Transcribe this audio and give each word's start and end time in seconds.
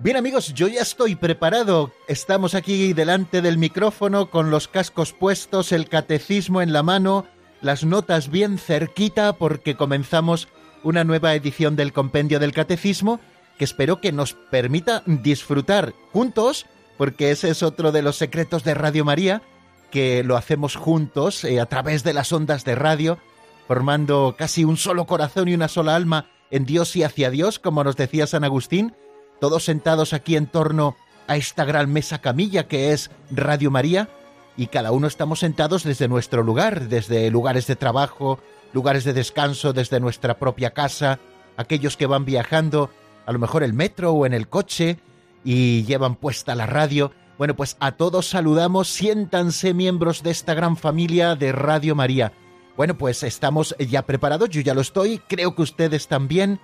Bien 0.00 0.16
amigos, 0.16 0.54
yo 0.54 0.68
ya 0.68 0.80
estoy 0.80 1.16
preparado. 1.16 1.92
Estamos 2.06 2.54
aquí 2.54 2.92
delante 2.92 3.42
del 3.42 3.58
micrófono 3.58 4.30
con 4.30 4.48
los 4.48 4.68
cascos 4.68 5.12
puestos, 5.12 5.72
el 5.72 5.88
catecismo 5.88 6.62
en 6.62 6.72
la 6.72 6.84
mano, 6.84 7.26
las 7.62 7.82
notas 7.82 8.30
bien 8.30 8.58
cerquita 8.58 9.32
porque 9.32 9.74
comenzamos 9.74 10.46
una 10.84 11.02
nueva 11.02 11.34
edición 11.34 11.74
del 11.74 11.92
compendio 11.92 12.38
del 12.38 12.52
catecismo 12.52 13.18
que 13.58 13.64
espero 13.64 14.00
que 14.00 14.12
nos 14.12 14.34
permita 14.34 15.02
disfrutar 15.04 15.94
juntos, 16.12 16.66
porque 16.96 17.32
ese 17.32 17.50
es 17.50 17.64
otro 17.64 17.90
de 17.90 18.02
los 18.02 18.14
secretos 18.14 18.62
de 18.62 18.74
Radio 18.74 19.04
María, 19.04 19.42
que 19.90 20.22
lo 20.22 20.36
hacemos 20.36 20.76
juntos 20.76 21.42
eh, 21.42 21.58
a 21.58 21.66
través 21.66 22.04
de 22.04 22.12
las 22.12 22.32
ondas 22.32 22.64
de 22.64 22.76
radio, 22.76 23.18
formando 23.66 24.36
casi 24.38 24.62
un 24.62 24.76
solo 24.76 25.06
corazón 25.06 25.48
y 25.48 25.54
una 25.54 25.66
sola 25.66 25.96
alma 25.96 26.30
en 26.52 26.66
Dios 26.66 26.94
y 26.94 27.02
hacia 27.02 27.30
Dios, 27.30 27.58
como 27.58 27.82
nos 27.82 27.96
decía 27.96 28.28
San 28.28 28.44
Agustín, 28.44 28.94
todos 29.40 29.64
sentados 29.64 30.12
aquí 30.12 30.36
en 30.36 30.46
torno 30.46 30.96
a 31.26 31.36
esta 31.36 31.64
gran 31.64 31.92
mesa 31.92 32.20
camilla 32.20 32.68
que 32.68 32.92
es 32.92 33.10
Radio 33.30 33.70
María, 33.70 34.08
y 34.56 34.66
cada 34.66 34.90
uno 34.90 35.06
estamos 35.06 35.38
sentados 35.38 35.84
desde 35.84 36.08
nuestro 36.08 36.42
lugar, 36.42 36.88
desde 36.88 37.30
lugares 37.30 37.66
de 37.66 37.76
trabajo, 37.76 38.40
lugares 38.72 39.04
de 39.04 39.12
descanso, 39.12 39.72
desde 39.72 40.00
nuestra 40.00 40.38
propia 40.38 40.70
casa, 40.70 41.20
aquellos 41.56 41.96
que 41.96 42.06
van 42.06 42.24
viajando, 42.24 42.90
a 43.24 43.32
lo 43.32 43.38
mejor 43.38 43.62
el 43.62 43.72
metro 43.72 44.12
o 44.12 44.26
en 44.26 44.34
el 44.34 44.48
coche, 44.48 44.98
y 45.44 45.84
llevan 45.84 46.16
puesta 46.16 46.54
la 46.54 46.66
radio. 46.66 47.12
Bueno, 47.38 47.54
pues 47.54 47.76
a 47.78 47.92
todos 47.92 48.26
saludamos, 48.26 48.88
siéntanse 48.88 49.74
miembros 49.74 50.24
de 50.24 50.32
esta 50.32 50.54
gran 50.54 50.76
familia 50.76 51.36
de 51.36 51.52
Radio 51.52 51.94
María. 51.94 52.32
Bueno, 52.76 52.98
pues 52.98 53.22
estamos 53.22 53.76
ya 53.78 54.02
preparados, 54.06 54.50
yo 54.50 54.60
ya 54.60 54.74
lo 54.74 54.80
estoy, 54.80 55.18
creo 55.28 55.54
que 55.54 55.62
ustedes 55.62 56.08
también. 56.08 56.60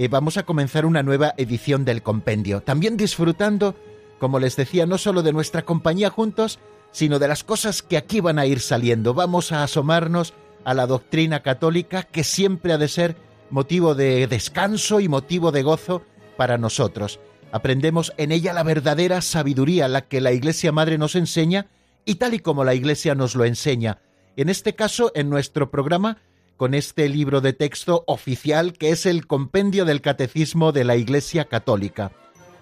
Eh, 0.00 0.06
vamos 0.06 0.36
a 0.36 0.44
comenzar 0.44 0.86
una 0.86 1.02
nueva 1.02 1.34
edición 1.38 1.84
del 1.84 2.04
compendio. 2.04 2.60
También 2.60 2.96
disfrutando, 2.96 3.74
como 4.20 4.38
les 4.38 4.54
decía, 4.54 4.86
no 4.86 4.96
solo 4.96 5.24
de 5.24 5.32
nuestra 5.32 5.62
compañía 5.62 6.08
juntos, 6.08 6.60
sino 6.92 7.18
de 7.18 7.26
las 7.26 7.42
cosas 7.42 7.82
que 7.82 7.96
aquí 7.96 8.20
van 8.20 8.38
a 8.38 8.46
ir 8.46 8.60
saliendo. 8.60 9.12
Vamos 9.12 9.50
a 9.50 9.64
asomarnos 9.64 10.34
a 10.62 10.72
la 10.74 10.86
doctrina 10.86 11.42
católica 11.42 12.04
que 12.04 12.22
siempre 12.22 12.72
ha 12.72 12.78
de 12.78 12.86
ser 12.86 13.16
motivo 13.50 13.96
de 13.96 14.28
descanso 14.28 15.00
y 15.00 15.08
motivo 15.08 15.50
de 15.50 15.64
gozo 15.64 16.04
para 16.36 16.58
nosotros. 16.58 17.18
Aprendemos 17.50 18.12
en 18.18 18.30
ella 18.30 18.52
la 18.52 18.62
verdadera 18.62 19.20
sabiduría, 19.20 19.88
la 19.88 20.02
que 20.02 20.20
la 20.20 20.30
Iglesia 20.30 20.70
Madre 20.70 20.96
nos 20.96 21.16
enseña 21.16 21.66
y 22.04 22.14
tal 22.16 22.34
y 22.34 22.38
como 22.38 22.62
la 22.62 22.74
Iglesia 22.74 23.16
nos 23.16 23.34
lo 23.34 23.44
enseña. 23.44 23.98
En 24.36 24.48
este 24.48 24.76
caso, 24.76 25.10
en 25.16 25.28
nuestro 25.28 25.72
programa, 25.72 26.18
con 26.58 26.74
este 26.74 27.08
libro 27.08 27.40
de 27.40 27.54
texto 27.54 28.04
oficial 28.06 28.74
que 28.74 28.90
es 28.90 29.06
el 29.06 29.26
Compendio 29.26 29.84
del 29.86 30.02
Catecismo 30.02 30.72
de 30.72 30.84
la 30.84 30.96
Iglesia 30.96 31.46
Católica. 31.46 32.10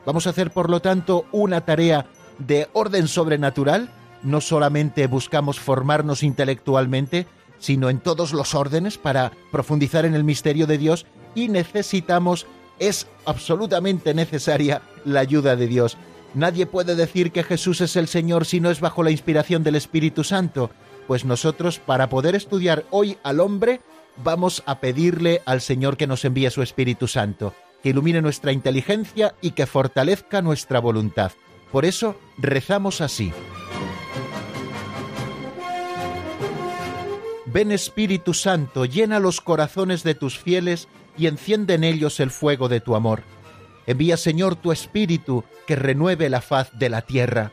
Vamos 0.04 0.26
a 0.26 0.30
hacer, 0.30 0.52
por 0.52 0.70
lo 0.70 0.80
tanto, 0.80 1.24
una 1.32 1.62
tarea 1.62 2.06
de 2.38 2.68
orden 2.74 3.08
sobrenatural. 3.08 3.90
No 4.22 4.42
solamente 4.42 5.06
buscamos 5.06 5.58
formarnos 5.58 6.22
intelectualmente, 6.22 7.26
sino 7.58 7.88
en 7.88 7.98
todos 7.98 8.34
los 8.34 8.54
órdenes 8.54 8.98
para 8.98 9.32
profundizar 9.50 10.04
en 10.04 10.14
el 10.14 10.24
misterio 10.24 10.66
de 10.66 10.76
Dios 10.76 11.06
y 11.34 11.48
necesitamos, 11.48 12.46
es 12.78 13.06
absolutamente 13.24 14.12
necesaria 14.12 14.82
la 15.06 15.20
ayuda 15.20 15.56
de 15.56 15.66
Dios. 15.66 15.96
Nadie 16.34 16.66
puede 16.66 16.96
decir 16.96 17.32
que 17.32 17.42
Jesús 17.42 17.80
es 17.80 17.96
el 17.96 18.08
Señor 18.08 18.44
si 18.44 18.60
no 18.60 18.70
es 18.70 18.80
bajo 18.80 19.02
la 19.02 19.10
inspiración 19.10 19.62
del 19.62 19.76
Espíritu 19.76 20.22
Santo. 20.22 20.70
Pues 21.06 21.24
nosotros, 21.24 21.78
para 21.78 22.08
poder 22.08 22.34
estudiar 22.34 22.84
hoy 22.90 23.18
al 23.22 23.40
hombre, 23.40 23.80
vamos 24.22 24.62
a 24.66 24.80
pedirle 24.80 25.42
al 25.44 25.60
Señor 25.60 25.96
que 25.96 26.06
nos 26.06 26.24
envíe 26.24 26.50
su 26.50 26.62
Espíritu 26.62 27.06
Santo, 27.06 27.54
que 27.82 27.90
ilumine 27.90 28.22
nuestra 28.22 28.52
inteligencia 28.52 29.34
y 29.40 29.52
que 29.52 29.66
fortalezca 29.66 30.42
nuestra 30.42 30.80
voluntad. 30.80 31.32
Por 31.70 31.84
eso 31.84 32.16
rezamos 32.38 33.00
así. 33.00 33.32
Ven 37.46 37.72
Espíritu 37.72 38.34
Santo, 38.34 38.84
llena 38.84 39.20
los 39.20 39.40
corazones 39.40 40.02
de 40.02 40.14
tus 40.14 40.38
fieles 40.38 40.88
y 41.16 41.26
enciende 41.26 41.74
en 41.74 41.84
ellos 41.84 42.20
el 42.20 42.30
fuego 42.30 42.68
de 42.68 42.80
tu 42.80 42.96
amor. 42.96 43.22
Envía 43.86 44.16
Señor 44.16 44.56
tu 44.56 44.72
Espíritu 44.72 45.44
que 45.66 45.76
renueve 45.76 46.28
la 46.28 46.40
faz 46.40 46.70
de 46.76 46.90
la 46.90 47.02
tierra. 47.02 47.52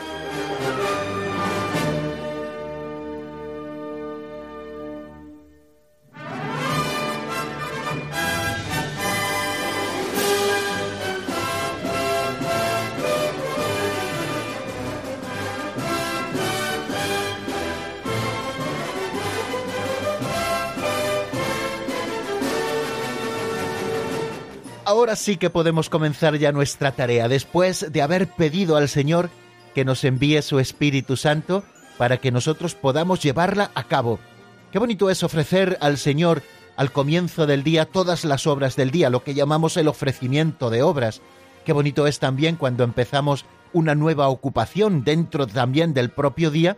Ahora 24.91 25.15
sí 25.15 25.37
que 25.37 25.49
podemos 25.49 25.89
comenzar 25.89 26.37
ya 26.37 26.51
nuestra 26.51 26.91
tarea, 26.91 27.29
después 27.29 27.93
de 27.93 28.01
haber 28.01 28.27
pedido 28.27 28.75
al 28.75 28.89
Señor 28.89 29.29
que 29.73 29.85
nos 29.85 30.03
envíe 30.03 30.41
su 30.41 30.59
Espíritu 30.59 31.15
Santo 31.15 31.63
para 31.97 32.17
que 32.17 32.29
nosotros 32.29 32.75
podamos 32.75 33.23
llevarla 33.23 33.71
a 33.73 33.85
cabo. 33.85 34.19
Qué 34.69 34.79
bonito 34.79 35.09
es 35.09 35.23
ofrecer 35.23 35.77
al 35.79 35.97
Señor 35.97 36.43
al 36.75 36.91
comienzo 36.91 37.47
del 37.47 37.63
día 37.63 37.85
todas 37.85 38.25
las 38.25 38.45
obras 38.47 38.75
del 38.75 38.91
día, 38.91 39.09
lo 39.09 39.23
que 39.23 39.33
llamamos 39.33 39.77
el 39.77 39.87
ofrecimiento 39.87 40.69
de 40.69 40.83
obras. 40.83 41.21
Qué 41.63 41.71
bonito 41.71 42.05
es 42.05 42.19
también 42.19 42.57
cuando 42.57 42.83
empezamos 42.83 43.45
una 43.71 43.95
nueva 43.95 44.27
ocupación 44.27 45.05
dentro 45.05 45.47
también 45.47 45.93
del 45.93 46.09
propio 46.09 46.51
día, 46.51 46.75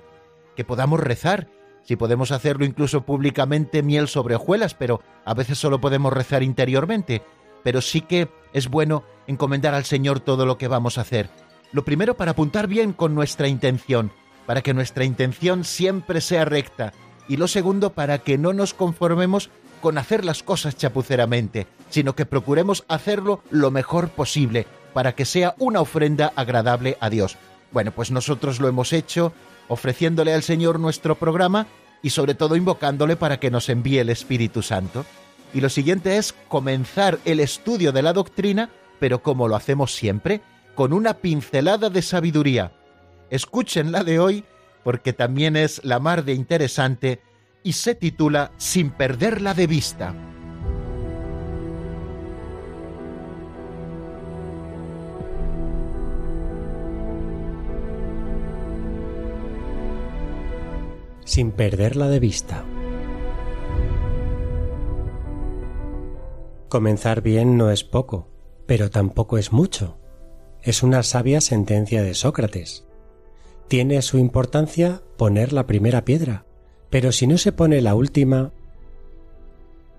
que 0.56 0.64
podamos 0.64 1.00
rezar. 1.00 1.48
Si 1.82 1.96
podemos 1.96 2.32
hacerlo 2.32 2.64
incluso 2.64 3.02
públicamente, 3.02 3.82
miel 3.82 4.08
sobre 4.08 4.36
hojuelas, 4.36 4.76
pero 4.76 5.02
a 5.26 5.34
veces 5.34 5.58
solo 5.58 5.82
podemos 5.82 6.14
rezar 6.14 6.44
interiormente 6.44 7.24
pero 7.64 7.82
sí 7.82 8.02
que 8.02 8.30
es 8.54 8.68
bueno 8.68 9.04
encomendar 9.28 9.74
al 9.74 9.86
Señor 9.86 10.20
todo 10.20 10.46
lo 10.46 10.58
que 10.58 10.68
vamos 10.68 10.98
a 10.98 11.02
hacer. 11.02 11.30
Lo 11.72 11.84
primero 11.84 12.16
para 12.16 12.32
apuntar 12.32 12.68
bien 12.68 12.94
con 12.94 13.16
nuestra 13.16 13.48
intención, 13.48 14.12
para 14.46 14.62
que 14.62 14.74
nuestra 14.74 15.06
intención 15.06 15.64
siempre 15.64 16.22
sea 16.22 16.46
recta, 16.46 16.94
y 17.28 17.38
lo 17.38 17.48
segundo 17.48 17.92
para 17.92 18.20
que 18.20 18.38
no 18.38 18.54
nos 18.54 18.74
conformemos 18.74 19.50
con 19.82 19.98
hacer 19.98 20.24
las 20.24 20.44
cosas 20.44 20.78
chapuceramente, 20.78 21.68
sino 21.90 22.16
que 22.16 22.26
procuremos 22.26 22.86
hacerlo 22.88 23.42
lo 23.50 23.72
mejor 23.72 24.10
posible, 24.10 24.68
para 24.94 25.14
que 25.14 25.26
sea 25.26 25.56
una 25.58 25.82
ofrenda 25.82 26.32
agradable 26.36 26.98
a 27.00 27.10
Dios. 27.10 27.38
Bueno, 27.72 27.92
pues 27.92 28.12
nosotros 28.12 28.60
lo 28.60 28.68
hemos 28.68 28.94
hecho 28.94 29.34
ofreciéndole 29.68 30.34
al 30.34 30.44
Señor 30.44 30.80
nuestro 30.80 31.16
programa 31.16 31.68
y 32.02 32.12
sobre 32.12 32.36
todo 32.36 32.56
invocándole 32.56 33.16
para 33.16 33.40
que 33.40 33.50
nos 33.50 33.70
envíe 33.70 33.98
el 33.98 34.10
Espíritu 34.10 34.62
Santo. 34.62 35.06
Y 35.54 35.62
lo 35.62 35.70
siguiente 35.70 36.18
es 36.18 36.34
comenzar 36.48 37.20
el 37.26 37.40
estudio 37.40 37.92
de 37.92 38.02
la 38.02 38.14
doctrina, 38.14 38.70
pero 39.00 39.22
como 39.22 39.48
lo 39.48 39.56
hacemos 39.56 39.94
siempre, 39.94 40.42
con 40.76 40.94
una 40.94 41.16
pincelada 41.16 41.90
de 41.90 42.02
sabiduría. 42.02 42.72
Escuchen 43.30 43.92
la 43.92 44.04
de 44.04 44.20
hoy 44.20 44.44
porque 44.84 45.14
también 45.14 45.56
es 45.56 45.84
la 45.84 46.00
mar 46.00 46.26
de 46.26 46.34
interesante 46.34 47.22
y 47.64 47.74
se 47.74 47.96
titula 47.96 48.52
Sin 48.58 48.92
perderla 48.92 49.54
de 49.54 49.68
vista. 49.68 50.14
Sin 61.24 61.52
perderla 61.52 62.10
de 62.10 62.20
vista. 62.20 62.64
Comenzar 66.74 67.22
bien 67.22 67.56
no 67.56 67.70
es 67.70 67.84
poco, 67.84 68.26
pero 68.66 68.90
tampoco 68.90 69.38
es 69.38 69.52
mucho. 69.52 70.00
Es 70.64 70.82
una 70.82 71.04
sabia 71.04 71.40
sentencia 71.40 72.02
de 72.02 72.16
Sócrates. 72.16 72.84
Tiene 73.68 74.02
su 74.02 74.18
importancia 74.18 75.04
poner 75.16 75.54
la 75.54 75.68
primera 75.68 76.04
piedra, 76.04 76.48
pero 76.90 77.12
si 77.12 77.28
no 77.28 77.38
se 77.38 77.52
pone 77.52 77.80
la 77.82 77.94
última... 77.94 78.54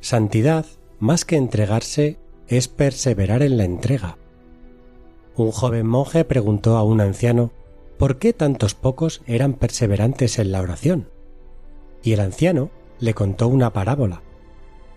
Santidad, 0.01 0.67
más 0.99 1.25
que 1.25 1.37
entregarse, 1.37 2.19
es 2.49 2.67
perseverar 2.67 3.45
en 3.45 3.57
la 3.57 3.63
entrega. 3.63 4.19
Un 5.37 5.53
joven 5.53 5.87
monje 5.87 6.25
preguntó 6.25 6.77
a 6.77 6.83
un 6.83 7.01
anciano 7.01 7.53
por 7.99 8.19
qué 8.19 8.33
tantos 8.33 8.75
pocos 8.75 9.23
eran 9.29 9.55
perseverantes 9.55 10.41
en 10.41 10.51
la 10.51 10.61
oración. 10.61 11.09
Y 12.03 12.15
el 12.15 12.19
anciano 12.19 12.71
le 12.99 13.15
contó 13.15 13.47
una 13.47 13.73
parábola. 13.73 14.23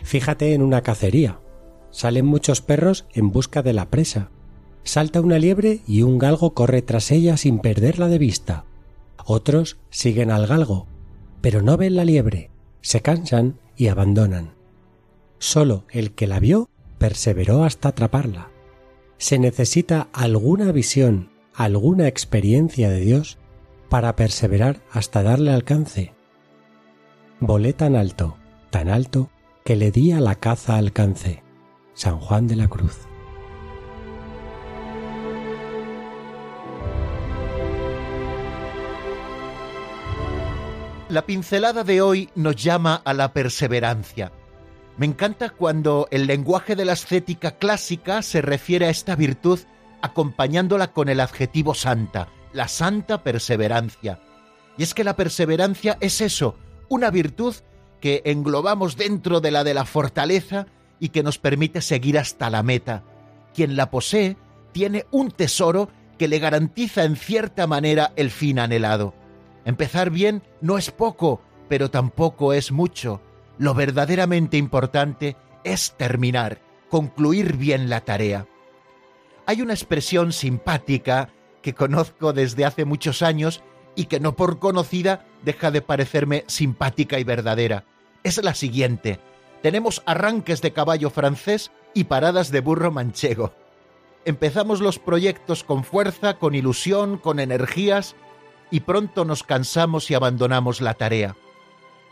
Fíjate 0.02 0.56
en 0.56 0.64
una 0.64 0.82
cacería. 0.82 1.40
Salen 1.92 2.26
muchos 2.26 2.62
perros 2.62 3.06
en 3.14 3.32
busca 3.32 3.62
de 3.62 3.74
la 3.74 3.90
presa. 3.90 4.30
Salta 4.84 5.22
una 5.22 5.40
liebre 5.40 5.82
y 5.88 6.04
un 6.04 6.18
galgo 6.18 6.54
corre 6.54 6.82
tras 6.82 7.12
ella 7.12 7.38
sin 7.38 7.60
perderla 7.60 8.08
de 8.08 8.18
vista. 8.18 8.66
Otros 9.26 9.78
siguen 9.90 10.32
al 10.32 10.48
galgo, 10.48 10.88
pero 11.42 11.62
no 11.62 11.78
ven 11.78 11.96
la 11.96 12.06
liebre, 12.06 12.52
se 12.82 13.02
cansan 13.02 13.60
y 13.76 13.88
abandonan. 13.88 14.54
Solo 15.40 15.86
el 15.90 16.14
que 16.14 16.28
la 16.28 16.40
vio 16.40 16.70
perseveró 16.98 17.64
hasta 17.64 17.90
atraparla. 17.90 18.50
Se 19.18 19.40
necesita 19.40 20.08
alguna 20.14 20.72
visión, 20.72 21.32
alguna 21.54 22.08
experiencia 22.08 22.90
de 22.90 23.02
Dios 23.02 23.38
para 23.90 24.16
perseverar 24.16 24.82
hasta 24.92 25.24
darle 25.24 25.52
alcance. 25.52 26.14
Volé 27.40 27.74
tan 27.74 27.96
alto, 27.96 28.38
tan 28.70 28.90
alto, 28.90 29.30
que 29.64 29.76
le 29.76 29.92
di 29.92 30.12
a 30.12 30.20
la 30.20 30.36
caza 30.36 30.78
alcance. 30.78 31.44
San 31.98 32.20
Juan 32.20 32.46
de 32.46 32.56
la 32.56 32.68
Cruz. 32.68 32.96
La 41.10 41.26
pincelada 41.26 41.84
de 41.84 42.02
hoy 42.04 42.30
nos 42.36 42.56
llama 42.56 43.02
a 43.04 43.16
la 43.16 43.34
perseverancia. 43.34 44.32
Me 44.98 45.08
encanta 45.08 45.50
cuando 45.50 46.08
el 46.12 46.28
lenguaje 46.28 46.76
de 46.76 46.86
la 46.86 46.94
ascética 46.94 47.58
clásica 47.58 48.22
se 48.22 48.44
refiere 48.44 48.86
a 48.86 48.92
esta 48.92 49.16
virtud 49.16 49.60
acompañándola 50.04 50.94
con 50.94 51.10
el 51.10 51.20
adjetivo 51.20 51.74
santa, 51.74 52.28
la 52.54 52.68
santa 52.68 53.24
perseverancia. 53.24 54.20
Y 54.78 54.84
es 54.84 54.94
que 54.94 55.04
la 55.04 55.16
perseverancia 55.16 55.98
es 56.00 56.22
eso, 56.22 56.60
una 56.90 57.10
virtud 57.10 57.56
que 58.00 58.22
englobamos 58.26 58.98
dentro 58.98 59.42
de 59.42 59.50
la 59.50 59.64
de 59.64 59.74
la 59.74 59.86
fortaleza 59.86 60.68
y 61.00 61.10
que 61.10 61.24
nos 61.24 61.38
permite 61.38 61.82
seguir 61.82 62.18
hasta 62.18 62.50
la 62.50 62.64
meta. 62.64 63.04
Quien 63.54 63.76
la 63.76 63.90
posee 63.90 64.38
tiene 64.72 65.06
un 65.12 65.32
tesoro 65.32 65.90
que 66.18 66.28
le 66.28 66.40
garantiza 66.40 67.04
en 67.04 67.16
cierta 67.16 67.68
manera 67.68 68.14
el 68.16 68.32
fin 68.32 68.60
anhelado. 68.60 69.14
Empezar 69.66 70.10
bien 70.10 70.44
no 70.62 70.78
es 70.78 70.92
poco, 70.92 71.42
pero 71.68 71.90
tampoco 71.90 72.54
es 72.54 72.72
mucho. 72.72 73.22
Lo 73.58 73.74
verdaderamente 73.74 74.58
importante 74.58 75.36
es 75.64 75.94
terminar, 75.98 76.62
concluir 76.90 77.58
bien 77.58 77.90
la 77.90 78.02
tarea. 78.02 78.48
Hay 79.46 79.62
una 79.62 79.74
expresión 79.74 80.34
simpática 80.34 81.30
que 81.62 81.74
conozco 81.74 82.34
desde 82.34 82.66
hace 82.66 82.86
muchos 82.86 83.22
años 83.22 83.64
y 83.96 84.06
que 84.06 84.20
no 84.20 84.36
por 84.36 84.60
conocida 84.60 85.26
deja 85.44 85.72
de 85.72 85.82
parecerme 85.82 86.44
simpática 86.48 87.20
y 87.20 87.24
verdadera. 87.24 87.86
Es 88.24 88.42
la 88.44 88.54
siguiente. 88.54 89.20
Tenemos 89.62 90.04
arranques 90.06 90.62
de 90.62 90.74
caballo 90.74 91.10
francés 91.10 91.72
y 91.94 92.06
paradas 92.06 92.52
de 92.52 92.62
burro 92.62 92.92
manchego. 92.92 93.54
Empezamos 94.26 94.82
los 94.82 95.00
proyectos 95.00 95.64
con 95.64 95.84
fuerza, 95.84 96.38
con 96.38 96.54
ilusión, 96.54 97.18
con 97.18 97.40
energías, 97.40 98.16
y 98.70 98.82
pronto 98.82 99.26
nos 99.26 99.44
cansamos 99.44 100.12
y 100.12 100.14
abandonamos 100.14 100.82
la 100.82 100.94
tarea. 100.96 101.36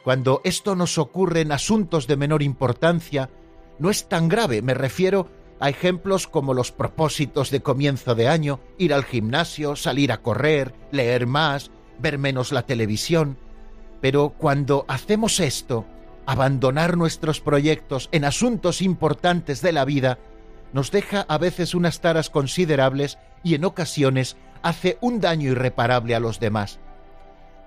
Cuando 0.03 0.41
esto 0.43 0.75
nos 0.75 0.97
ocurre 0.97 1.41
en 1.41 1.51
asuntos 1.51 2.07
de 2.07 2.15
menor 2.15 2.41
importancia, 2.41 3.29
no 3.79 3.89
es 3.89 4.07
tan 4.07 4.29
grave, 4.29 4.61
me 4.61 4.73
refiero 4.73 5.27
a 5.59 5.69
ejemplos 5.69 6.27
como 6.27 6.53
los 6.53 6.71
propósitos 6.71 7.49
de 7.51 7.61
comienzo 7.61 8.15
de 8.15 8.27
año, 8.27 8.59
ir 8.77 8.93
al 8.93 9.03
gimnasio, 9.03 9.75
salir 9.75 10.11
a 10.11 10.21
correr, 10.21 10.73
leer 10.91 11.27
más, 11.27 11.71
ver 11.99 12.17
menos 12.17 12.51
la 12.51 12.63
televisión. 12.65 13.37
Pero 14.01 14.35
cuando 14.37 14.85
hacemos 14.87 15.39
esto, 15.39 15.85
abandonar 16.25 16.97
nuestros 16.97 17.41
proyectos 17.41 18.09
en 18.11 18.25
asuntos 18.25 18.81
importantes 18.81 19.61
de 19.61 19.71
la 19.71 19.85
vida, 19.85 20.19
nos 20.73 20.91
deja 20.91 21.21
a 21.21 21.37
veces 21.37 21.75
unas 21.75 22.01
taras 22.01 22.29
considerables 22.29 23.17
y 23.43 23.55
en 23.55 23.65
ocasiones 23.65 24.37
hace 24.61 24.97
un 25.01 25.21
daño 25.21 25.51
irreparable 25.51 26.15
a 26.15 26.19
los 26.19 26.39
demás. 26.39 26.79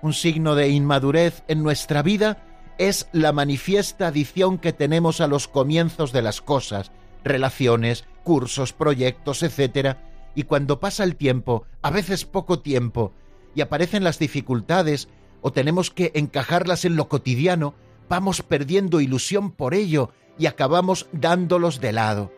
Un 0.01 0.13
signo 0.13 0.55
de 0.55 0.69
inmadurez 0.69 1.43
en 1.47 1.63
nuestra 1.63 2.03
vida 2.03 2.43
es 2.77 3.09
la 3.11 3.31
manifiesta 3.31 4.07
adición 4.07 4.57
que 4.57 4.73
tenemos 4.73 5.19
a 5.21 5.27
los 5.27 5.47
comienzos 5.47 6.11
de 6.11 6.21
las 6.21 6.41
cosas, 6.41 6.91
relaciones, 7.23 8.05
cursos, 8.23 8.73
proyectos, 8.73 9.43
etc. 9.43 9.97
Y 10.35 10.43
cuando 10.43 10.79
pasa 10.79 11.03
el 11.03 11.15
tiempo, 11.15 11.65
a 11.81 11.89
veces 11.89 12.25
poco 12.25 12.59
tiempo, 12.59 13.13
y 13.55 13.61
aparecen 13.61 14.03
las 14.03 14.19
dificultades 14.19 15.09
o 15.41 15.51
tenemos 15.51 15.89
que 15.89 16.11
encajarlas 16.15 16.85
en 16.85 16.95
lo 16.95 17.09
cotidiano, 17.09 17.75
vamos 18.09 18.41
perdiendo 18.41 18.99
ilusión 18.99 19.51
por 19.51 19.73
ello 19.73 20.11
y 20.37 20.47
acabamos 20.47 21.07
dándolos 21.11 21.79
de 21.79 21.93
lado. 21.93 22.33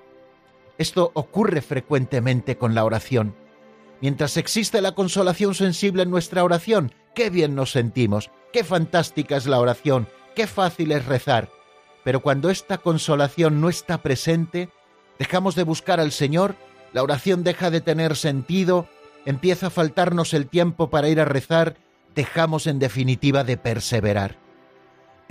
Esto 0.77 1.12
ocurre 1.13 1.62
frecuentemente 1.62 2.57
con 2.57 2.75
la 2.75 2.83
oración. 2.83 3.35
Mientras 4.01 4.38
existe 4.38 4.81
la 4.81 4.94
consolación 4.94 5.53
sensible 5.53 6.03
en 6.03 6.09
nuestra 6.09 6.44
oración, 6.44 6.91
qué 7.13 7.29
bien 7.29 7.56
nos 7.56 7.71
sentimos, 7.71 8.31
qué 8.51 8.63
fantástica 8.63 9.38
es 9.38 9.45
la 9.45 9.59
oración, 9.59 10.07
qué 10.35 10.47
fácil 10.47 10.92
es 10.92 11.06
rezar. 11.06 11.49
Pero 12.04 12.21
cuando 12.21 12.49
esta 12.49 12.80
consolación 12.80 13.61
no 13.61 13.69
está 13.69 14.01
presente, 14.01 14.69
dejamos 15.19 15.56
de 15.56 15.63
buscar 15.63 15.99
al 15.99 16.11
Señor, 16.11 16.56
la 16.94 17.04
oración 17.04 17.44
deja 17.44 17.69
de 17.69 17.80
tener 17.80 18.16
sentido, 18.16 18.87
empieza 19.25 19.68
a 19.68 19.69
faltarnos 19.69 20.33
el 20.33 20.47
tiempo 20.47 20.90
para 20.90 21.09
ir 21.09 21.19
a 21.19 21.25
rezar, 21.25 21.78
dejamos 22.16 22.66
en 22.66 22.80
definitiva 22.80 23.44
de 23.44 23.57
perseverar. 23.57 24.37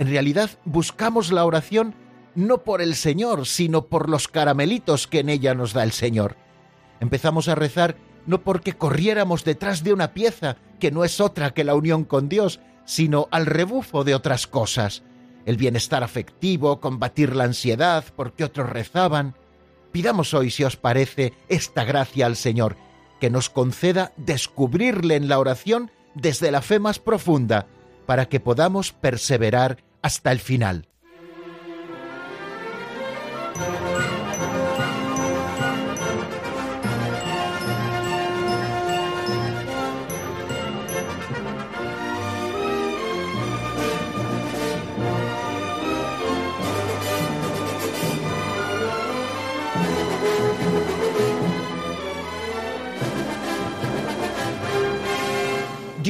En 0.01 0.07
realidad 0.07 0.49
buscamos 0.65 1.31
la 1.31 1.45
oración 1.45 1.93
no 2.33 2.63
por 2.63 2.81
el 2.81 2.95
Señor, 2.95 3.45
sino 3.45 3.85
por 3.85 4.09
los 4.09 4.27
caramelitos 4.27 5.05
que 5.05 5.19
en 5.19 5.29
ella 5.29 5.53
nos 5.53 5.73
da 5.73 5.83
el 5.83 5.91
Señor. 5.91 6.37
Empezamos 6.99 7.47
a 7.47 7.53
rezar 7.53 7.97
no 8.25 8.41
porque 8.41 8.73
corriéramos 8.73 9.43
detrás 9.43 9.83
de 9.83 9.93
una 9.93 10.15
pieza 10.15 10.57
que 10.79 10.89
no 10.89 11.03
es 11.03 11.21
otra 11.21 11.53
que 11.53 11.63
la 11.63 11.75
unión 11.75 12.03
con 12.03 12.29
Dios, 12.29 12.61
sino 12.83 13.27
al 13.29 13.45
rebufo 13.45 14.03
de 14.03 14.15
otras 14.15 14.47
cosas, 14.47 15.03
el 15.45 15.57
bienestar 15.57 16.03
afectivo, 16.03 16.79
combatir 16.79 17.35
la 17.35 17.43
ansiedad, 17.43 18.03
porque 18.15 18.43
otros 18.43 18.71
rezaban. 18.71 19.35
Pidamos 19.91 20.33
hoy, 20.33 20.49
si 20.49 20.63
os 20.63 20.77
parece, 20.77 21.33
esta 21.47 21.83
gracia 21.83 22.25
al 22.25 22.37
Señor, 22.37 22.75
que 23.19 23.29
nos 23.29 23.51
conceda 23.51 24.13
descubrirle 24.17 25.15
en 25.15 25.27
la 25.27 25.37
oración 25.37 25.91
desde 26.15 26.49
la 26.49 26.63
fe 26.63 26.79
más 26.79 26.97
profunda, 26.97 27.67
para 28.07 28.25
que 28.25 28.39
podamos 28.39 28.93
perseverar 28.93 29.90
hasta 30.01 30.31
el 30.31 30.39
final. 30.39 30.87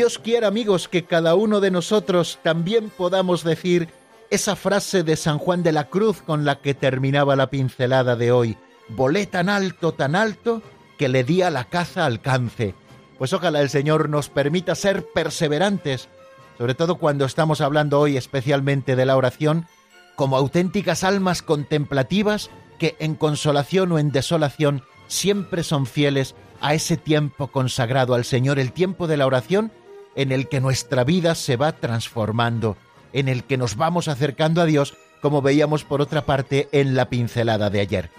Dios 0.01 0.17
quiera, 0.17 0.47
amigos, 0.47 0.87
que 0.87 1.05
cada 1.05 1.35
uno 1.35 1.59
de 1.59 1.69
nosotros 1.69 2.39
también 2.41 2.89
podamos 2.89 3.43
decir 3.43 3.89
esa 4.31 4.55
frase 4.55 5.03
de 5.03 5.15
San 5.15 5.37
Juan 5.37 5.61
de 5.61 5.71
la 5.71 5.89
Cruz 5.89 6.23
con 6.23 6.43
la 6.43 6.59
que 6.59 6.73
terminaba 6.73 7.35
la 7.35 7.51
pincelada 7.51 8.15
de 8.15 8.31
hoy. 8.31 8.57
Volé 8.89 9.27
tan 9.27 9.47
alto, 9.47 9.93
tan 9.93 10.15
alto, 10.15 10.63
que 10.97 11.07
le 11.07 11.23
di 11.23 11.43
a 11.43 11.51
la 11.51 11.65
caza 11.65 12.07
alcance. 12.07 12.73
Pues 13.19 13.31
ojalá 13.31 13.61
el 13.61 13.69
Señor 13.69 14.09
nos 14.09 14.29
permita 14.29 14.73
ser 14.73 15.05
perseverantes 15.13 16.09
sobre 16.57 16.73
todo 16.73 16.95
cuando 16.95 17.25
estamos 17.25 17.61
hablando 17.61 17.99
hoy 17.99 18.17
especialmente 18.17 18.95
de 18.95 19.05
la 19.05 19.15
oración, 19.15 19.67
como 20.15 20.35
auténticas 20.35 21.03
almas 21.03 21.43
contemplativas 21.43 22.49
que 22.79 22.95
en 22.97 23.13
consolación 23.13 23.91
o 23.91 23.99
en 23.99 24.11
desolación 24.11 24.81
siempre 25.05 25.61
son 25.61 25.85
fieles 25.85 26.33
a 26.59 26.73
ese 26.73 26.97
tiempo 26.97 27.51
consagrado 27.51 28.15
al 28.15 28.25
Señor, 28.25 28.57
el 28.57 28.71
tiempo 28.71 29.05
de 29.05 29.17
la 29.17 29.27
oración 29.27 29.71
en 30.15 30.31
el 30.31 30.47
que 30.47 30.61
nuestra 30.61 31.03
vida 31.03 31.35
se 31.35 31.55
va 31.55 31.71
transformando, 31.73 32.77
en 33.13 33.27
el 33.27 33.43
que 33.43 33.57
nos 33.57 33.75
vamos 33.75 34.07
acercando 34.07 34.61
a 34.61 34.65
Dios, 34.65 34.95
como 35.21 35.41
veíamos 35.41 35.83
por 35.83 36.01
otra 36.01 36.25
parte 36.25 36.67
en 36.71 36.95
la 36.95 37.09
pincelada 37.09 37.69
de 37.69 37.79
ayer. 37.79 38.09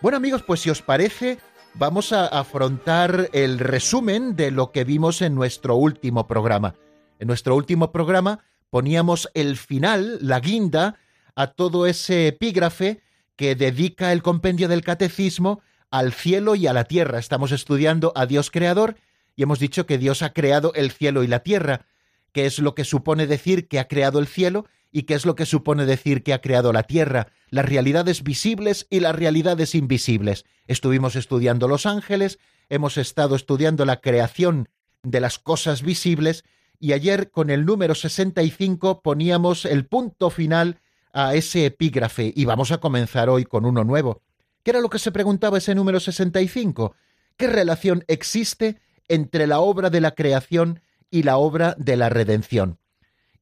Bueno 0.00 0.16
amigos, 0.16 0.42
pues 0.42 0.60
si 0.60 0.70
os 0.70 0.82
parece, 0.82 1.38
vamos 1.74 2.12
a 2.12 2.26
afrontar 2.26 3.30
el 3.32 3.58
resumen 3.58 4.36
de 4.36 4.50
lo 4.50 4.70
que 4.70 4.84
vimos 4.84 5.22
en 5.22 5.34
nuestro 5.34 5.76
último 5.76 6.26
programa. 6.26 6.74
En 7.18 7.28
nuestro 7.28 7.56
último 7.56 7.90
programa 7.92 8.40
poníamos 8.70 9.28
el 9.34 9.56
final, 9.56 10.18
la 10.20 10.40
guinda, 10.40 10.96
a 11.36 11.48
todo 11.48 11.86
ese 11.86 12.28
epígrafe 12.28 13.02
que 13.36 13.54
dedica 13.56 14.12
el 14.12 14.22
compendio 14.22 14.68
del 14.68 14.84
catecismo 14.84 15.60
al 15.90 16.12
cielo 16.12 16.54
y 16.54 16.66
a 16.66 16.72
la 16.72 16.84
tierra. 16.84 17.18
Estamos 17.18 17.52
estudiando 17.52 18.12
a 18.14 18.26
Dios 18.26 18.50
creador 18.50 18.96
y 19.36 19.42
hemos 19.42 19.58
dicho 19.58 19.86
que 19.86 19.98
Dios 19.98 20.22
ha 20.22 20.32
creado 20.32 20.72
el 20.74 20.90
cielo 20.90 21.22
y 21.22 21.26
la 21.26 21.40
tierra, 21.40 21.86
que 22.32 22.46
es 22.46 22.58
lo 22.58 22.74
que 22.74 22.84
supone 22.84 23.26
decir 23.26 23.68
que 23.68 23.78
ha 23.78 23.88
creado 23.88 24.18
el 24.18 24.26
cielo 24.26 24.66
y 24.90 25.02
qué 25.02 25.14
es 25.14 25.26
lo 25.26 25.34
que 25.34 25.46
supone 25.46 25.86
decir 25.86 26.22
que 26.22 26.32
ha 26.32 26.40
creado 26.40 26.72
la 26.72 26.84
tierra, 26.84 27.28
las 27.50 27.64
realidades 27.64 28.22
visibles 28.22 28.86
y 28.90 29.00
las 29.00 29.14
realidades 29.14 29.74
invisibles. 29.74 30.44
Estuvimos 30.66 31.16
estudiando 31.16 31.68
los 31.68 31.86
ángeles, 31.86 32.38
hemos 32.68 32.96
estado 32.96 33.34
estudiando 33.36 33.84
la 33.84 34.00
creación 34.00 34.68
de 35.02 35.20
las 35.20 35.38
cosas 35.38 35.82
visibles 35.82 36.44
y 36.78 36.92
ayer 36.92 37.30
con 37.30 37.50
el 37.50 37.64
número 37.64 37.94
65 37.94 39.02
poníamos 39.02 39.64
el 39.64 39.86
punto 39.86 40.30
final 40.30 40.80
a 41.12 41.34
ese 41.34 41.66
epígrafe 41.66 42.32
y 42.34 42.44
vamos 42.44 42.72
a 42.72 42.78
comenzar 42.78 43.28
hoy 43.28 43.44
con 43.44 43.64
uno 43.64 43.84
nuevo. 43.84 44.22
¿Qué 44.62 44.70
era 44.70 44.80
lo 44.80 44.90
que 44.90 44.98
se 44.98 45.12
preguntaba 45.12 45.58
ese 45.58 45.74
número 45.74 46.00
65? 46.00 46.94
¿Qué 47.36 47.46
relación 47.46 48.04
existe 48.08 48.80
entre 49.08 49.46
la 49.46 49.60
obra 49.60 49.90
de 49.90 50.00
la 50.00 50.12
creación 50.12 50.80
y 51.10 51.22
la 51.22 51.36
obra 51.36 51.74
de 51.78 51.96
la 51.96 52.08
redención? 52.08 52.78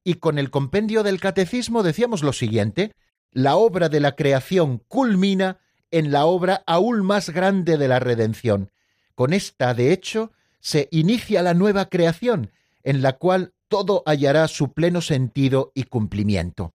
y 0.05 0.15
con 0.15 0.39
el 0.39 0.51
compendio 0.51 1.03
del 1.03 1.21
catecismo 1.21 1.83
decíamos 1.83 2.23
lo 2.23 2.33
siguiente, 2.33 2.93
la 3.31 3.57
obra 3.57 3.89
de 3.89 4.01
la 4.01 4.17
creación 4.17 4.79
culmina 4.89 5.59
en 5.91 6.11
la 6.11 6.27
obra 6.27 6.63
aún 6.67 7.05
más 7.05 7.31
grande 7.31 7.77
de 7.77 7.89
la 7.89 7.99
redención. 7.99 8.71
Con 9.15 9.33
esta, 9.33 9.75
de 9.75 9.93
hecho, 9.93 10.33
se 10.61 10.89
inicia 10.91 11.43
la 11.43 11.55
nueva 11.55 11.89
creación, 11.89 12.51
en 12.83 13.03
la 13.03 13.15
cual 13.15 13.53
todo 13.69 14.03
hallará 14.07 14.49
su 14.49 14.73
pleno 14.73 15.01
sentido 15.01 15.73
y 15.75 15.85
cumplimiento. 15.85 16.75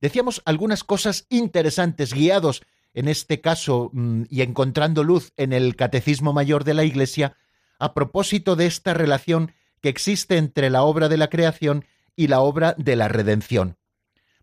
Decíamos 0.00 0.42
algunas 0.44 0.82
cosas 0.82 1.26
interesantes, 1.28 2.12
guiados 2.12 2.62
en 2.94 3.08
este 3.08 3.40
caso 3.40 3.90
mm, 3.92 4.24
y 4.28 4.42
encontrando 4.42 5.04
luz 5.04 5.32
en 5.36 5.52
el 5.52 5.76
Catecismo 5.76 6.32
Mayor 6.32 6.64
de 6.64 6.74
la 6.74 6.84
Iglesia, 6.84 7.36
a 7.82 7.94
propósito 7.94 8.54
de 8.54 8.66
esta 8.66 8.94
relación 8.94 9.52
que 9.80 9.88
existe 9.88 10.36
entre 10.36 10.70
la 10.70 10.84
obra 10.84 11.08
de 11.08 11.16
la 11.16 11.28
creación 11.28 11.84
y 12.14 12.28
la 12.28 12.40
obra 12.40 12.76
de 12.78 12.94
la 12.94 13.08
redención. 13.08 13.76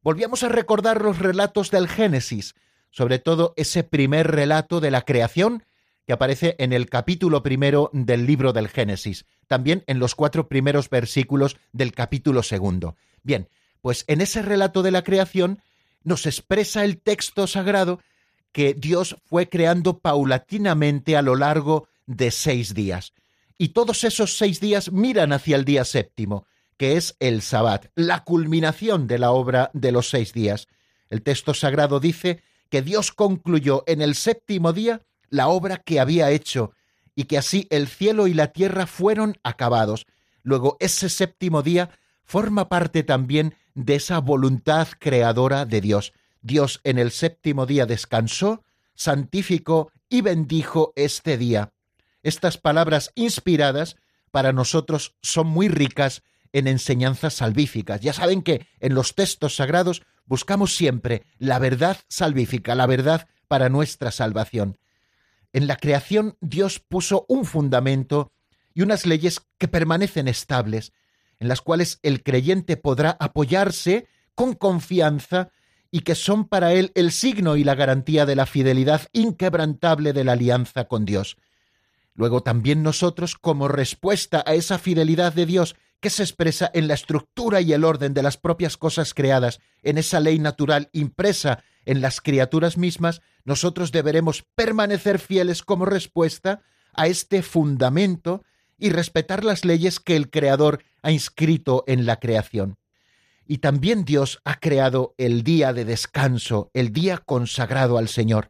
Volvíamos 0.04 0.44
a 0.44 0.50
recordar 0.50 1.02
los 1.02 1.20
relatos 1.20 1.72
del 1.72 1.88
Génesis, 1.88 2.54
sobre 2.92 3.18
todo 3.18 3.54
ese 3.56 3.86
primer 3.86 4.30
relato 4.30 4.82
de 4.82 4.92
la 4.92 5.04
creación 5.04 5.64
que 6.06 6.12
aparece 6.12 6.58
en 6.60 6.74
el 6.74 6.90
capítulo 6.90 7.42
primero 7.42 7.90
del 7.94 8.26
libro 8.26 8.52
del 8.52 8.68
Génesis, 8.68 9.26
también 9.48 9.86
en 9.88 10.00
los 10.00 10.16
cuatro 10.16 10.50
primeros 10.50 10.90
versículos 10.90 11.56
del 11.72 11.94
capítulo 11.94 12.44
segundo. 12.44 12.98
Bien, 13.24 13.48
pues 13.80 14.04
en 14.08 14.20
ese 14.20 14.42
relato 14.42 14.84
de 14.84 14.92
la 14.92 15.06
creación 15.06 15.62
nos 16.04 16.26
expresa 16.26 16.84
el 16.84 17.00
texto 17.00 17.48
sagrado 17.48 18.02
que 18.52 18.74
Dios 18.74 19.16
fue 19.24 19.48
creando 19.48 20.00
paulatinamente 20.00 21.16
a 21.16 21.22
lo 21.22 21.36
largo 21.36 21.88
de 22.06 22.32
seis 22.32 22.74
días. 22.74 23.14
Y 23.62 23.70
todos 23.70 24.06
esos 24.06 24.38
seis 24.38 24.62
días 24.62 24.94
miran 24.94 25.34
hacia 25.34 25.58
el 25.58 25.66
día 25.66 25.84
séptimo, 25.84 26.48
que 26.78 26.96
es 26.96 27.18
el 27.20 27.42
Sabbat, 27.42 27.88
la 27.94 28.24
culminación 28.24 29.06
de 29.06 29.20
la 29.20 29.32
obra 29.32 29.70
de 29.74 29.92
los 29.92 30.10
seis 30.10 30.32
días. 30.32 30.70
El 31.10 31.24
texto 31.24 31.54
sagrado 31.54 32.00
dice 32.00 32.42
que 32.70 32.82
Dios 32.82 33.12
concluyó 33.12 33.84
en 33.86 34.02
el 34.02 34.16
séptimo 34.16 34.72
día 34.72 35.02
la 35.30 35.50
obra 35.50 35.76
que 35.76 36.00
había 36.00 36.32
hecho 36.32 36.72
y 37.16 37.26
que 37.26 37.38
así 37.38 37.68
el 37.70 37.90
cielo 37.90 38.28
y 38.28 38.34
la 38.34 38.54
tierra 38.54 38.88
fueron 38.88 39.38
acabados. 39.44 40.08
Luego 40.42 40.78
ese 40.80 41.10
séptimo 41.10 41.62
día 41.62 41.90
forma 42.24 42.70
parte 42.70 43.04
también 43.04 43.56
de 43.76 43.96
esa 43.96 44.20
voluntad 44.20 44.88
creadora 45.00 45.66
de 45.66 45.82
Dios. 45.82 46.14
Dios 46.42 46.80
en 46.86 46.98
el 46.98 47.12
séptimo 47.12 47.66
día 47.66 47.86
descansó, 47.86 48.64
santificó 48.96 49.92
y 50.08 50.22
bendijo 50.22 50.94
este 50.96 51.38
día. 51.38 51.74
Estas 52.24 52.58
palabras 52.58 53.12
inspiradas 53.16 53.96
para 54.32 54.54
nosotros 54.54 55.16
son 55.22 55.48
muy 55.48 55.68
ricas 55.68 56.24
en 56.54 56.68
enseñanzas 56.68 57.36
salvíficas. 57.36 58.02
Ya 58.02 58.14
saben 58.14 58.42
que 58.42 58.68
en 58.80 58.94
los 58.94 59.16
textos 59.16 59.56
sagrados 59.56 60.02
buscamos 60.26 60.76
siempre 60.76 61.24
la 61.38 61.60
verdad 61.60 61.98
salvífica, 62.08 62.76
la 62.76 62.86
verdad 62.86 63.28
para 63.48 63.70
nuestra 63.70 64.12
salvación. 64.12 64.78
En 65.54 65.68
la 65.68 65.78
creación 65.78 66.38
Dios 66.42 66.80
puso 66.80 67.26
un 67.28 67.46
fundamento 67.46 68.32
y 68.74 68.82
unas 68.82 69.06
leyes 69.06 69.42
que 69.58 69.68
permanecen 69.68 70.28
estables, 70.28 70.94
en 71.40 71.48
las 71.48 71.62
cuales 71.62 72.00
el 72.04 72.24
creyente 72.24 72.78
podrá 72.78 73.18
apoyarse 73.20 74.08
con 74.36 74.54
confianza 74.54 75.50
y 75.92 76.02
que 76.02 76.16
son 76.16 76.48
para 76.48 76.74
él 76.74 76.92
el 76.94 77.12
signo 77.12 77.56
y 77.56 77.64
la 77.64 77.76
garantía 77.76 78.26
de 78.26 78.36
la 78.36 78.46
fidelidad 78.46 79.08
inquebrantable 79.12 80.14
de 80.14 80.24
la 80.24 80.34
alianza 80.34 80.86
con 80.86 81.06
Dios. 81.06 81.38
Luego 82.20 82.44
también 82.44 82.84
nosotros, 82.84 83.38
como 83.38 83.70
respuesta 83.70 84.44
a 84.46 84.54
esa 84.54 84.78
fidelidad 84.78 85.32
de 85.32 85.46
Dios 85.46 85.78
que 86.02 86.10
se 86.10 86.22
expresa 86.22 86.70
en 86.74 86.90
la 86.90 86.94
estructura 86.94 87.62
y 87.62 87.72
el 87.72 87.86
orden 87.86 88.14
de 88.14 88.22
las 88.22 88.36
propias 88.36 88.76
cosas 88.76 89.14
creadas, 89.14 89.62
en 89.84 89.98
esa 89.98 90.20
ley 90.20 90.38
natural 90.38 90.90
impresa 90.92 91.64
en 91.86 92.02
las 92.02 92.20
criaturas 92.20 92.78
mismas, 92.78 93.22
nosotros 93.46 93.94
deberemos 93.94 94.44
permanecer 94.54 95.18
fieles 95.18 95.64
como 95.64 95.86
respuesta 95.86 96.62
a 96.94 97.08
este 97.08 97.42
fundamento 97.42 98.44
y 98.78 98.90
respetar 98.90 99.46
las 99.46 99.64
leyes 99.64 100.02
que 100.02 100.18
el 100.18 100.30
Creador 100.30 100.84
ha 101.02 101.12
inscrito 101.12 101.86
en 101.88 102.06
la 102.06 102.18
creación. 102.18 102.76
Y 103.48 103.60
también 103.60 104.04
Dios 104.04 104.42
ha 104.44 104.60
creado 104.60 105.16
el 105.18 105.44
día 105.44 105.72
de 105.72 105.86
descanso, 105.86 106.70
el 106.74 106.92
día 106.92 107.20
consagrado 107.20 107.98
al 107.98 108.10
Señor. 108.10 108.50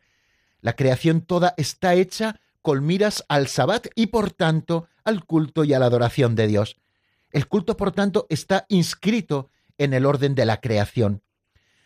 La 0.59 0.73
creación 0.73 1.21
toda 1.21 1.53
está 1.55 1.93
hecha 1.93 2.41
con 2.61 2.85
miras 2.85 3.25
al 3.29 3.47
Sabbat 3.47 3.87
y 3.95 4.07
por 4.07 4.31
tanto 4.31 4.87
al 5.03 5.25
culto 5.25 5.63
y 5.63 5.73
a 5.73 5.79
la 5.79 5.87
adoración 5.87 6.35
de 6.35 6.47
Dios. 6.47 6.77
El 7.31 7.47
culto, 7.47 7.77
por 7.77 7.91
tanto, 7.91 8.25
está 8.29 8.65
inscrito 8.69 9.49
en 9.77 9.93
el 9.93 10.05
orden 10.05 10.35
de 10.35 10.45
la 10.45 10.61
creación. 10.61 11.21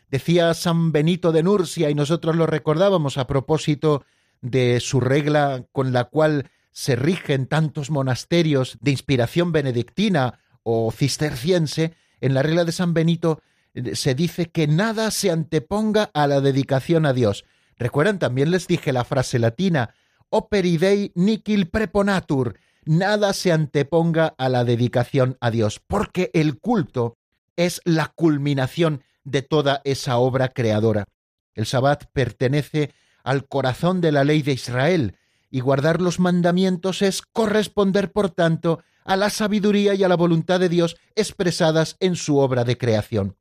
Decía 0.09 0.53
San 0.53 0.91
Benito 0.91 1.31
de 1.31 1.43
Nursia, 1.43 1.89
y 1.89 1.95
nosotros 1.95 2.35
lo 2.35 2.45
recordábamos 2.45 3.17
a 3.17 3.27
propósito 3.27 4.05
de 4.41 4.79
su 4.79 4.99
regla 4.99 5.65
con 5.71 5.93
la 5.93 6.05
cual 6.05 6.51
se 6.71 6.95
rigen 6.95 7.47
tantos 7.47 7.89
monasterios 7.89 8.77
de 8.81 8.91
inspiración 8.91 9.51
benedictina 9.51 10.39
o 10.63 10.91
cisterciense, 10.91 11.93
en 12.19 12.33
la 12.33 12.41
regla 12.41 12.65
de 12.65 12.71
San 12.71 12.93
Benito 12.93 13.41
eh, 13.73 13.95
se 13.95 14.15
dice 14.15 14.49
que 14.49 14.67
nada 14.67 15.11
se 15.11 15.29
anteponga 15.29 16.09
a 16.13 16.27
la 16.27 16.41
dedicación 16.41 17.05
a 17.05 17.13
Dios. 17.13 17.45
Recuerdan, 17.77 18.19
también 18.19 18.51
les 18.51 18.67
dije 18.67 18.93
la 18.93 19.03
frase 19.03 19.39
latina, 19.39 19.93
operi 20.33 20.77
dei 20.81 21.11
nihil 21.13 21.69
preponatur, 21.69 22.57
nada 22.85 23.33
se 23.33 23.51
anteponga 23.51 24.33
a 24.35 24.49
la 24.49 24.63
dedicación 24.63 25.37
a 25.39 25.51
Dios, 25.51 25.79
porque 25.79 26.31
el 26.33 26.59
culto 26.59 27.17
es 27.55 27.81
la 27.85 28.07
culminación 28.07 29.03
de 29.23 29.43
toda 29.43 29.81
esa 29.83 30.17
obra 30.17 30.49
creadora. 30.49 31.05
El 31.53 31.67
sabbat 31.67 32.05
pertenece 32.13 32.91
al 33.23 33.47
corazón 33.47 34.01
de 34.01 34.11
la 34.11 34.23
ley 34.23 34.41
de 34.41 34.53
Israel, 34.53 35.17
y 35.51 35.59
guardar 35.59 36.01
los 36.01 36.19
mandamientos 36.19 37.03
es 37.03 37.21
corresponder, 37.21 38.11
por 38.11 38.31
tanto, 38.31 38.81
a 39.05 39.15
la 39.15 39.29
sabiduría 39.29 39.93
y 39.93 40.03
a 40.03 40.07
la 40.07 40.15
voluntad 40.15 40.59
de 40.59 40.67
Dios 40.67 40.97
expresadas 41.15 41.95
en 41.99 42.15
su 42.15 42.39
obra 42.39 42.63
de 42.63 42.75
creación. 42.75 43.37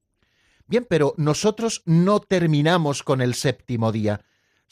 Bien, 0.66 0.86
pero 0.86 1.14
nosotros 1.16 1.82
no 1.86 2.20
terminamos 2.20 3.02
con 3.02 3.22
el 3.22 3.32
séptimo 3.32 3.92
día, 3.92 4.20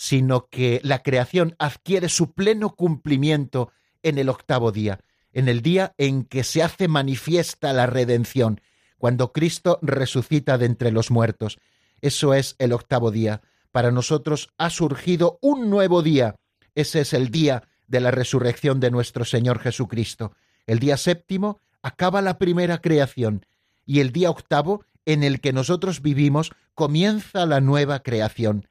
sino 0.01 0.49
que 0.49 0.81
la 0.83 1.03
creación 1.03 1.55
adquiere 1.59 2.09
su 2.09 2.33
pleno 2.33 2.75
cumplimiento 2.75 3.71
en 4.03 4.17
el 4.17 4.31
octavo 4.31 4.73
día, 4.73 5.01
en 5.35 5.47
el 5.47 5.61
día 5.61 5.93
en 5.99 6.25
que 6.25 6.43
se 6.43 6.63
hace 6.63 6.89
manifiesta 6.89 7.75
la 7.75 7.85
redención, 7.85 8.63
cuando 8.97 9.35
Cristo 9.35 9.79
resucita 9.83 10.57
de 10.57 10.65
entre 10.65 10.91
los 10.91 11.11
muertos. 11.11 11.59
Eso 12.01 12.33
es 12.33 12.57
el 12.59 12.73
octavo 12.73 13.11
día. 13.11 13.43
Para 13.73 13.91
nosotros 13.91 14.49
ha 14.57 14.71
surgido 14.71 15.39
un 15.43 15.69
nuevo 15.69 16.03
día. 16.03 16.35
Ese 16.75 17.03
es 17.03 17.13
el 17.13 17.31
día 17.31 17.65
de 17.87 18.01
la 18.01 18.11
resurrección 18.11 18.81
de 18.81 18.91
nuestro 18.91 19.27
Señor 19.27 19.59
Jesucristo. 19.59 20.33
El 20.67 20.79
día 20.79 20.97
séptimo 20.97 21.61
acaba 21.83 22.23
la 22.23 22.39
primera 22.39 22.79
creación 22.79 23.45
y 23.85 24.01
el 24.01 24.13
día 24.13 24.31
octavo 24.31 24.83
en 25.05 25.25
el 25.25 25.43
que 25.43 25.53
nosotros 25.53 26.01
vivimos 26.01 26.53
comienza 26.75 27.45
la 27.45 27.61
nueva 27.61 28.03
creación. 28.03 28.67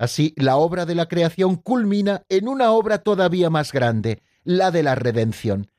Así, 0.00 0.32
la 0.38 0.56
obra 0.56 0.86
de 0.86 0.94
la 0.94 1.08
creación 1.08 1.56
culmina 1.56 2.24
en 2.30 2.48
una 2.48 2.70
obra 2.70 3.02
todavía 3.02 3.50
más 3.50 3.70
grande, 3.70 4.22
la 4.44 4.70
de 4.70 4.82
la 4.82 4.94
redención. 4.94 5.70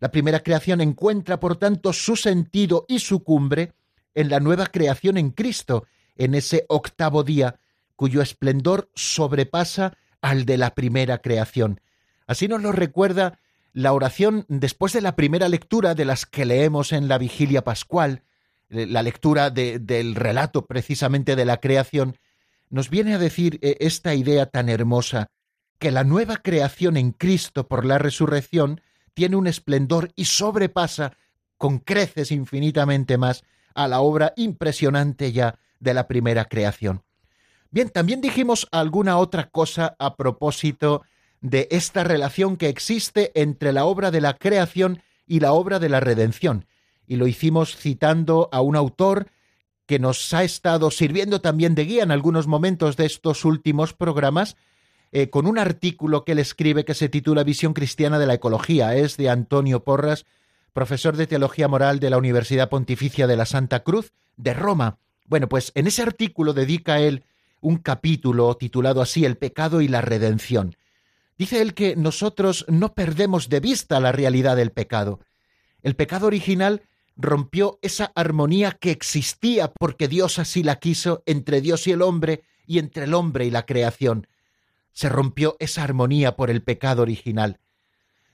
La 0.00 0.10
primera 0.10 0.40
creación 0.40 0.80
encuentra, 0.80 1.38
por 1.38 1.56
tanto, 1.56 1.92
su 1.92 2.16
sentido 2.16 2.86
y 2.88 3.00
su 3.00 3.22
cumbre 3.22 3.74
en 4.14 4.30
la 4.30 4.40
nueva 4.40 4.68
creación 4.68 5.18
en 5.18 5.32
Cristo, 5.32 5.84
en 6.16 6.34
ese 6.34 6.64
octavo 6.70 7.24
día, 7.24 7.60
cuyo 7.94 8.22
esplendor 8.22 8.90
sobrepasa 8.94 9.98
al 10.22 10.46
de 10.46 10.56
la 10.56 10.74
primera 10.74 11.18
creación. 11.18 11.82
Así 12.26 12.48
nos 12.48 12.62
lo 12.62 12.72
recuerda 12.72 13.38
la 13.74 13.92
oración 13.92 14.46
después 14.48 14.94
de 14.94 15.02
la 15.02 15.14
primera 15.14 15.50
lectura 15.50 15.94
de 15.94 16.06
las 16.06 16.24
que 16.24 16.46
leemos 16.46 16.90
en 16.94 17.06
la 17.06 17.18
vigilia 17.18 17.64
pascual, 17.64 18.22
la 18.70 19.02
lectura 19.02 19.50
del 19.50 20.14
relato 20.14 20.64
precisamente 20.64 21.36
de 21.36 21.44
la 21.44 21.58
creación, 21.58 22.16
nos 22.70 22.90
viene 22.90 23.14
a 23.14 23.18
decir 23.18 23.58
eh, 23.62 23.76
esta 23.80 24.14
idea 24.14 24.46
tan 24.46 24.68
hermosa, 24.68 25.28
que 25.78 25.90
la 25.90 26.04
nueva 26.04 26.38
creación 26.38 26.96
en 26.96 27.12
Cristo 27.12 27.68
por 27.68 27.84
la 27.84 27.98
resurrección 27.98 28.80
tiene 29.14 29.36
un 29.36 29.46
esplendor 29.46 30.10
y 30.16 30.24
sobrepasa 30.26 31.16
con 31.56 31.78
creces 31.78 32.30
infinitamente 32.30 33.16
más 33.16 33.44
a 33.74 33.88
la 33.88 34.00
obra 34.00 34.32
impresionante 34.36 35.32
ya 35.32 35.58
de 35.80 35.94
la 35.94 36.08
primera 36.08 36.46
creación. 36.46 37.02
Bien, 37.70 37.90
también 37.90 38.20
dijimos 38.20 38.66
alguna 38.72 39.18
otra 39.18 39.50
cosa 39.50 39.94
a 39.98 40.16
propósito 40.16 41.02
de 41.40 41.68
esta 41.70 42.02
relación 42.02 42.56
que 42.56 42.68
existe 42.68 43.30
entre 43.34 43.72
la 43.72 43.84
obra 43.84 44.10
de 44.10 44.20
la 44.20 44.34
creación 44.34 45.02
y 45.26 45.40
la 45.40 45.52
obra 45.52 45.78
de 45.78 45.88
la 45.88 46.00
redención. 46.00 46.66
Y 47.06 47.16
lo 47.16 47.26
hicimos 47.26 47.76
citando 47.76 48.48
a 48.52 48.60
un 48.60 48.74
autor 48.74 49.28
que 49.88 49.98
nos 49.98 50.34
ha 50.34 50.44
estado 50.44 50.90
sirviendo 50.90 51.40
también 51.40 51.74
de 51.74 51.86
guía 51.86 52.02
en 52.02 52.10
algunos 52.10 52.46
momentos 52.46 52.98
de 52.98 53.06
estos 53.06 53.46
últimos 53.46 53.94
programas, 53.94 54.54
eh, 55.12 55.30
con 55.30 55.46
un 55.46 55.58
artículo 55.58 56.26
que 56.26 56.32
él 56.32 56.40
escribe 56.40 56.84
que 56.84 56.92
se 56.92 57.08
titula 57.08 57.42
Visión 57.42 57.72
Cristiana 57.72 58.18
de 58.18 58.26
la 58.26 58.34
Ecología. 58.34 58.94
Es 58.94 59.16
de 59.16 59.30
Antonio 59.30 59.84
Porras, 59.84 60.26
profesor 60.74 61.16
de 61.16 61.26
Teología 61.26 61.68
Moral 61.68 62.00
de 62.00 62.10
la 62.10 62.18
Universidad 62.18 62.68
Pontificia 62.68 63.26
de 63.26 63.38
la 63.38 63.46
Santa 63.46 63.82
Cruz 63.82 64.12
de 64.36 64.52
Roma. 64.52 64.98
Bueno, 65.24 65.48
pues 65.48 65.72
en 65.74 65.86
ese 65.86 66.02
artículo 66.02 66.52
dedica 66.52 67.00
él 67.00 67.24
un 67.62 67.78
capítulo 67.78 68.54
titulado 68.58 69.00
así 69.00 69.24
El 69.24 69.38
pecado 69.38 69.80
y 69.80 69.88
la 69.88 70.02
redención. 70.02 70.76
Dice 71.38 71.62
él 71.62 71.72
que 71.72 71.96
nosotros 71.96 72.66
no 72.68 72.92
perdemos 72.92 73.48
de 73.48 73.60
vista 73.60 74.00
la 74.00 74.12
realidad 74.12 74.54
del 74.54 74.70
pecado. 74.70 75.20
El 75.82 75.96
pecado 75.96 76.26
original 76.26 76.82
rompió 77.18 77.80
esa 77.82 78.12
armonía 78.14 78.72
que 78.72 78.92
existía 78.92 79.72
porque 79.72 80.06
Dios 80.06 80.38
así 80.38 80.62
la 80.62 80.76
quiso 80.76 81.24
entre 81.26 81.60
Dios 81.60 81.86
y 81.88 81.92
el 81.92 82.00
hombre 82.00 82.44
y 82.64 82.78
entre 82.78 83.04
el 83.04 83.14
hombre 83.14 83.44
y 83.44 83.50
la 83.50 83.66
creación. 83.66 84.28
Se 84.92 85.08
rompió 85.08 85.56
esa 85.58 85.82
armonía 85.82 86.36
por 86.36 86.48
el 86.48 86.62
pecado 86.62 87.02
original. 87.02 87.58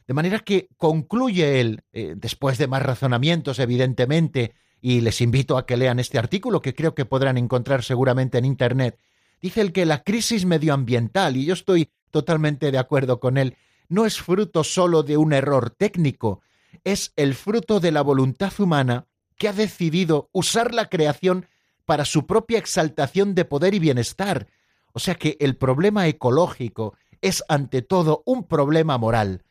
De 0.06 0.12
manera 0.12 0.40
que 0.40 0.68
concluye 0.76 1.60
él, 1.60 1.82
eh, 1.92 2.12
después 2.14 2.58
de 2.58 2.66
más 2.66 2.82
razonamientos, 2.82 3.58
evidentemente, 3.58 4.54
y 4.82 5.00
les 5.00 5.22
invito 5.22 5.56
a 5.56 5.64
que 5.64 5.78
lean 5.78 5.98
este 5.98 6.18
artículo 6.18 6.60
que 6.60 6.74
creo 6.74 6.94
que 6.94 7.06
podrán 7.06 7.38
encontrar 7.38 7.82
seguramente 7.82 8.36
en 8.36 8.44
Internet, 8.44 8.98
dice 9.40 9.62
el 9.62 9.72
que 9.72 9.86
la 9.86 10.02
crisis 10.02 10.44
medioambiental, 10.44 11.38
y 11.38 11.46
yo 11.46 11.54
estoy 11.54 11.90
totalmente 12.10 12.70
de 12.70 12.76
acuerdo 12.76 13.18
con 13.18 13.38
él, 13.38 13.56
no 13.88 14.04
es 14.04 14.20
fruto 14.20 14.62
solo 14.62 15.02
de 15.02 15.16
un 15.16 15.32
error 15.32 15.70
técnico, 15.70 16.42
es 16.84 17.12
el 17.16 17.34
fruto 17.34 17.80
de 17.80 17.92
la 17.92 18.02
voluntad 18.02 18.52
humana 18.58 19.06
que 19.36 19.48
ha 19.48 19.52
decidido 19.52 20.28
usar 20.32 20.74
la 20.74 20.88
creación 20.88 21.46
para 21.84 22.04
su 22.04 22.26
propia 22.26 22.58
exaltación 22.58 23.34
de 23.34 23.44
poder 23.44 23.74
y 23.74 23.78
bienestar. 23.78 24.48
O 24.92 24.98
sea 24.98 25.16
que 25.16 25.36
el 25.40 25.56
problema 25.56 26.06
ecológico 26.06 26.96
es 27.20 27.44
ante 27.48 27.82
todo 27.82 28.22
un 28.26 28.46
problema 28.46 28.98
moral. 28.98 29.42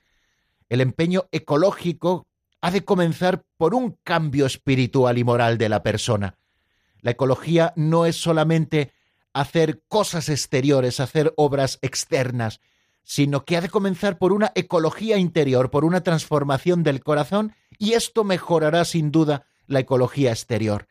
El 0.69 0.81
empeño 0.81 1.25
ecológico 1.31 2.27
ha 2.61 2.71
de 2.71 2.85
comenzar 2.85 3.43
por 3.57 3.75
un 3.75 3.97
cambio 4.03 4.45
espiritual 4.45 5.17
y 5.17 5.23
moral 5.23 5.57
de 5.57 5.69
la 5.69 5.83
persona. 5.83 6.37
La 7.01 7.11
ecología 7.11 7.73
no 7.75 8.05
es 8.05 8.15
solamente 8.15 8.93
hacer 9.33 9.81
cosas 9.87 10.29
exteriores, 10.29 10.99
hacer 10.99 11.33
obras 11.35 11.79
externas, 11.81 12.61
sino 13.03 13.45
que 13.45 13.57
ha 13.57 13.61
de 13.61 13.69
comenzar 13.69 14.17
por 14.17 14.33
una 14.33 14.51
ecología 14.55 15.17
interior, 15.17 15.69
por 15.69 15.85
una 15.85 16.01
transformación 16.01 16.83
del 16.83 17.03
corazón, 17.03 17.53
y 17.77 17.93
esto 17.93 18.23
mejorará 18.23 18.85
sin 18.85 19.11
duda 19.11 19.45
la 19.67 19.79
ecología 19.79 20.31
exterior. 20.31 20.87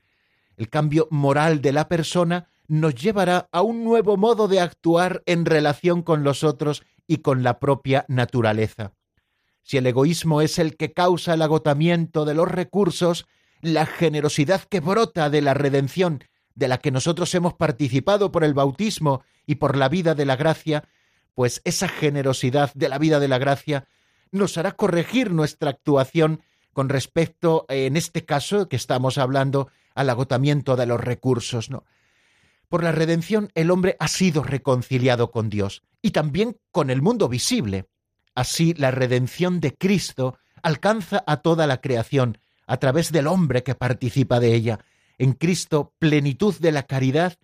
El 0.56 0.68
cambio 0.68 1.08
moral 1.10 1.62
de 1.62 1.72
la 1.72 1.88
persona 1.88 2.48
nos 2.68 2.94
llevará 2.94 3.48
a 3.52 3.62
un 3.62 3.84
nuevo 3.84 4.16
modo 4.16 4.48
de 4.48 4.60
actuar 4.60 5.22
en 5.26 5.44
relación 5.44 6.02
con 6.02 6.24
los 6.24 6.44
otros 6.44 6.82
y 7.06 7.18
con 7.18 7.42
la 7.42 7.58
propia 7.58 8.04
naturaleza. 8.08 8.92
Si 9.62 9.76
el 9.76 9.86
egoísmo 9.86 10.40
es 10.40 10.58
el 10.58 10.76
que 10.76 10.92
causa 10.92 11.34
el 11.34 11.42
agotamiento 11.42 12.24
de 12.24 12.34
los 12.34 12.48
recursos, 12.48 13.26
la 13.60 13.86
generosidad 13.86 14.62
que 14.62 14.80
brota 14.80 15.30
de 15.30 15.40
la 15.40 15.54
redención 15.54 16.24
de 16.54 16.68
la 16.68 16.78
que 16.78 16.90
nosotros 16.90 17.34
hemos 17.34 17.54
participado 17.54 18.32
por 18.32 18.44
el 18.44 18.54
bautismo 18.54 19.22
y 19.46 19.56
por 19.56 19.76
la 19.76 19.88
vida 19.88 20.14
de 20.14 20.26
la 20.26 20.36
gracia, 20.36 20.84
pues 21.34 21.60
esa 21.64 21.88
generosidad 21.88 22.72
de 22.74 22.88
la 22.88 22.98
vida 22.98 23.20
de 23.20 23.28
la 23.28 23.38
gracia 23.38 23.86
nos 24.30 24.56
hará 24.58 24.72
corregir 24.72 25.30
nuestra 25.30 25.70
actuación 25.70 26.42
con 26.72 26.88
respecto, 26.88 27.66
en 27.68 27.96
este 27.96 28.24
caso 28.24 28.68
que 28.68 28.76
estamos 28.76 29.18
hablando, 29.18 29.68
al 29.94 30.08
agotamiento 30.08 30.76
de 30.76 30.86
los 30.86 31.00
recursos, 31.00 31.70
¿no? 31.70 31.84
Por 32.68 32.82
la 32.82 32.92
redención 32.92 33.50
el 33.54 33.70
hombre 33.70 33.96
ha 33.98 34.08
sido 34.08 34.42
reconciliado 34.42 35.30
con 35.30 35.50
Dios 35.50 35.82
y 36.00 36.12
también 36.12 36.56
con 36.70 36.88
el 36.88 37.02
mundo 37.02 37.28
visible. 37.28 37.84
Así 38.34 38.72
la 38.72 38.90
redención 38.90 39.60
de 39.60 39.74
Cristo 39.74 40.38
alcanza 40.62 41.22
a 41.26 41.38
toda 41.38 41.66
la 41.66 41.82
creación 41.82 42.38
a 42.66 42.78
través 42.78 43.12
del 43.12 43.26
hombre 43.26 43.62
que 43.62 43.74
participa 43.74 44.40
de 44.40 44.54
ella, 44.54 44.78
en 45.18 45.32
Cristo 45.34 45.92
plenitud 45.98 46.54
de 46.58 46.72
la 46.72 46.84
caridad, 46.84 47.34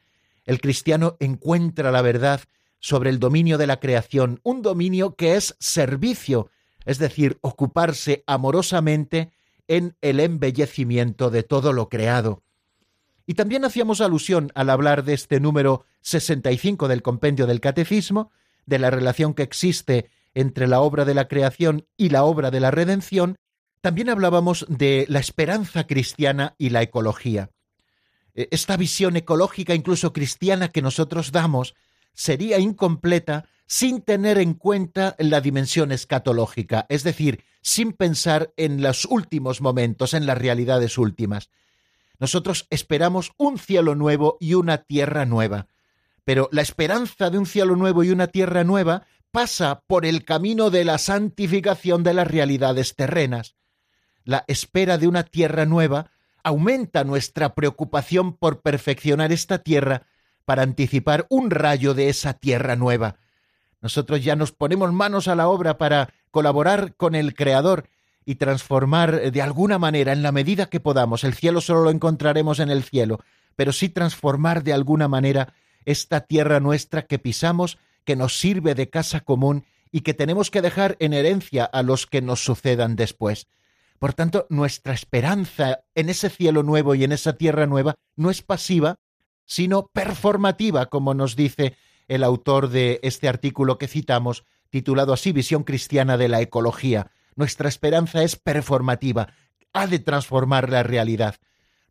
el 0.46 0.61
cristiano 0.61 1.16
encuentra 1.20 1.92
la 1.92 2.01
verdad 2.01 2.40
sobre 2.81 3.11
el 3.11 3.19
dominio 3.19 3.59
de 3.59 3.67
la 3.67 3.81
creación, 3.81 4.41
un 4.43 4.62
dominio 4.62 5.14
que 5.14 5.37
es 5.37 5.57
servicio, 5.59 6.51
es 6.85 6.99
decir, 6.99 7.38
ocuparse 7.41 8.25
amorosamente 8.27 9.33
en 9.67 9.97
el 10.01 10.21
embellecimiento 10.21 11.31
de 11.31 11.43
todo 11.43 11.73
lo 11.73 11.88
creado. 11.88 12.43
Y 13.27 13.35
también 13.35 13.64
hacíamos 13.64 14.01
alusión 14.01 14.51
al 14.55 14.71
hablar 14.71 15.05
de 15.05 15.12
este 15.12 15.38
número 15.38 15.85
65 16.01 16.88
del 16.88 17.03
compendio 17.03 17.47
del 17.47 17.61
Catecismo, 17.61 18.31
de 18.64 18.79
la 18.79 18.91
relación 18.91 19.35
que 19.35 19.43
existe 19.43 20.11
entre 20.35 20.67
la 20.67 20.81
obra 20.81 21.05
de 21.05 21.14
la 21.14 21.29
creación 21.29 21.87
y 21.97 22.11
la 22.11 22.25
obra 22.25 22.51
de 22.51 22.61
la 22.61 22.71
redención, 22.71 23.37
también 23.81 24.09
hablábamos 24.09 24.67
de 24.69 25.05
la 25.09 25.19
esperanza 25.19 25.87
cristiana 25.87 26.55
y 26.59 26.71
la 26.71 26.83
ecología. 26.83 27.51
Eh, 28.35 28.49
esta 28.51 28.77
visión 28.77 29.17
ecológica, 29.17 29.75
incluso 29.75 30.12
cristiana, 30.12 30.69
que 30.69 30.83
nosotros 30.83 31.33
damos, 31.33 31.75
sería 32.19 32.59
incompleta 32.59 33.47
sin 33.67 34.03
tener 34.03 34.39
en 34.39 34.55
cuenta 34.55 35.15
la 35.19 35.41
dimensión 35.41 35.93
escatológica, 35.93 36.85
es 36.89 37.05
decir, 37.05 37.45
sin 37.63 37.93
pensar 37.93 38.53
en 38.57 38.83
los 38.83 39.05
últimos 39.05 39.61
momentos, 39.61 40.15
en 40.15 40.27
las 40.27 40.37
realidades 40.37 40.99
últimas. 40.99 41.49
Nosotros 42.19 42.67
esperamos 42.71 43.31
un 43.37 43.57
cielo 43.57 43.95
nuevo 43.95 44.37
y 44.41 44.55
una 44.55 44.79
tierra 44.79 45.27
nueva, 45.27 45.69
pero 46.25 46.49
la 46.51 46.63
esperanza 46.63 47.31
de 47.31 47.39
un 47.39 47.47
cielo 47.47 47.77
nuevo 47.77 48.03
y 48.03 48.11
una 48.11 48.27
tierra 48.27 48.65
nueva 48.65 49.07
pasa 49.31 49.85
por 49.87 50.05
el 50.05 50.25
camino 50.25 50.71
de 50.71 50.85
la 50.85 50.99
santificación 50.99 52.03
de 52.03 52.15
las 52.15 52.27
realidades 52.27 52.97
terrenas. 52.97 53.55
La 54.25 54.45
espera 54.49 54.99
de 54.99 55.07
una 55.07 55.23
tierra 55.23 55.67
nueva 55.67 56.11
aumenta 56.43 57.05
nuestra 57.05 57.55
preocupación 57.55 58.37
por 58.37 58.61
perfeccionar 58.61 59.31
esta 59.31 59.59
tierra 59.59 60.03
para 60.49 60.63
anticipar 60.63 61.27
un 61.29 61.51
rayo 61.51 61.93
de 61.93 62.09
esa 62.09 62.33
tierra 62.33 62.75
nueva. 62.75 63.17
Nosotros 63.83 64.25
ya 64.25 64.35
nos 64.35 64.51
ponemos 64.51 64.91
manos 64.95 65.29
a 65.29 65.35
la 65.35 65.47
obra 65.47 65.77
para 65.77 66.09
colaborar 66.31 66.95
con 66.95 67.15
el 67.15 67.35
Creador 67.35 67.91
y 68.25 68.37
transformar 68.37 69.31
de 69.31 69.43
alguna 69.43 69.79
manera, 69.79 70.11
en 70.15 70.23
la 70.23 70.33
medida 70.33 70.71
que 70.71 70.81
podamos, 70.81 71.23
el 71.23 71.35
cielo 71.35 71.61
solo 71.61 71.83
lo 71.83 71.91
encontraremos 71.91 72.61
en 72.61 72.71
el 72.71 72.83
cielo, 72.83 73.21
pero 73.57 73.75
sí 73.75 73.91
transformar 73.91 74.65
de 74.65 74.73
alguna 74.73 75.07
manera 75.07 75.53
esta 75.85 76.23
tierra 76.23 76.61
nuestra 76.61 77.03
que 77.03 77.19
pisamos, 77.19 77.77
que 78.07 78.17
nos 78.17 78.41
sirve 78.41 78.75
de 78.75 78.89
casa 78.89 79.21
común 79.21 79.67
y 79.93 80.01
que 80.01 80.15
tenemos 80.15 80.51
que 80.51 80.63
dejar 80.63 80.97
en 80.99 81.13
herencia 81.13 81.67
a 81.67 81.83
los 81.83 82.07
que 82.07 82.23
nos 82.23 82.43
sucedan 82.43 82.97
después. 82.97 83.49
Por 83.99 84.15
tanto, 84.15 84.47
nuestra 84.49 84.95
esperanza 84.95 85.81
en 85.95 86.09
ese 86.09 86.31
cielo 86.31 86.63
nuevo 86.63 86.95
y 86.95 87.05
en 87.05 87.13
esa 87.13 87.35
tierra 87.35 87.67
nueva 87.67 87.97
no 88.17 88.31
es 88.31 88.41
pasiva, 88.41 88.97
sino 89.49 89.89
performativa, 89.89 90.87
como 90.87 91.15
nos 91.15 91.35
dice 91.35 91.75
el 92.07 92.23
autor 92.23 92.69
de 92.69 93.01
este 93.03 93.29
artículo 93.29 93.79
que 93.79 93.89
citamos, 93.89 94.45
titulado 94.69 95.15
así 95.15 95.33
Visión 95.33 95.65
Cristiana 95.65 96.19
de 96.19 96.29
la 96.29 96.43
Ecología. 96.43 97.11
Nuestra 97.35 97.69
esperanza 97.69 98.23
es 98.23 98.37
performativa, 98.37 99.33
ha 99.73 99.87
de 99.87 99.99
transformar 99.99 100.69
la 100.69 100.83
realidad. 100.83 101.37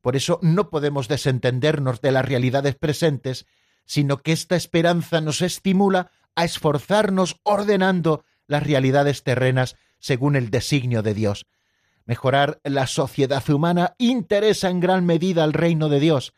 Por 0.02 0.16
eso 0.16 0.40
no 0.44 0.70
podemos 0.70 1.08
desentendernos 1.08 2.00
de 2.00 2.12
las 2.12 2.24
realidades 2.24 2.76
presentes, 2.76 3.48
sino 3.86 4.18
que 4.18 4.34
esta 4.34 4.56
esperanza 4.56 5.20
nos 5.20 5.42
estimula 5.42 6.12
a 6.36 6.46
esforzarnos 6.46 7.40
ordenando 7.42 8.24
las 8.46 8.64
realidades 8.64 9.24
terrenas 9.24 9.76
según 9.98 10.36
el 10.36 10.52
designio 10.52 11.02
de 11.02 11.16
Dios. 11.16 11.48
Mejorar 12.06 12.62
la 12.64 12.86
sociedad 12.86 13.44
humana 13.50 13.96
interesa 13.98 14.70
en 14.70 14.80
gran 14.80 15.08
medida 15.08 15.44
al 15.44 15.54
reino 15.54 15.90
de 15.90 16.00
Dios. 16.00 16.34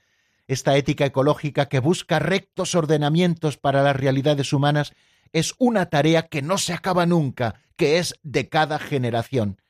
Esta 0.50 0.76
ética 0.76 1.06
ecológica 1.06 1.68
que 1.68 1.78
busca 1.78 2.18
rectos 2.18 2.74
ordenamientos 2.74 3.58
para 3.58 3.84
las 3.84 3.96
realidades 3.96 4.52
humanas 4.52 4.94
es 5.32 5.54
una 5.60 5.92
tarea 5.92 6.24
que 6.24 6.42
no 6.42 6.58
se 6.58 6.74
acaba 6.74 7.06
nunca, 7.06 7.62
que 7.76 8.00
es 8.00 8.16
de 8.24 8.50
cada 8.50 8.80
generación. 8.80 9.62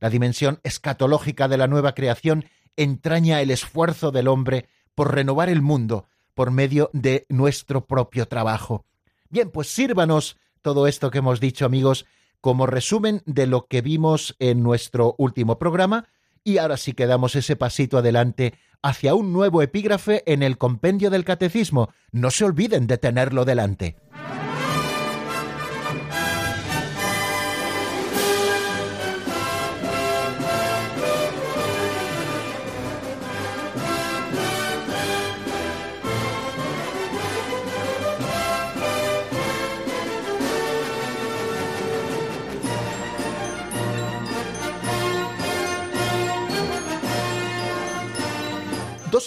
La 0.00 0.08
dimensión 0.08 0.58
escatológica 0.62 1.48
de 1.48 1.58
la 1.58 1.66
nueva 1.66 1.92
creación 1.92 2.46
entraña 2.76 3.42
el 3.42 3.50
esfuerzo 3.50 4.10
del 4.10 4.26
hombre 4.26 4.70
por 4.94 5.14
renovar 5.14 5.50
el 5.50 5.60
mundo 5.60 6.06
por 6.32 6.50
medio 6.50 6.88
de 6.94 7.26
nuestro 7.28 7.84
propio 7.84 8.26
trabajo. 8.26 8.86
Bien, 9.28 9.50
pues 9.50 9.68
sírvanos 9.68 10.38
todo 10.62 10.86
esto 10.86 11.10
que 11.10 11.18
hemos 11.18 11.40
dicho, 11.40 11.66
amigos, 11.66 12.06
como 12.40 12.64
resumen 12.64 13.20
de 13.26 13.46
lo 13.46 13.66
que 13.66 13.82
vimos 13.82 14.34
en 14.38 14.62
nuestro 14.62 15.14
último 15.18 15.58
programa 15.58 16.08
y 16.44 16.58
ahora 16.58 16.76
sí 16.76 16.92
que 16.92 17.06
damos 17.06 17.36
ese 17.36 17.56
pasito 17.56 17.98
adelante 17.98 18.54
hacia 18.82 19.14
un 19.14 19.32
nuevo 19.32 19.62
epígrafe 19.62 20.22
en 20.26 20.42
el 20.42 20.58
compendio 20.58 21.10
del 21.10 21.24
catecismo. 21.24 21.90
No 22.10 22.30
se 22.30 22.44
olviden 22.44 22.86
de 22.86 22.98
tenerlo 22.98 23.44
delante. 23.44 23.96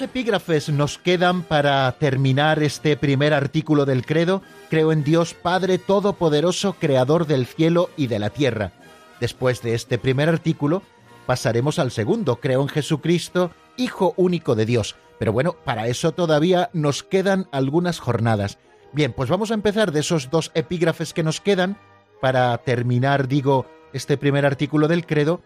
Epígrafes 0.06 0.70
nos 0.70 1.00
quedan 1.00 1.42
para 1.42 1.92
terminar 1.94 2.62
este 2.62 2.96
primer 2.96 3.34
artículo 3.34 3.86
del 3.86 4.06
credo. 4.06 4.44
Creo 4.70 4.92
en 4.92 5.04
Dios 5.04 5.34
Padre 5.34 5.80
Todopoderoso, 5.80 6.74
Creador 6.74 7.26
del 7.26 7.48
cielo 7.48 7.90
y 7.98 8.06
de 8.06 8.20
la 8.20 8.30
tierra. 8.30 8.72
Después 9.20 9.64
de 9.64 9.74
este 9.74 9.98
primer 9.98 10.30
artículo, 10.30 10.84
pasaremos 11.26 11.80
al 11.80 11.90
segundo. 11.90 12.36
Creo 12.40 12.62
en 12.62 12.68
Jesucristo, 12.68 13.52
Hijo 13.78 14.14
único 14.16 14.54
de 14.54 14.68
Dios. 14.68 14.96
Pero 15.18 15.34
bueno, 15.34 15.56
para 15.66 15.88
eso 15.88 16.12
todavía 16.12 16.70
nos 16.72 17.02
quedan 17.02 17.48
algunas 17.52 18.00
jornadas. 18.00 18.60
Bien, 18.94 19.12
pues 19.12 19.30
vamos 19.30 19.50
a 19.50 19.56
empezar 19.56 19.92
de 19.92 20.02
esos 20.02 20.30
dos 20.30 20.52
epígrafes 20.54 21.14
que 21.14 21.24
nos 21.24 21.42
quedan 21.42 21.78
para 22.22 22.56
terminar, 22.60 23.28
digo, 23.28 23.66
este 23.92 24.18
primer 24.18 24.46
artículo 24.46 24.88
del 24.88 25.08
credo. 25.08 25.42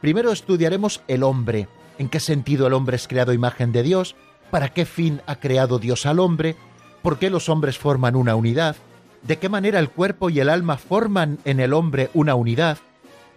Primero 0.00 0.30
estudiaremos 0.30 1.02
el 1.08 1.24
hombre 1.24 1.66
en 1.98 2.08
qué 2.08 2.20
sentido 2.20 2.66
el 2.66 2.72
hombre 2.72 2.96
es 2.96 3.08
creado 3.08 3.32
imagen 3.32 3.72
de 3.72 3.82
Dios, 3.82 4.16
para 4.50 4.70
qué 4.72 4.84
fin 4.86 5.20
ha 5.26 5.36
creado 5.36 5.78
Dios 5.78 6.06
al 6.06 6.18
hombre, 6.18 6.56
por 7.02 7.18
qué 7.18 7.30
los 7.30 7.48
hombres 7.48 7.78
forman 7.78 8.16
una 8.16 8.34
unidad, 8.34 8.76
de 9.22 9.38
qué 9.38 9.48
manera 9.48 9.78
el 9.78 9.90
cuerpo 9.90 10.30
y 10.30 10.40
el 10.40 10.48
alma 10.48 10.76
forman 10.76 11.38
en 11.44 11.60
el 11.60 11.72
hombre 11.72 12.10
una 12.14 12.34
unidad, 12.34 12.78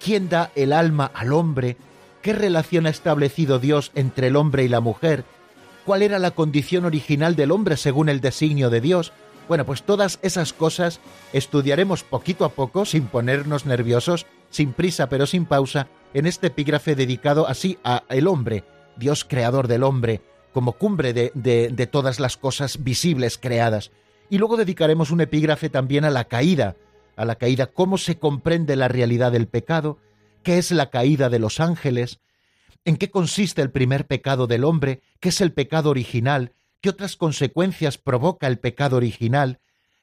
quién 0.04 0.30
da 0.30 0.52
el 0.56 0.74
alma 0.74 1.12
al 1.14 1.34
hombre, 1.34 1.78
qué 2.22 2.34
relación 2.34 2.86
ha 2.86 2.90
establecido 2.90 3.60
Dios 3.60 3.92
entre 3.96 4.28
el 4.28 4.36
hombre 4.36 4.64
y 4.64 4.68
la 4.68 4.80
mujer, 4.80 5.24
cuál 5.86 6.02
era 6.02 6.20
la 6.20 6.32
condición 6.32 6.86
original 6.86 7.36
del 7.36 7.52
hombre 7.52 7.78
según 7.78 8.10
el 8.10 8.20
designio 8.20 8.70
de 8.70 8.82
Dios. 8.82 9.14
Bueno, 9.48 9.66
pues 9.66 9.84
todas 9.84 10.20
esas 10.22 10.52
cosas 10.52 11.00
estudiaremos 11.32 12.04
poquito 12.04 12.44
a 12.44 12.50
poco, 12.50 12.84
sin 12.84 13.06
ponernos 13.06 13.66
nerviosos, 13.66 14.26
sin 14.50 14.74
prisa 14.74 15.08
pero 15.08 15.26
sin 15.26 15.46
pausa, 15.46 15.88
en 16.14 16.26
este 16.26 16.48
epígrafe 16.48 16.96
dedicado 16.96 17.48
así 17.48 17.78
a 17.84 18.04
el 18.10 18.28
hombre, 18.28 18.64
Dios 18.98 19.26
creador 19.26 19.68
del 19.68 19.84
hombre, 19.84 20.22
como 20.54 20.74
cumbre 20.74 21.14
de, 21.14 21.32
de, 21.34 21.88
todas 21.88 22.20
las 22.20 22.38
cosas 22.38 22.84
visibles 22.84 23.38
creadas. 23.38 23.92
Y 24.30 24.40
luego 24.40 24.58
dedicaremos 24.58 25.12
un 25.12 25.22
epígrafe 25.22 25.70
también 25.70 26.04
a 26.04 26.10
la 26.10 26.26
caída, 26.26 26.76
a 27.16 27.26
la 27.26 27.36
caída, 27.36 27.68
cómo 27.68 27.98
se 27.98 28.18
comprende 28.18 28.76
la 28.76 28.88
realidad 28.88 29.32
del 29.32 29.48
pecado, 29.48 30.00
qué 30.44 30.58
es 30.58 30.72
la 30.72 30.90
caída 30.90 31.30
de 31.30 31.40
los 31.40 31.60
ángeles, 31.60 32.20
en 32.86 32.98
qué 32.98 33.12
consiste 33.12 33.62
el 33.62 33.70
primer 33.70 34.08
pecado 34.08 34.48
del 34.48 34.64
hombre, 34.64 35.02
qué 35.20 35.30
es 35.30 35.42
el 35.42 35.52
pecado 35.52 35.90
original, 35.90 36.54
qué 36.82 36.90
otras 36.90 37.18
consecuencias 37.18 37.98
provoca 37.98 38.48
el 38.48 38.60
pecado 38.60 38.98
original, 38.98 39.60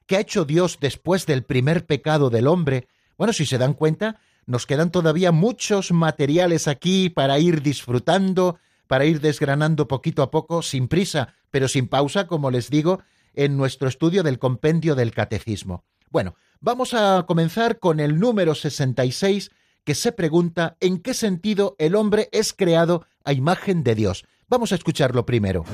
qué 0.06 0.16
ha 0.16 0.20
hecho 0.20 0.44
Dios 0.44 0.78
después 0.80 1.26
del 1.26 1.44
primer 1.44 1.86
pecado 1.86 2.30
del 2.30 2.46
hombre. 2.46 2.88
Bueno, 3.16 3.32
si 3.32 3.46
se 3.46 3.58
dan 3.58 3.74
cuenta, 3.74 4.20
nos 4.46 4.66
quedan 4.66 4.90
todavía 4.90 5.32
muchos 5.32 5.92
materiales 5.92 6.68
aquí 6.68 7.10
para 7.10 7.38
ir 7.38 7.62
disfrutando, 7.62 8.58
para 8.86 9.04
ir 9.04 9.20
desgranando 9.20 9.88
poquito 9.88 10.22
a 10.22 10.30
poco, 10.30 10.62
sin 10.62 10.88
prisa, 10.88 11.34
pero 11.50 11.68
sin 11.68 11.88
pausa, 11.88 12.26
como 12.26 12.50
les 12.50 12.70
digo, 12.70 13.02
en 13.34 13.56
nuestro 13.56 13.88
estudio 13.88 14.22
del 14.22 14.38
compendio 14.38 14.94
del 14.94 15.12
catecismo. 15.12 15.84
Bueno, 16.10 16.36
vamos 16.60 16.94
a 16.94 17.24
comenzar 17.26 17.78
con 17.78 18.00
el 18.00 18.18
número 18.18 18.54
66, 18.54 19.50
que 19.84 19.94
se 19.94 20.12
pregunta 20.12 20.76
en 20.80 20.98
qué 20.98 21.14
sentido 21.14 21.76
el 21.78 21.94
hombre 21.94 22.28
es 22.32 22.52
creado 22.52 23.06
a 23.24 23.32
imagen 23.32 23.82
de 23.82 23.94
Dios. 23.94 24.24
Vamos 24.48 24.72
a 24.72 24.76
escucharlo 24.76 25.26
primero. 25.26 25.64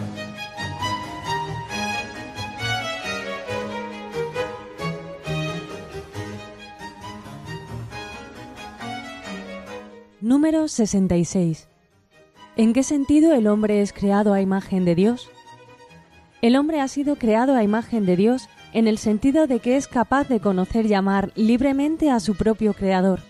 Número 10.22 10.68
66. 10.68 11.66
¿En 12.56 12.74
qué 12.74 12.82
sentido 12.82 13.32
el 13.32 13.46
hombre 13.46 13.80
es 13.80 13.94
creado 13.94 14.34
a 14.34 14.42
imagen 14.42 14.84
de 14.84 14.94
Dios? 14.94 15.30
El 16.42 16.56
hombre 16.56 16.82
ha 16.82 16.88
sido 16.88 17.16
creado 17.16 17.54
a 17.54 17.62
imagen 17.62 18.04
de 18.04 18.16
Dios 18.16 18.50
en 18.74 18.86
el 18.86 18.98
sentido 18.98 19.46
de 19.46 19.60
que 19.60 19.78
es 19.78 19.88
capaz 19.88 20.28
de 20.28 20.38
conocer 20.38 20.84
y 20.84 20.92
amar 20.92 21.32
libremente 21.36 22.10
a 22.10 22.20
su 22.20 22.34
propio 22.34 22.74
Creador. 22.74 23.20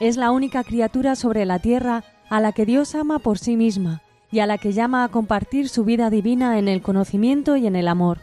Es 0.00 0.18
la 0.18 0.32
única 0.32 0.64
criatura 0.64 1.16
sobre 1.16 1.46
la 1.46 1.60
tierra 1.60 2.04
a 2.28 2.40
la 2.40 2.52
que 2.52 2.66
Dios 2.66 2.94
ama 2.94 3.18
por 3.18 3.38
sí 3.38 3.56
misma 3.56 4.02
y 4.30 4.40
a 4.40 4.46
la 4.46 4.58
que 4.58 4.72
llama 4.72 5.04
a 5.04 5.08
compartir 5.08 5.70
su 5.70 5.82
vida 5.82 6.10
divina 6.10 6.58
en 6.58 6.68
el 6.68 6.82
conocimiento 6.82 7.56
y 7.56 7.66
en 7.66 7.74
el 7.74 7.88
amor. 7.88 8.18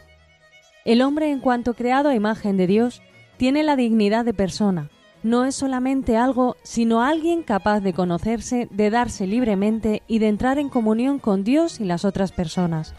El 0.84 1.02
hombre, 1.02 1.32
en 1.32 1.40
cuanto 1.40 1.74
creado 1.74 2.08
a 2.08 2.14
imagen 2.14 2.56
de 2.56 2.68
Dios, 2.68 3.02
tiene 3.36 3.64
la 3.64 3.74
dignidad 3.74 4.24
de 4.24 4.32
persona, 4.32 4.90
no 5.22 5.44
es 5.44 5.54
solamente 5.54 6.16
algo, 6.16 6.56
sino 6.62 7.02
alguien 7.02 7.42
capaz 7.42 7.80
de 7.80 7.92
conocerse, 7.92 8.68
de 8.70 8.90
darse 8.90 9.26
libremente 9.26 10.02
y 10.06 10.18
de 10.18 10.28
entrar 10.28 10.58
en 10.58 10.68
comunión 10.68 11.18
con 11.18 11.44
Dios 11.44 11.80
y 11.80 11.84
las 11.84 12.04
otras 12.04 12.32
personas. 12.32 12.94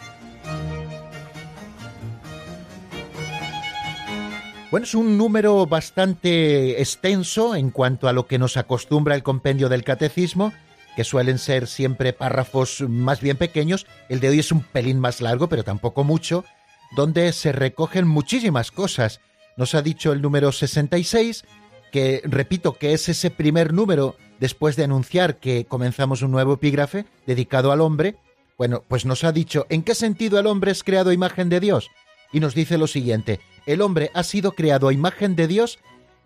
Bueno, 4.71 4.86
es 4.86 4.95
un 4.95 5.17
número 5.17 5.65
bastante 5.65 6.79
extenso 6.79 7.55
en 7.55 7.71
cuanto 7.71 8.07
a 8.07 8.13
lo 8.13 8.25
que 8.25 8.39
nos 8.39 8.55
acostumbra 8.55 9.15
el 9.15 9.23
compendio 9.23 9.67
del 9.67 9.84
catecismo, 9.84 10.53
que 10.95 11.03
suelen 11.03 11.39
ser 11.39 11.67
siempre 11.67 12.13
párrafos 12.13 12.81
más 12.88 13.19
bien 13.19 13.36
pequeños. 13.36 13.86
El 14.07 14.21
de 14.21 14.29
hoy 14.29 14.39
es 14.39 14.51
un 14.53 14.62
pelín 14.62 14.99
más 14.99 15.19
largo, 15.19 15.49
pero 15.49 15.63
tampoco 15.63 16.05
mucho, 16.05 16.45
donde 16.95 17.34
se 17.34 17.51
recogen 17.51 18.07
muchísimas 18.07 18.71
cosas. 18.71 19.19
Nos 19.57 19.75
ha 19.75 19.81
dicho 19.81 20.13
el 20.13 20.21
número 20.21 20.53
66 20.53 21.43
que 21.91 22.21
repito 22.23 22.73
que 22.73 22.93
es 22.93 23.10
ese 23.10 23.30
primer 23.30 23.73
número 23.73 24.15
después 24.39 24.75
de 24.75 24.84
anunciar 24.84 25.39
que 25.39 25.65
comenzamos 25.65 26.21
un 26.21 26.32
nuevo 26.32 26.54
epígrafe 26.54 27.06
dedicado 27.27 27.71
al 27.71 27.82
hombre, 27.82 28.15
bueno, 28.58 28.84
pues 28.88 29.06
nos 29.06 29.23
ha 29.23 29.32
dicho 29.32 29.65
en 29.69 29.84
qué 29.84 29.93
sentido 29.93 30.39
el 30.39 30.47
hombre 30.47 30.71
es 30.71 30.84
creado 30.84 31.10
a 31.10 31.13
imagen 31.13 31.49
de 31.49 31.60
Dios. 31.60 31.89
Y 32.32 32.39
nos 32.39 32.56
dice 32.56 32.77
lo 32.77 32.88
siguiente, 32.88 33.39
el 33.65 33.82
hombre 33.82 34.10
ha 34.13 34.23
sido 34.23 34.54
creado 34.54 34.88
a 34.88 34.93
imagen 34.93 35.36
de 35.36 35.47
Dios 35.47 35.80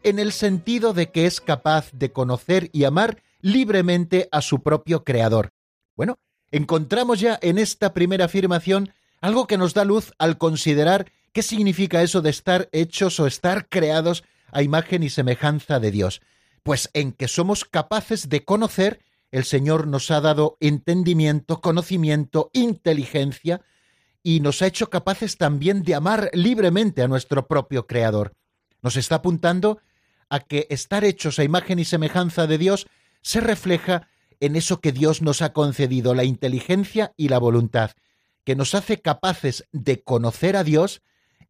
en 0.04 0.20
el 0.20 0.32
sentido 0.32 0.94
de 0.94 1.10
que 1.12 1.26
es 1.26 1.42
capaz 1.42 1.92
de 1.92 2.12
conocer 2.12 2.70
y 2.72 2.84
amar 2.84 3.24
libremente 3.42 4.30
a 4.32 4.42
su 4.42 4.62
propio 4.62 5.04
creador. 5.04 5.52
Bueno, 5.96 6.20
encontramos 6.52 7.20
ya 7.20 7.40
en 7.42 7.58
esta 7.58 7.94
primera 7.94 8.26
afirmación 8.26 8.94
algo 9.20 9.48
que 9.48 9.58
nos 9.58 9.74
da 9.74 9.84
luz 9.84 10.14
al 10.20 10.38
considerar 10.38 11.12
qué 11.34 11.42
significa 11.42 12.02
eso 12.02 12.22
de 12.22 12.30
estar 12.30 12.70
hechos 12.72 13.20
o 13.20 13.28
estar 13.28 13.68
creados 13.68 14.24
a 14.52 14.62
imagen 14.62 15.04
y 15.04 15.10
semejanza 15.10 15.80
de 15.80 15.92
Dios? 15.92 16.22
Pues 16.64 16.90
en 16.94 17.12
que 17.12 17.28
somos 17.28 17.66
capaces 17.66 18.30
de 18.30 18.44
conocer, 18.44 19.02
el 19.32 19.44
Señor 19.44 19.88
nos 19.88 20.12
ha 20.12 20.22
dado 20.22 20.58
entendimiento, 20.60 21.62
conocimiento, 21.62 22.50
inteligencia, 22.54 23.62
y 24.24 24.40
nos 24.40 24.62
ha 24.62 24.68
hecho 24.68 24.90
capaces 24.90 25.38
también 25.38 25.84
de 25.84 25.94
amar 25.94 26.32
libremente 26.34 27.04
a 27.04 27.08
nuestro 27.08 27.48
propio 27.48 27.86
Creador. 27.86 28.34
Nos 28.82 28.98
está 28.98 29.16
apuntando 29.16 29.80
a 30.30 30.40
que 30.40 30.66
estar 30.72 31.04
hechos 31.04 31.38
a 31.38 31.44
imagen 31.44 31.78
y 31.78 31.86
semejanza 31.86 32.48
de 32.48 32.58
Dios 32.58 32.88
se 33.22 33.40
refleja 33.40 34.08
en 34.40 34.56
eso 34.56 34.82
que 34.82 34.92
Dios 34.92 35.22
nos 35.22 35.42
ha 35.42 35.54
concedido, 35.54 36.14
la 36.14 36.24
inteligencia 36.24 37.14
y 37.18 37.30
la 37.30 37.38
voluntad, 37.38 37.92
que 38.44 38.56
nos 38.56 38.76
hace 38.76 39.02
capaces 39.02 39.66
de 39.72 40.04
conocer 40.04 40.56
a 40.56 40.64
Dios 40.64 41.02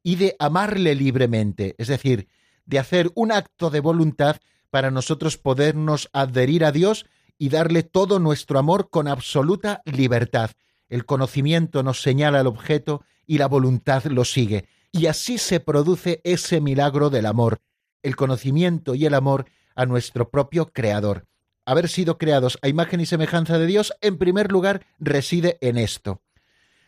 y 0.03 0.15
de 0.15 0.35
amarle 0.39 0.95
libremente, 0.95 1.75
es 1.77 1.87
decir, 1.87 2.27
de 2.65 2.79
hacer 2.79 3.11
un 3.15 3.31
acto 3.31 3.69
de 3.69 3.79
voluntad 3.79 4.37
para 4.69 4.91
nosotros 4.91 5.37
podernos 5.37 6.09
adherir 6.13 6.65
a 6.65 6.71
Dios 6.71 7.05
y 7.37 7.49
darle 7.49 7.83
todo 7.83 8.19
nuestro 8.19 8.59
amor 8.59 8.89
con 8.89 9.07
absoluta 9.07 9.81
libertad. 9.85 10.51
El 10.89 11.05
conocimiento 11.05 11.83
nos 11.83 12.01
señala 12.01 12.41
el 12.41 12.47
objeto 12.47 13.03
y 13.25 13.37
la 13.37 13.47
voluntad 13.47 14.03
lo 14.05 14.25
sigue. 14.25 14.67
Y 14.91 15.07
así 15.07 15.37
se 15.37 15.59
produce 15.59 16.21
ese 16.23 16.61
milagro 16.61 17.09
del 17.09 17.25
amor, 17.25 17.59
el 18.03 18.15
conocimiento 18.15 18.95
y 18.95 19.05
el 19.05 19.13
amor 19.13 19.45
a 19.75 19.85
nuestro 19.85 20.29
propio 20.29 20.71
Creador. 20.71 21.25
Haber 21.65 21.89
sido 21.89 22.17
creados 22.17 22.59
a 22.61 22.67
imagen 22.67 23.01
y 23.01 23.05
semejanza 23.05 23.57
de 23.57 23.65
Dios, 23.65 23.93
en 24.01 24.17
primer 24.17 24.51
lugar, 24.51 24.85
reside 24.99 25.57
en 25.61 25.77
esto. 25.77 26.21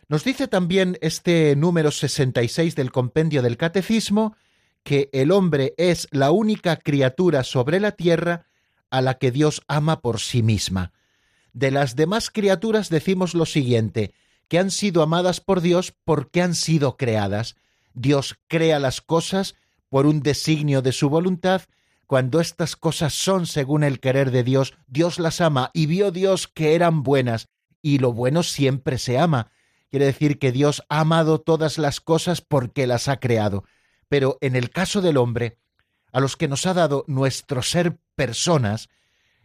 Nos 0.08 0.24
dice 0.24 0.48
también 0.48 0.96
este 1.02 1.54
número 1.56 1.90
66 1.90 2.74
del 2.76 2.92
compendio 2.92 3.42
del 3.42 3.56
Catecismo 3.58 4.36
que 4.88 5.10
el 5.12 5.32
hombre 5.32 5.74
es 5.76 6.08
la 6.12 6.30
única 6.30 6.76
criatura 6.78 7.44
sobre 7.44 7.78
la 7.78 7.92
tierra 7.92 8.46
a 8.88 9.02
la 9.02 9.18
que 9.18 9.30
Dios 9.30 9.60
ama 9.68 10.00
por 10.00 10.18
sí 10.18 10.42
misma. 10.42 10.94
De 11.52 11.70
las 11.70 11.94
demás 11.94 12.30
criaturas 12.30 12.88
decimos 12.88 13.34
lo 13.34 13.44
siguiente, 13.44 14.14
que 14.48 14.58
han 14.58 14.70
sido 14.70 15.02
amadas 15.02 15.42
por 15.42 15.60
Dios 15.60 15.94
porque 16.06 16.40
han 16.40 16.54
sido 16.54 16.96
creadas. 16.96 17.56
Dios 17.92 18.38
crea 18.48 18.78
las 18.78 19.02
cosas 19.02 19.56
por 19.90 20.06
un 20.06 20.22
designio 20.22 20.80
de 20.80 20.92
su 20.92 21.10
voluntad. 21.10 21.64
Cuando 22.06 22.40
estas 22.40 22.74
cosas 22.74 23.12
son 23.12 23.46
según 23.46 23.84
el 23.84 24.00
querer 24.00 24.30
de 24.30 24.42
Dios, 24.42 24.72
Dios 24.86 25.18
las 25.18 25.42
ama 25.42 25.70
y 25.74 25.84
vio 25.84 26.12
Dios 26.12 26.48
que 26.48 26.74
eran 26.74 27.02
buenas, 27.02 27.50
y 27.82 27.98
lo 27.98 28.14
bueno 28.14 28.42
siempre 28.42 28.96
se 28.96 29.18
ama. 29.18 29.50
Quiere 29.90 30.06
decir 30.06 30.38
que 30.38 30.50
Dios 30.50 30.82
ha 30.88 31.00
amado 31.00 31.42
todas 31.42 31.76
las 31.76 32.00
cosas 32.00 32.40
porque 32.40 32.86
las 32.86 33.08
ha 33.08 33.20
creado. 33.20 33.64
Pero 34.08 34.38
en 34.40 34.56
el 34.56 34.70
caso 34.70 35.00
del 35.00 35.16
hombre, 35.16 35.58
a 36.12 36.20
los 36.20 36.36
que 36.36 36.48
nos 36.48 36.66
ha 36.66 36.74
dado 36.74 37.04
nuestro 37.06 37.62
ser 37.62 37.98
personas, 38.14 38.88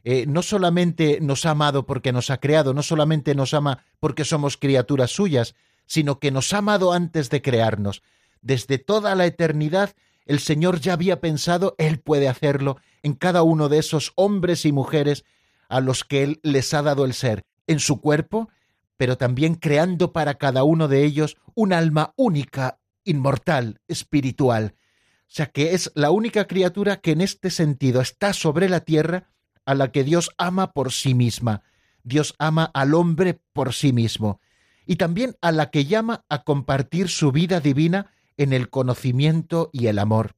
eh, 0.04 0.26
no 0.28 0.42
solamente 0.42 1.20
nos 1.22 1.46
ha 1.46 1.52
amado 1.52 1.86
porque 1.86 2.12
nos 2.12 2.30
ha 2.30 2.40
creado, 2.40 2.74
no 2.74 2.84
solamente 2.84 3.36
nos 3.36 3.54
ama 3.54 3.86
porque 4.00 4.26
somos 4.26 4.58
criaturas 4.58 5.12
suyas, 5.12 5.56
sino 5.86 6.20
que 6.20 6.32
nos 6.32 6.54
ha 6.54 6.58
amado 6.60 6.92
antes 6.92 7.30
de 7.30 7.42
crearnos. 7.42 8.04
Desde 8.42 8.78
toda 8.78 9.16
la 9.16 9.26
eternidad, 9.26 9.96
el 10.26 10.40
Señor 10.40 10.80
ya 10.80 10.94
había 10.94 11.22
pensado, 11.22 11.76
Él 11.78 12.00
puede 12.00 12.28
hacerlo 12.28 12.78
en 13.02 13.14
cada 13.14 13.44
uno 13.44 13.70
de 13.70 13.80
esos 13.80 14.12
hombres 14.16 14.66
y 14.66 14.72
mujeres 14.72 15.26
a 15.70 15.80
los 15.80 16.04
que 16.04 16.24
Él 16.24 16.40
les 16.44 16.74
ha 16.74 16.82
dado 16.82 17.06
el 17.06 17.14
ser, 17.14 17.46
en 17.68 17.80
su 17.80 18.02
cuerpo, 18.02 18.50
pero 18.98 19.18
también 19.18 19.56
creando 19.56 20.14
para 20.14 20.36
cada 20.36 20.64
uno 20.64 20.88
de 20.88 21.04
ellos 21.04 21.38
un 21.56 21.74
alma 21.74 22.14
única 22.16 22.80
inmortal, 23.06 23.82
espiritual. 23.88 24.76
O 25.22 25.36
sea 25.36 25.48
que 25.48 25.74
es 25.74 25.92
la 25.96 26.12
única 26.12 26.46
criatura 26.46 26.98
que 26.98 27.12
en 27.12 27.22
este 27.22 27.50
sentido 27.50 28.02
está 28.02 28.34
sobre 28.34 28.70
la 28.70 28.82
tierra 28.82 29.30
a 29.66 29.74
la 29.74 29.92
que 29.92 30.04
Dios 30.04 30.32
ama 30.38 30.74
por 30.74 30.92
sí 30.92 31.14
misma. 31.14 31.64
Dios 32.04 32.36
ama 32.38 32.70
al 32.74 32.94
hombre 32.94 33.40
por 33.54 33.74
sí 33.74 33.94
mismo. 33.94 34.40
Y 34.86 34.98
también 34.98 35.36
a 35.42 35.52
la 35.52 35.70
que 35.72 35.86
llama 35.86 36.26
a 36.30 36.44
compartir 36.44 37.10
su 37.10 37.32
vida 37.32 37.60
divina 37.62 38.12
en 38.38 38.54
el 38.54 38.70
conocimiento 38.70 39.70
y 39.72 39.88
el 39.88 40.00
amor. 40.00 40.36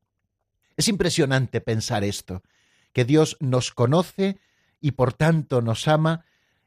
Es 0.78 0.88
impresionante 0.88 1.62
pensar 1.62 2.04
esto, 2.04 2.44
que 2.94 3.06
Dios 3.06 3.38
nos 3.40 3.72
conoce 3.72 4.38
y 4.82 4.92
por 4.92 5.14
tanto 5.14 5.62
nos 5.62 5.88
ama, 5.88 6.26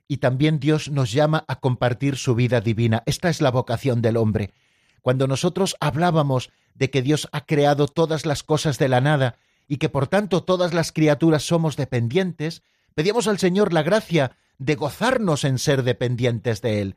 y 0.08 0.16
también 0.16 0.58
Dios 0.58 0.90
nos 0.90 1.12
llama 1.12 1.44
a 1.46 1.60
compartir 1.60 2.16
su 2.16 2.34
vida 2.34 2.60
divina. 2.60 3.02
Esta 3.04 3.28
es 3.28 3.42
la 3.42 3.50
vocación 3.50 4.00
del 4.00 4.16
hombre. 4.16 4.54
Cuando 5.08 5.26
nosotros 5.26 5.74
hablábamos 5.80 6.50
de 6.74 6.90
que 6.90 7.00
Dios 7.00 7.30
ha 7.32 7.46
creado 7.46 7.88
todas 7.88 8.26
las 8.26 8.42
cosas 8.42 8.76
de 8.76 8.90
la 8.90 9.00
nada 9.00 9.38
y 9.66 9.78
que 9.78 9.88
por 9.88 10.06
tanto 10.06 10.42
todas 10.42 10.74
las 10.74 10.92
criaturas 10.92 11.44
somos 11.44 11.78
dependientes, 11.78 12.62
pedíamos 12.94 13.26
al 13.26 13.38
Señor 13.38 13.72
la 13.72 13.82
gracia 13.82 14.36
de 14.58 14.74
gozarnos 14.74 15.44
en 15.44 15.58
ser 15.58 15.82
dependientes 15.82 16.60
de 16.60 16.82
Él, 16.82 16.96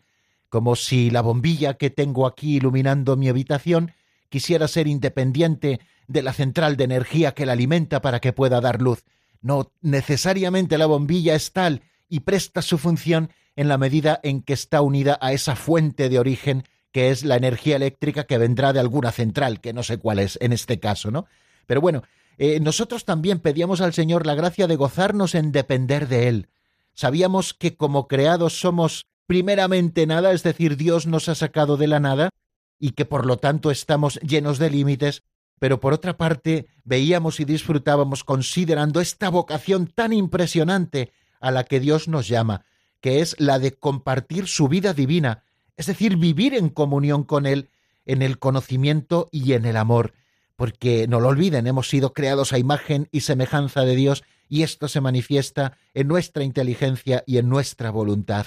como 0.50 0.76
si 0.76 1.10
la 1.10 1.21
bombilla 1.21 1.76
que 1.76 1.89
tengo 1.89 2.28
aquí 2.28 2.58
iluminando 2.58 3.15
mi 3.15 3.30
habitación 3.30 3.93
quisiera 4.28 4.67
ser 4.67 4.88
independiente 4.88 5.80
de 6.10 6.21
la 6.21 6.34
central 6.34 6.76
de 6.76 6.84
energía 6.84 7.34
que 7.34 7.45
la 7.45 7.54
alimenta 7.54 8.02
para 8.02 8.19
que 8.19 8.34
pueda 8.34 8.60
dar 8.60 8.82
luz. 8.82 9.06
No 9.39 9.71
necesariamente 9.80 10.78
la 10.78 10.86
bombilla 10.86 11.34
es 11.34 11.54
tal 11.54 11.84
y 12.10 12.19
presta 12.19 12.62
su 12.62 12.78
función 12.78 13.32
en 13.56 13.69
la 13.69 13.78
medida 13.78 14.19
en 14.21 14.41
que 14.41 14.52
está 14.52 14.82
unida 14.82 15.17
a 15.21 15.32
esa 15.32 15.56
fuente 15.56 16.10
de 16.10 16.19
origen 16.19 16.65
que 16.91 17.10
es 17.10 17.23
la 17.23 17.36
energía 17.36 17.75
eléctrica 17.75 18.25
que 18.25 18.38
vendrá 18.38 18.73
de 18.73 18.80
alguna 18.80 19.12
central, 19.12 19.62
que 19.62 19.73
no 19.73 19.84
sé 19.84 19.97
cuál 19.97 20.19
es 20.19 20.38
en 20.41 20.54
este 20.54 20.80
caso, 20.80 21.12
¿no? 21.12 21.25
Pero 21.65 21.82
bueno, 21.82 22.04
eh, 22.38 22.60
nosotros 22.60 23.06
también 23.06 23.39
pedíamos 23.39 23.82
al 23.82 23.93
Señor 23.93 24.25
la 24.25 24.36
gracia 24.36 24.67
de 24.67 24.75
gozarnos 24.75 25.36
en 25.36 25.51
depender 25.51 26.08
de 26.08 26.27
Él. 26.27 26.49
Sabíamos 26.93 27.54
que 27.54 27.75
como 27.75 28.08
creados 28.08 28.60
somos 28.60 29.06
primeramente 29.25 30.06
nada, 30.06 30.34
es 30.34 30.43
decir, 30.43 30.75
Dios 30.75 31.08
nos 31.08 31.30
ha 31.30 31.36
sacado 31.36 31.77
de 31.77 31.88
la 31.88 31.99
nada, 31.99 32.30
y 32.80 32.91
que 32.91 33.06
por 33.06 33.25
lo 33.25 33.38
tanto 33.38 33.71
estamos 33.71 34.19
llenos 34.21 34.58
de 34.58 34.69
límites, 34.69 35.23
pero 35.60 35.80
por 35.80 35.93
otra 35.93 36.17
parte 36.17 36.67
veíamos 36.84 37.39
y 37.39 37.45
disfrutábamos 37.45 38.23
considerando 38.23 38.99
esta 38.99 39.30
vocación 39.30 39.88
tan 39.88 40.12
impresionante 40.12 41.13
a 41.39 41.51
la 41.51 41.63
que 41.63 41.80
Dios 41.80 42.08
nos 42.08 42.27
llama, 42.27 42.65
que 42.99 43.21
es 43.21 43.39
la 43.39 43.60
de 43.60 43.73
compartir 43.73 44.47
su 44.47 44.67
vida 44.67 44.93
divina, 44.93 45.43
es 45.82 45.88
decir, 45.88 46.15
vivir 46.15 46.54
en 46.54 46.70
comunión 46.70 47.24
con 47.24 47.48
Él 47.48 47.67
en 48.06 48.22
el 48.22 48.38
conocimiento 48.38 49.28
y 49.32 49.54
en 49.54 49.65
el 49.65 49.76
amor, 49.76 50.13
porque 50.56 51.08
no 51.08 51.20
lo 51.20 51.30
olviden, 51.30 51.65
hemos 51.65 51.89
sido 51.89 52.13
creados 52.13 52.54
a 52.54 52.60
imagen 52.60 53.08
y 53.12 53.22
semejanza 53.22 53.82
de 53.82 53.96
Dios 53.96 54.24
y 54.48 54.62
esto 54.62 54.88
se 54.88 55.02
manifiesta 55.02 55.76
en 55.96 56.08
nuestra 56.08 56.44
inteligencia 56.44 57.24
y 57.26 57.39
en 57.39 57.50
nuestra 57.50 57.89
voluntad. 57.89 58.46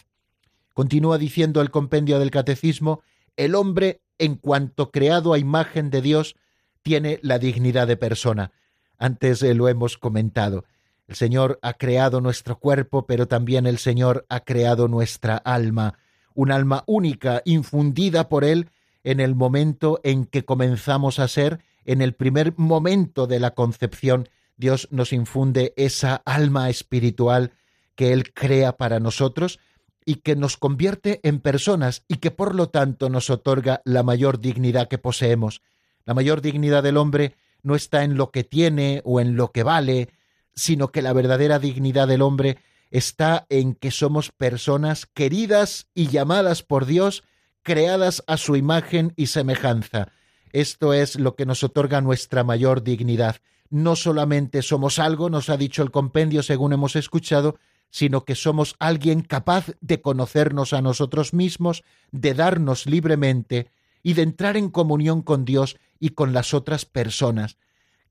Continúa 0.74 1.18
diciendo 1.18 1.60
el 1.60 1.72
compendio 1.72 2.20
del 2.20 2.30
Catecismo, 2.30 3.02
el 3.36 3.56
hombre, 3.56 4.00
en 4.18 4.36
cuanto 4.36 4.92
creado 4.92 5.32
a 5.32 5.38
imagen 5.38 5.90
de 5.90 6.02
Dios, 6.02 6.36
tiene 6.82 7.18
la 7.20 7.40
dignidad 7.40 7.88
de 7.88 7.96
persona. 7.96 8.52
Antes 8.96 9.42
eh, 9.42 9.54
lo 9.54 9.66
hemos 9.66 9.98
comentado. 9.98 10.66
El 11.08 11.16
Señor 11.16 11.58
ha 11.62 11.72
creado 11.72 12.20
nuestro 12.20 12.60
cuerpo, 12.60 13.06
pero 13.06 13.26
también 13.26 13.66
el 13.66 13.78
Señor 13.78 14.24
ha 14.28 14.38
creado 14.38 14.86
nuestra 14.86 15.36
alma 15.36 15.98
un 16.34 16.52
alma 16.52 16.84
única, 16.86 17.42
infundida 17.44 18.28
por 18.28 18.44
Él 18.44 18.68
en 19.02 19.20
el 19.20 19.34
momento 19.34 20.00
en 20.02 20.26
que 20.26 20.44
comenzamos 20.44 21.18
a 21.18 21.28
ser, 21.28 21.60
en 21.84 22.02
el 22.02 22.14
primer 22.14 22.54
momento 22.56 23.26
de 23.26 23.40
la 23.40 23.52
concepción, 23.52 24.28
Dios 24.56 24.88
nos 24.90 25.12
infunde 25.12 25.74
esa 25.76 26.16
alma 26.24 26.70
espiritual 26.70 27.52
que 27.94 28.12
Él 28.12 28.32
crea 28.32 28.76
para 28.76 29.00
nosotros 29.00 29.60
y 30.04 30.16
que 30.16 30.36
nos 30.36 30.56
convierte 30.56 31.20
en 31.22 31.40
personas 31.40 32.04
y 32.08 32.16
que 32.16 32.30
por 32.30 32.54
lo 32.54 32.68
tanto 32.68 33.08
nos 33.08 33.30
otorga 33.30 33.80
la 33.84 34.02
mayor 34.02 34.40
dignidad 34.40 34.88
que 34.88 34.98
poseemos. 34.98 35.62
La 36.04 36.14
mayor 36.14 36.42
dignidad 36.42 36.82
del 36.82 36.96
hombre 36.96 37.34
no 37.62 37.74
está 37.74 38.04
en 38.04 38.16
lo 38.16 38.30
que 38.30 38.44
tiene 38.44 39.00
o 39.04 39.20
en 39.20 39.36
lo 39.36 39.50
que 39.50 39.62
vale, 39.62 40.10
sino 40.54 40.88
que 40.88 41.02
la 41.02 41.12
verdadera 41.12 41.58
dignidad 41.58 42.06
del 42.06 42.22
hombre 42.22 42.58
está 42.94 43.44
en 43.48 43.74
que 43.74 43.90
somos 43.90 44.30
personas 44.30 45.06
queridas 45.06 45.88
y 45.96 46.06
llamadas 46.06 46.62
por 46.62 46.86
Dios, 46.86 47.24
creadas 47.64 48.22
a 48.28 48.36
su 48.36 48.54
imagen 48.54 49.12
y 49.16 49.26
semejanza. 49.26 50.12
Esto 50.52 50.94
es 50.94 51.18
lo 51.18 51.34
que 51.34 51.44
nos 51.44 51.64
otorga 51.64 52.00
nuestra 52.00 52.44
mayor 52.44 52.84
dignidad. 52.84 53.38
No 53.68 53.96
solamente 53.96 54.62
somos 54.62 55.00
algo, 55.00 55.28
nos 55.28 55.50
ha 55.50 55.56
dicho 55.56 55.82
el 55.82 55.90
compendio 55.90 56.44
según 56.44 56.72
hemos 56.72 56.94
escuchado, 56.94 57.58
sino 57.90 58.24
que 58.24 58.36
somos 58.36 58.76
alguien 58.78 59.22
capaz 59.22 59.72
de 59.80 60.00
conocernos 60.00 60.72
a 60.72 60.80
nosotros 60.80 61.34
mismos, 61.34 61.82
de 62.12 62.32
darnos 62.34 62.86
libremente 62.86 63.72
y 64.04 64.12
de 64.12 64.22
entrar 64.22 64.56
en 64.56 64.70
comunión 64.70 65.22
con 65.22 65.44
Dios 65.44 65.78
y 65.98 66.10
con 66.10 66.32
las 66.32 66.54
otras 66.54 66.84
personas. 66.84 67.56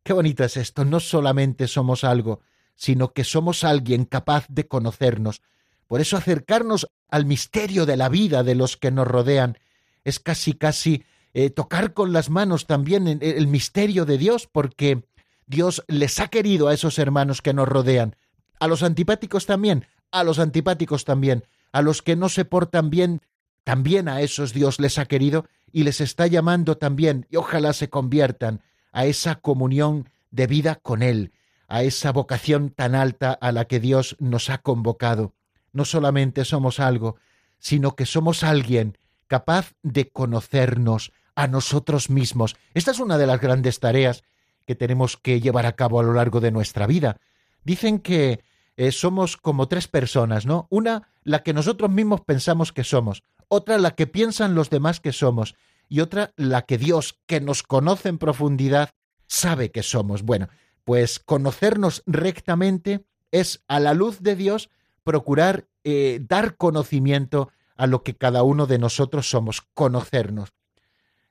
Qué 0.04 0.12
bonito 0.12 0.44
es 0.44 0.58
esto, 0.58 0.84
no 0.84 1.00
solamente 1.00 1.70
somos 1.70 2.04
algo, 2.04 2.42
sino 2.76 3.14
que 3.14 3.24
somos 3.24 3.64
alguien 3.64 4.06
capaz 4.06 4.46
de 4.50 4.68
conocernos. 4.68 5.42
Por 5.88 6.02
eso 6.02 6.18
acercarnos 6.18 6.88
al 7.10 7.26
misterio 7.26 7.86
de 7.86 7.98
la 7.98 8.10
vida 8.10 8.44
de 8.44 8.56
los 8.56 8.78
que 8.78 8.92
nos 8.92 9.08
rodean 9.08 9.58
es 10.04 10.20
casi 10.20 10.54
casi 10.54 11.04
eh, 11.34 11.50
tocar 11.50 11.94
con 11.94 12.14
las 12.14 12.30
manos 12.30 12.68
también 12.68 13.08
el 13.08 13.48
misterio 13.48 14.06
de 14.06 14.18
Dios, 14.18 14.48
porque 14.52 15.04
Dios 15.48 15.84
les 15.88 16.20
ha 16.20 16.28
querido 16.28 16.68
a 16.68 16.74
esos 16.74 17.00
hermanos 17.00 17.42
que 17.42 17.54
nos 17.54 17.68
rodean, 17.68 18.16
a 18.60 18.68
los 18.68 18.84
antipáticos 18.84 19.46
también, 19.46 19.86
a 20.12 20.24
los 20.24 20.40
antipáticos 20.40 21.06
también, 21.06 21.44
a 21.72 21.82
los 21.82 22.02
que 22.02 22.16
no 22.16 22.30
se 22.30 22.46
portan 22.46 22.90
bien, 22.90 23.22
también 23.64 24.08
a 24.08 24.22
esos 24.22 24.54
Dios 24.54 24.80
les 24.80 25.00
ha 25.00 25.06
querido 25.06 25.46
y 25.72 25.84
les 25.84 26.02
está 26.02 26.28
llamando 26.28 26.78
también, 26.78 27.26
y 27.32 27.38
ojalá 27.38 27.74
se 27.74 27.90
conviertan 27.90 28.62
a 28.92 29.06
esa 29.06 29.36
comunión 29.36 30.10
de 30.30 30.48
vida 30.48 30.76
con 30.76 31.02
Él, 31.02 31.32
a 31.74 31.82
esa 31.82 32.12
vocación 32.12 32.70
tan 32.70 32.94
alta 32.94 33.32
a 33.34 33.52
la 33.52 33.66
que 33.66 33.80
Dios 33.80 34.16
nos 34.20 34.52
ha 34.52 34.60
convocado. 34.60 35.34
no 35.72 35.86
solamente 35.86 36.46
somos 36.46 36.80
algo, 36.80 37.16
sino 37.58 37.96
que 37.96 38.06
somos 38.06 38.44
alguien 38.44 38.96
capaz 39.26 39.74
de 39.82 40.12
conocernos 40.12 41.12
a 41.34 41.48
nosotros 41.48 42.12
mismos. 42.12 42.56
Esta 42.76 42.92
es 42.92 43.00
una 43.00 43.18
de 43.18 43.26
las 43.26 43.42
grandes 43.42 43.80
tareas 43.80 44.24
que 44.68 44.76
tenemos 44.76 45.18
que 45.18 45.42
llevar 45.42 45.66
a 45.66 45.76
cabo 45.76 46.00
a 46.00 46.04
lo 46.04 46.14
largo 46.14 46.42
de 46.42 46.52
nuestra 46.52 46.86
vida. 46.86 47.18
Dicen 47.64 47.98
que 47.98 48.44
eh, 48.78 48.92
somos 48.92 49.36
como 49.36 49.68
tres 49.68 49.88
personas, 49.88 50.46
¿no? 50.46 50.68
Una, 50.70 51.10
la 51.24 51.42
que 51.42 51.54
nosotros 51.56 51.90
mismos 51.90 52.22
pensamos 52.22 52.72
que 52.72 52.84
somos, 52.84 53.24
otra, 53.48 53.80
la 53.80 53.96
que 53.96 54.06
piensan 54.06 54.54
los 54.54 54.70
demás 54.70 55.00
que 55.00 55.12
somos, 55.12 55.56
y 55.90 56.02
otra, 56.02 56.34
la 56.36 56.62
que 56.62 56.78
Dios, 56.78 57.18
que 57.26 57.42
nos 57.42 57.64
conoce 57.64 58.10
en 58.10 58.20
profundidad, 58.20 58.92
sabe 59.26 59.72
que 59.72 59.82
somos. 59.82 60.22
Bueno, 60.22 60.50
pues 60.84 61.20
conocernos 61.20 62.04
rectamente 62.06 63.06
es, 63.32 63.64
a 63.68 63.80
la 63.80 63.94
luz 63.94 64.22
de 64.22 64.36
Dios, 64.36 64.70
procurar 65.04 65.68
eh, 65.84 66.20
dar 66.28 66.56
conocimiento 66.56 67.50
a 67.76 67.88
lo 67.88 68.04
que 68.04 68.16
cada 68.16 68.44
uno 68.44 68.68
de 68.68 68.80
nosotros 68.80 69.30
somos, 69.30 69.62
conocernos. 69.74 70.54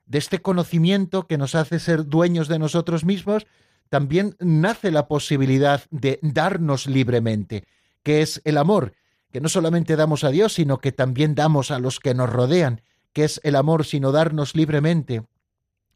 De 0.05 0.17
este 0.17 0.41
conocimiento 0.41 1.27
que 1.27 1.37
nos 1.37 1.55
hace 1.55 1.79
ser 1.79 2.05
dueños 2.05 2.47
de 2.47 2.59
nosotros 2.59 3.05
mismos, 3.05 3.47
también 3.89 4.35
nace 4.39 4.91
la 4.91 5.07
posibilidad 5.07 5.83
de 5.91 6.19
darnos 6.21 6.87
libremente, 6.87 7.65
que 8.03 8.21
es 8.21 8.41
el 8.43 8.57
amor, 8.57 8.93
que 9.31 9.39
no 9.41 9.49
solamente 9.49 9.95
damos 9.95 10.23
a 10.23 10.29
Dios, 10.29 10.53
sino 10.53 10.79
que 10.79 10.91
también 10.91 11.35
damos 11.35 11.71
a 11.71 11.79
los 11.79 11.99
que 11.99 12.13
nos 12.13 12.29
rodean, 12.29 12.81
que 13.13 13.23
es 13.23 13.39
el 13.43 13.55
amor, 13.55 13.85
sino 13.85 14.11
darnos 14.11 14.55
libremente. 14.55 15.23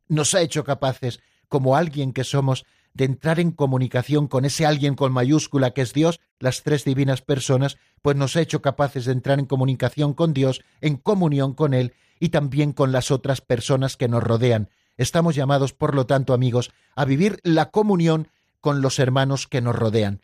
Nos 0.08 0.34
ha 0.34 0.42
hecho 0.42 0.64
capaces, 0.64 1.20
como 1.48 1.76
alguien 1.76 2.14
que 2.14 2.24
somos, 2.24 2.66
de 2.98 3.06
entrar 3.06 3.40
en 3.40 3.52
comunicación 3.52 4.28
con 4.28 4.44
ese 4.44 4.66
alguien 4.66 4.96
con 4.96 5.14
mayúscula 5.14 5.72
que 5.72 5.82
es 5.82 5.94
Dios, 5.94 6.20
las 6.40 6.64
tres 6.64 6.84
divinas 6.84 7.22
personas, 7.22 7.78
pues 8.02 8.18
nos 8.18 8.36
ha 8.36 8.42
hecho 8.42 8.64
capaces 8.64 9.06
de 9.06 9.12
entrar 9.12 9.38
en 9.38 9.46
comunicación 9.46 10.16
con 10.16 10.34
Dios, 10.34 10.64
en 10.82 10.98
comunión 10.98 11.54
con 11.54 11.76
Él 11.76 11.94
y 12.20 12.30
también 12.30 12.74
con 12.74 12.92
las 12.92 13.12
otras 13.12 13.40
personas 13.40 13.98
que 13.98 14.08
nos 14.08 14.24
rodean. 14.24 14.70
Estamos 14.98 15.36
llamados, 15.36 15.74
por 15.74 15.94
lo 15.94 16.08
tanto, 16.08 16.34
amigos, 16.34 16.72
a 16.96 17.06
vivir 17.06 17.40
la 17.44 17.70
comunión 17.70 18.30
con 18.62 18.82
los 18.82 18.98
hermanos 18.98 19.46
que 19.46 19.62
nos 19.62 19.76
rodean. 19.76 20.24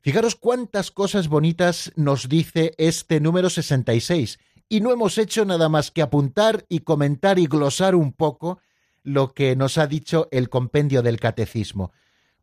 Fijaros 0.00 0.34
cuántas 0.34 0.90
cosas 0.90 1.28
bonitas 1.28 1.92
nos 1.94 2.28
dice 2.28 2.72
este 2.78 3.20
número 3.20 3.48
66, 3.48 4.40
y 4.68 4.80
no 4.80 4.92
hemos 4.92 5.18
hecho 5.18 5.44
nada 5.44 5.68
más 5.68 5.92
que 5.92 6.02
apuntar 6.02 6.66
y 6.68 6.80
comentar 6.80 7.38
y 7.38 7.46
glosar 7.46 7.94
un 7.94 8.12
poco 8.12 8.58
lo 9.04 9.32
que 9.32 9.54
nos 9.54 9.78
ha 9.78 9.86
dicho 9.86 10.26
el 10.32 10.48
compendio 10.48 11.02
del 11.02 11.20
catecismo 11.20 11.92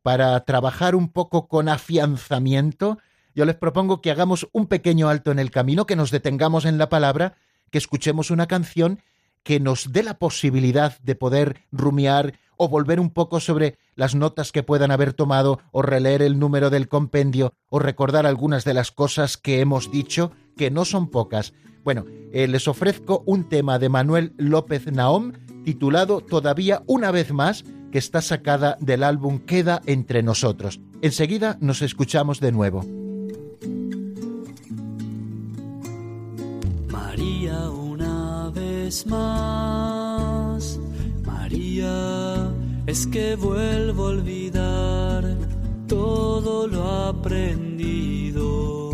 para 0.06 0.40
trabajar 0.42 0.94
un 0.94 1.10
poco 1.10 1.48
con 1.48 1.68
afianzamiento, 1.68 3.00
yo 3.34 3.44
les 3.44 3.56
propongo 3.56 4.02
que 4.02 4.12
hagamos 4.12 4.48
un 4.52 4.68
pequeño 4.68 5.10
alto 5.10 5.32
en 5.32 5.40
el 5.40 5.50
camino, 5.50 5.88
que 5.88 5.96
nos 5.96 6.12
detengamos 6.12 6.66
en 6.66 6.78
la 6.78 6.90
palabra, 6.90 7.38
que 7.72 7.80
escuchemos 7.80 8.30
una 8.30 8.46
canción 8.46 9.02
que 9.42 9.60
nos 9.60 9.92
dé 9.94 10.04
la 10.04 10.20
posibilidad 10.20 11.00
de 11.00 11.16
poder 11.16 11.64
rumiar 11.72 12.36
o 12.56 12.70
volver 12.70 13.00
un 13.00 13.10
poco 13.10 13.40
sobre 13.40 13.80
las 13.96 14.14
notas 14.14 14.52
que 14.52 14.62
puedan 14.62 14.92
haber 14.92 15.12
tomado 15.14 15.60
o 15.72 15.82
releer 15.82 16.22
el 16.22 16.38
número 16.38 16.70
del 16.70 16.88
compendio 16.88 17.56
o 17.70 17.80
recordar 17.80 18.28
algunas 18.28 18.64
de 18.64 18.76
las 18.76 18.92
cosas 18.92 19.38
que 19.38 19.60
hemos 19.60 19.90
dicho, 19.90 20.32
que 20.56 20.70
no 20.70 20.86
son 20.86 21.10
pocas. 21.10 21.52
Bueno, 21.84 22.06
eh, 22.32 22.48
les 22.48 22.68
ofrezco 22.68 23.24
un 23.26 23.50
tema 23.50 23.80
de 23.80 23.90
Manuel 23.90 24.36
López 24.38 24.86
Naom 24.86 25.34
titulado 25.64 26.22
Todavía 26.22 26.84
una 26.86 27.10
vez 27.10 27.32
más, 27.34 27.66
que 27.96 28.00
está 28.00 28.22
sacada 28.22 28.76
del 28.82 29.04
álbum 29.04 29.40
Queda 29.40 29.82
entre 29.86 30.22
nosotros. 30.22 30.82
Enseguida 31.02 31.58
nos 31.62 31.82
escuchamos 31.82 32.42
de 32.42 32.52
nuevo. 32.52 32.84
María 36.92 37.70
una 37.70 38.52
vez 38.54 39.08
más, 39.08 40.78
María, 41.26 42.52
es 42.86 43.08
que 43.08 43.38
vuelvo 43.38 44.08
a 44.08 44.10
olvidar 44.10 45.38
todo 45.88 46.68
lo 46.68 46.84
aprendido, 47.08 48.92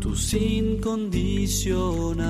tu 0.00 0.16
sin 0.16 0.80
condicional. 0.80 2.24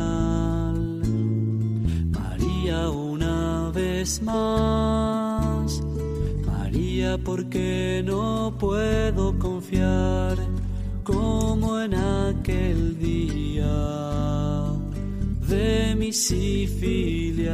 María 2.11 2.91
una 2.91 3.71
vez 3.73 4.21
más 4.21 5.60
porque 7.25 8.03
no 8.05 8.55
puedo 8.59 9.39
confiar 9.39 10.37
como 11.03 11.81
en 11.81 11.95
aquel 11.95 12.99
día 12.99 13.65
de 15.49 15.97
mi 15.97 16.13
filial. 16.13 17.49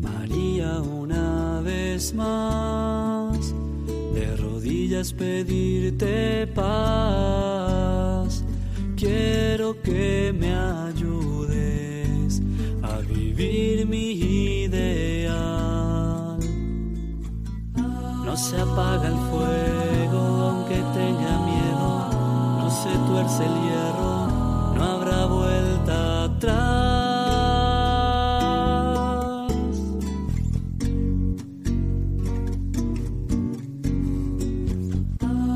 María 0.00 0.80
una 0.80 1.60
vez 1.60 2.12
más, 2.14 3.54
de 4.12 4.36
rodillas 4.36 5.12
pedirte 5.12 6.48
paz. 6.48 8.44
Quiero 8.96 9.80
que 9.82 10.34
me 10.36 10.52
ayudes 10.52 12.42
a 12.82 12.98
vivir 13.02 13.86
mi 13.86 14.14
se 18.36 18.60
apaga 18.60 19.08
el 19.08 19.16
fuego 19.30 20.18
aunque 20.18 20.74
tenga 20.74 21.38
miedo, 21.40 22.08
no 22.58 22.70
se 22.70 22.90
tuerce 23.08 23.46
el 23.46 23.54
hierro, 23.62 24.26
no 24.74 24.84
habrá 24.84 25.24
vuelta 25.26 26.24
atrás. 26.24 26.76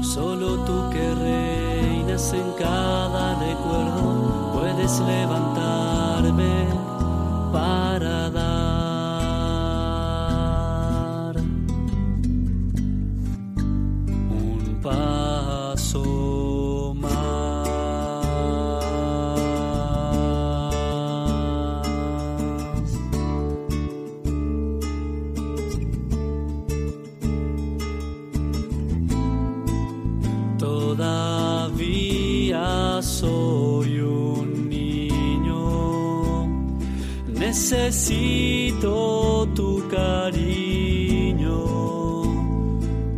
Solo 0.03 0.65
tú 0.65 0.91
que 0.91 1.15
reinas 1.15 2.33
en 2.33 2.53
cada 2.59 3.39
recuerdo 3.41 4.53
puedes 4.55 5.01
levantarme 5.01 5.50
necesito 37.71 39.49
tu 39.55 39.87
cariño. 39.89 41.67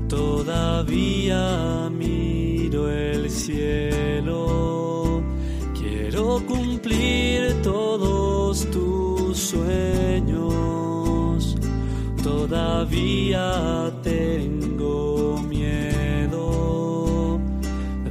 Todavía 0.09 1.89
miro 1.91 2.91
el 2.91 3.31
cielo. 3.31 5.23
Quiero 5.75 6.43
cumplir 6.47 7.63
todos 7.63 8.71
tus 8.71 9.39
sueños. 9.39 11.57
Todavía 12.23 13.91
tengo 14.03 15.39
miedo 15.49 17.41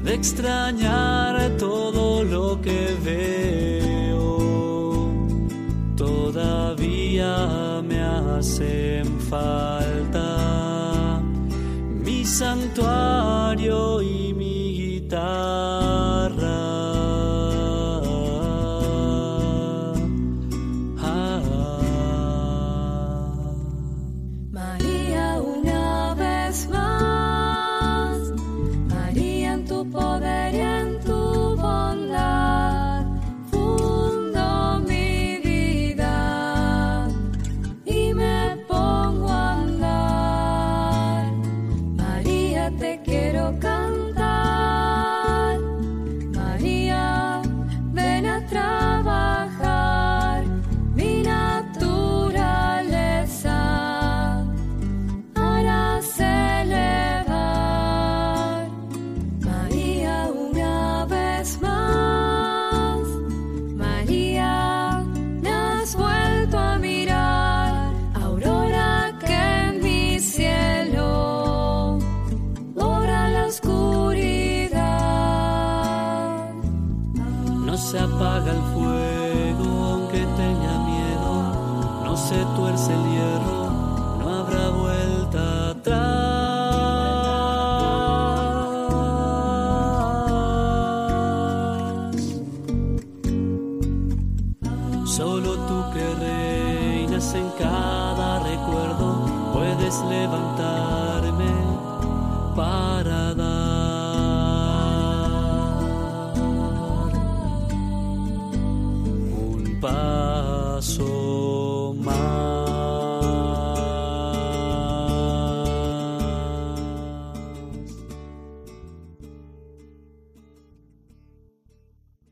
de 0.04 0.16
extrañar 0.16 1.56
todo 1.58 2.24
lo 2.24 2.60
que 2.62 2.98
veo 3.04 3.91
me 7.84 8.00
hacen 8.02 9.20
falta. 9.30 10.30
Mi 12.04 12.26
santuario 12.26 13.61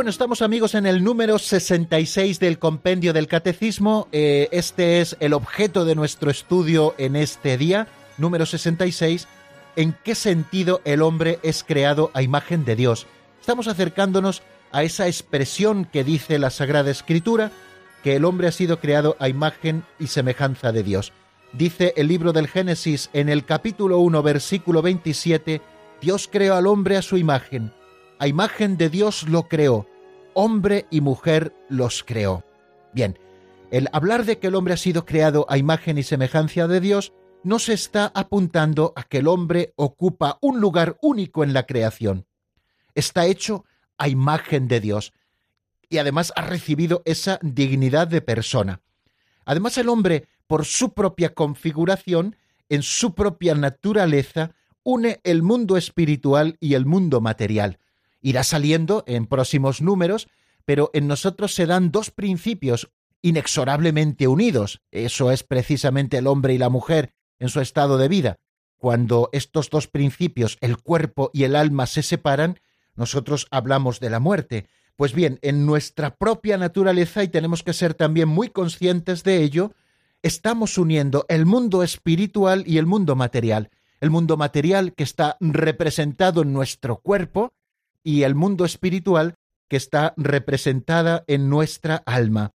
Bueno, 0.00 0.08
estamos 0.08 0.40
amigos 0.40 0.74
en 0.74 0.86
el 0.86 1.04
número 1.04 1.38
66 1.38 2.40
del 2.40 2.58
compendio 2.58 3.12
del 3.12 3.26
catecismo. 3.26 4.08
Eh, 4.12 4.48
este 4.50 5.02
es 5.02 5.14
el 5.20 5.34
objeto 5.34 5.84
de 5.84 5.94
nuestro 5.94 6.30
estudio 6.30 6.94
en 6.96 7.16
este 7.16 7.58
día, 7.58 7.86
número 8.16 8.46
66. 8.46 9.28
¿En 9.76 9.94
qué 10.02 10.14
sentido 10.14 10.80
el 10.86 11.02
hombre 11.02 11.38
es 11.42 11.62
creado 11.62 12.10
a 12.14 12.22
imagen 12.22 12.64
de 12.64 12.76
Dios? 12.76 13.06
Estamos 13.42 13.68
acercándonos 13.68 14.40
a 14.72 14.84
esa 14.84 15.06
expresión 15.06 15.84
que 15.84 16.02
dice 16.02 16.38
la 16.38 16.48
Sagrada 16.48 16.90
Escritura, 16.90 17.52
que 18.02 18.16
el 18.16 18.24
hombre 18.24 18.48
ha 18.48 18.52
sido 18.52 18.80
creado 18.80 19.16
a 19.18 19.28
imagen 19.28 19.84
y 19.98 20.06
semejanza 20.06 20.72
de 20.72 20.82
Dios. 20.82 21.12
Dice 21.52 21.92
el 21.98 22.08
libro 22.08 22.32
del 22.32 22.48
Génesis 22.48 23.10
en 23.12 23.28
el 23.28 23.44
capítulo 23.44 23.98
1, 23.98 24.22
versículo 24.22 24.80
27, 24.80 25.60
Dios 26.00 26.26
creó 26.32 26.54
al 26.54 26.68
hombre 26.68 26.96
a 26.96 27.02
su 27.02 27.18
imagen 27.18 27.74
a 28.20 28.28
imagen 28.28 28.76
de 28.76 28.90
Dios 28.90 29.26
lo 29.26 29.48
creó, 29.48 29.86
hombre 30.34 30.86
y 30.90 31.00
mujer 31.00 31.54
los 31.68 32.02
creó. 32.04 32.44
Bien, 32.92 33.18
el 33.70 33.88
hablar 33.92 34.24
de 34.24 34.38
que 34.38 34.48
el 34.48 34.54
hombre 34.54 34.74
ha 34.74 34.76
sido 34.76 35.04
creado 35.04 35.46
a 35.48 35.58
imagen 35.58 35.98
y 35.98 36.02
semejanza 36.02 36.66
de 36.66 36.80
Dios 36.80 37.12
no 37.42 37.58
se 37.58 37.72
está 37.72 38.10
apuntando 38.14 38.92
a 38.96 39.04
que 39.04 39.18
el 39.18 39.28
hombre 39.28 39.72
ocupa 39.76 40.38
un 40.40 40.60
lugar 40.60 40.98
único 41.00 41.44
en 41.44 41.52
la 41.52 41.64
creación. 41.64 42.26
Está 42.94 43.26
hecho 43.26 43.64
a 43.96 44.08
imagen 44.08 44.68
de 44.68 44.80
Dios 44.80 45.12
y 45.88 45.98
además 45.98 46.32
ha 46.36 46.42
recibido 46.42 47.02
esa 47.04 47.38
dignidad 47.42 48.08
de 48.08 48.20
persona. 48.20 48.80
Además 49.44 49.78
el 49.78 49.88
hombre, 49.88 50.28
por 50.46 50.64
su 50.64 50.92
propia 50.92 51.34
configuración, 51.34 52.36
en 52.68 52.82
su 52.82 53.14
propia 53.14 53.54
naturaleza, 53.54 54.52
une 54.82 55.20
el 55.24 55.42
mundo 55.42 55.76
espiritual 55.76 56.56
y 56.60 56.74
el 56.74 56.86
mundo 56.86 57.20
material 57.20 57.78
irá 58.20 58.44
saliendo 58.44 59.04
en 59.06 59.26
próximos 59.26 59.80
números, 59.82 60.28
pero 60.64 60.90
en 60.92 61.08
nosotros 61.08 61.54
se 61.54 61.66
dan 61.66 61.90
dos 61.90 62.10
principios 62.10 62.90
inexorablemente 63.22 64.28
unidos. 64.28 64.82
Eso 64.90 65.30
es 65.30 65.42
precisamente 65.42 66.18
el 66.18 66.26
hombre 66.26 66.54
y 66.54 66.58
la 66.58 66.68
mujer 66.68 67.14
en 67.38 67.48
su 67.48 67.60
estado 67.60 67.98
de 67.98 68.08
vida. 68.08 68.38
Cuando 68.76 69.28
estos 69.32 69.68
dos 69.68 69.88
principios, 69.88 70.56
el 70.60 70.78
cuerpo 70.78 71.30
y 71.34 71.44
el 71.44 71.54
alma, 71.54 71.86
se 71.86 72.02
separan, 72.02 72.60
nosotros 72.94 73.46
hablamos 73.50 74.00
de 74.00 74.10
la 74.10 74.20
muerte. 74.20 74.68
Pues 74.96 75.14
bien, 75.14 75.38
en 75.42 75.66
nuestra 75.66 76.16
propia 76.16 76.56
naturaleza, 76.56 77.22
y 77.22 77.28
tenemos 77.28 77.62
que 77.62 77.72
ser 77.72 77.94
también 77.94 78.28
muy 78.28 78.48
conscientes 78.48 79.22
de 79.22 79.42
ello, 79.42 79.72
estamos 80.22 80.78
uniendo 80.78 81.26
el 81.28 81.46
mundo 81.46 81.82
espiritual 81.82 82.64
y 82.66 82.78
el 82.78 82.86
mundo 82.86 83.16
material. 83.16 83.70
El 84.00 84.10
mundo 84.10 84.36
material 84.36 84.94
que 84.94 85.02
está 85.02 85.36
representado 85.40 86.42
en 86.42 86.52
nuestro 86.52 86.96
cuerpo, 86.96 87.52
y 88.02 88.22
el 88.22 88.34
mundo 88.34 88.64
espiritual 88.64 89.34
que 89.68 89.76
está 89.76 90.14
representada 90.16 91.24
en 91.26 91.48
nuestra 91.48 92.02
alma. 92.06 92.52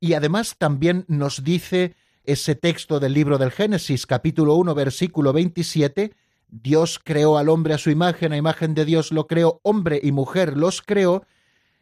Y 0.00 0.14
además 0.14 0.56
también 0.58 1.04
nos 1.08 1.44
dice 1.44 1.94
ese 2.24 2.54
texto 2.54 3.00
del 3.00 3.14
libro 3.14 3.38
del 3.38 3.50
Génesis, 3.50 4.06
capítulo 4.06 4.54
1, 4.56 4.74
versículo 4.74 5.32
27, 5.32 6.14
Dios 6.48 7.00
creó 7.02 7.38
al 7.38 7.48
hombre 7.48 7.74
a 7.74 7.78
su 7.78 7.90
imagen, 7.90 8.32
a 8.32 8.36
imagen 8.36 8.74
de 8.74 8.84
Dios 8.84 9.12
lo 9.12 9.26
creó, 9.26 9.60
hombre 9.62 10.00
y 10.02 10.12
mujer 10.12 10.56
los 10.56 10.82
creó, 10.82 11.24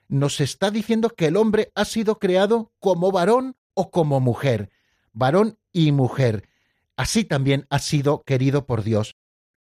nos 0.09 0.41
está 0.41 0.71
diciendo 0.71 1.11
que 1.11 1.27
el 1.27 1.37
hombre 1.37 1.73
ha 1.75 1.85
sido 1.85 2.19
creado 2.19 2.73
como 2.79 3.11
varón 3.11 3.57
o 3.75 3.91
como 3.91 4.21
mujer, 4.21 4.71
varón 5.13 5.59
y 5.73 5.93
mujer. 5.93 6.49
Así 6.97 7.25
también 7.25 7.67
ha 7.71 7.79
sido 7.79 8.23
querido 8.23 8.67
por 8.67 8.83
Dios 8.83 9.17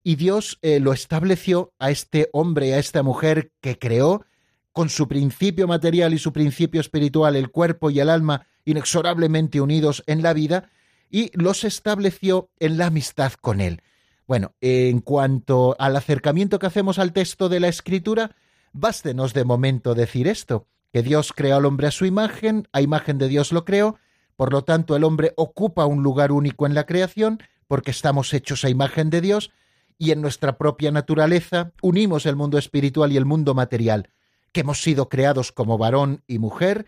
y 0.08 0.18
Dios 0.18 0.60
eh, 0.62 0.80
lo 0.80 0.93
estableció 0.93 1.74
a 1.80 1.89
este 1.89 2.30
hombre, 2.32 2.76
a 2.76 2.78
esta 2.78 3.01
mujer 3.01 3.51
que 3.60 3.80
creó, 3.80 4.24
con 4.72 4.89
su 4.89 5.08
principio 5.08 5.68
material 5.68 6.14
y 6.14 6.20
su 6.20 6.32
principio 6.32 6.80
espiritual, 6.80 7.36
el 7.36 7.49
cuerpo 7.49 7.89
y 7.89 7.99
el 7.99 8.12
alma 8.12 8.45
inexorablemente 8.66 9.62
unidos 9.62 10.03
en 10.06 10.22
la 10.22 10.34
vida, 10.34 10.70
y 11.10 11.32
los 11.34 11.64
estableció 11.64 12.51
en 12.60 12.78
la 12.78 12.86
amistad 12.86 13.34
con 13.34 13.60
Él. 13.60 13.82
Bueno, 14.28 14.53
en 14.62 14.99
cuanto 14.99 15.76
al 15.80 15.95
acercamiento 15.95 16.60
que 16.60 16.68
hacemos 16.68 16.99
al 16.99 17.12
texto 17.12 17.49
de 17.49 17.60
la 17.60 17.68
Escritura, 17.68 18.36
bástenos 18.74 19.34
de 19.34 19.43
momento 19.43 19.95
decir 19.95 20.28
esto, 20.28 20.68
que 20.93 21.01
Dios 21.01 21.34
creó 21.34 21.58
al 21.58 21.66
hombre 21.66 21.88
a 21.88 21.91
su 21.91 22.06
imagen, 22.06 22.68
a 22.74 22.82
imagen 22.82 23.18
de 23.18 23.28
Dios 23.28 23.51
lo 23.51 23.66
creó, 23.66 23.97
por 24.36 24.53
lo 24.53 24.64
tanto 24.64 24.95
el 24.95 25.03
hombre 25.03 25.34
ocupa 25.36 25.88
un 25.88 26.03
lugar 26.03 26.32
único 26.32 26.68
en 26.68 26.76
la 26.76 26.86
creación, 26.86 27.41
porque 27.66 27.89
estamos 27.89 28.32
hechos 28.36 28.64
a 28.66 28.70
imagen 28.70 29.10
de 29.10 29.22
Dios, 29.22 29.49
y 29.97 30.11
en 30.11 30.21
nuestra 30.21 30.57
propia 30.57 30.91
naturaleza 30.91 31.71
unimos 31.81 32.25
el 32.25 32.35
mundo 32.35 32.57
espiritual 32.57 33.11
y 33.11 33.17
el 33.17 33.25
mundo 33.25 33.53
material, 33.53 34.09
que 34.51 34.61
hemos 34.61 34.81
sido 34.81 35.09
creados 35.09 35.51
como 35.51 35.77
varón 35.77 36.23
y 36.27 36.39
mujer 36.39 36.87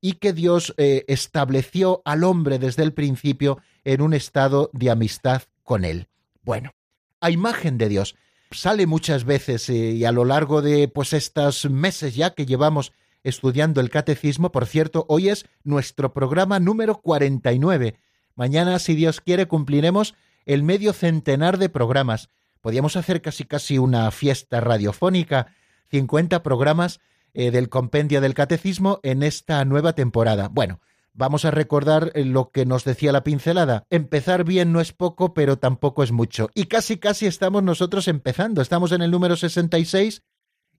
y 0.00 0.14
que 0.14 0.32
Dios 0.32 0.74
eh, 0.76 1.04
estableció 1.08 2.02
al 2.04 2.24
hombre 2.24 2.58
desde 2.58 2.82
el 2.82 2.92
principio 2.92 3.58
en 3.84 4.02
un 4.02 4.14
estado 4.14 4.70
de 4.72 4.90
amistad 4.90 5.42
con 5.62 5.84
él. 5.84 6.08
Bueno, 6.42 6.74
a 7.20 7.30
imagen 7.30 7.78
de 7.78 7.88
Dios. 7.88 8.16
Sale 8.52 8.86
muchas 8.86 9.24
veces 9.24 9.68
eh, 9.68 9.92
y 9.92 10.04
a 10.04 10.12
lo 10.12 10.24
largo 10.24 10.62
de 10.62 10.88
pues 10.88 11.12
estos 11.12 11.68
meses 11.68 12.14
ya 12.14 12.34
que 12.34 12.46
llevamos 12.46 12.92
estudiando 13.24 13.80
el 13.80 13.90
catecismo, 13.90 14.52
por 14.52 14.66
cierto, 14.66 15.04
hoy 15.08 15.30
es 15.30 15.46
nuestro 15.64 16.12
programa 16.12 16.60
número 16.60 17.00
49. 17.00 17.98
Mañana, 18.36 18.78
si 18.78 18.94
Dios 18.94 19.20
quiere, 19.20 19.46
cumpliremos 19.46 20.14
el 20.44 20.62
medio 20.62 20.92
centenar 20.92 21.58
de 21.58 21.68
programas 21.68 22.30
podíamos 22.60 22.96
hacer 22.96 23.22
casi 23.22 23.44
casi 23.44 23.78
una 23.78 24.10
fiesta 24.10 24.60
radiofónica, 24.60 25.54
50 25.90 26.42
programas 26.42 27.00
eh, 27.34 27.50
del 27.50 27.68
compendio 27.68 28.20
del 28.20 28.34
catecismo 28.34 29.00
en 29.02 29.22
esta 29.22 29.64
nueva 29.64 29.92
temporada. 29.92 30.48
Bueno, 30.48 30.80
vamos 31.12 31.44
a 31.44 31.50
recordar 31.50 32.12
eh, 32.14 32.24
lo 32.24 32.50
que 32.50 32.66
nos 32.66 32.84
decía 32.84 33.12
la 33.12 33.24
pincelada. 33.24 33.84
Empezar 33.90 34.44
bien 34.44 34.72
no 34.72 34.80
es 34.80 34.92
poco, 34.92 35.34
pero 35.34 35.58
tampoco 35.58 36.02
es 36.02 36.12
mucho. 36.12 36.50
Y 36.54 36.64
casi 36.64 36.98
casi 36.98 37.26
estamos 37.26 37.62
nosotros 37.62 38.08
empezando. 38.08 38.62
Estamos 38.62 38.92
en 38.92 39.02
el 39.02 39.10
número 39.10 39.36
66 39.36 40.22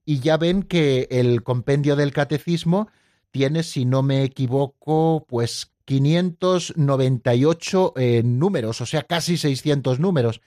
y 0.04 0.20
ya 0.20 0.36
ven 0.36 0.62
que 0.62 1.08
el 1.10 1.42
compendio 1.42 1.96
del 1.96 2.12
catecismo 2.12 2.88
tiene, 3.30 3.62
si 3.62 3.84
no 3.84 4.02
me 4.02 4.24
equivoco, 4.24 5.26
pues 5.28 5.74
598 5.84 7.92
eh, 7.96 8.22
números, 8.24 8.80
o 8.80 8.86
sea, 8.86 9.04
casi 9.04 9.36
600 9.36 10.00
números 10.00 10.40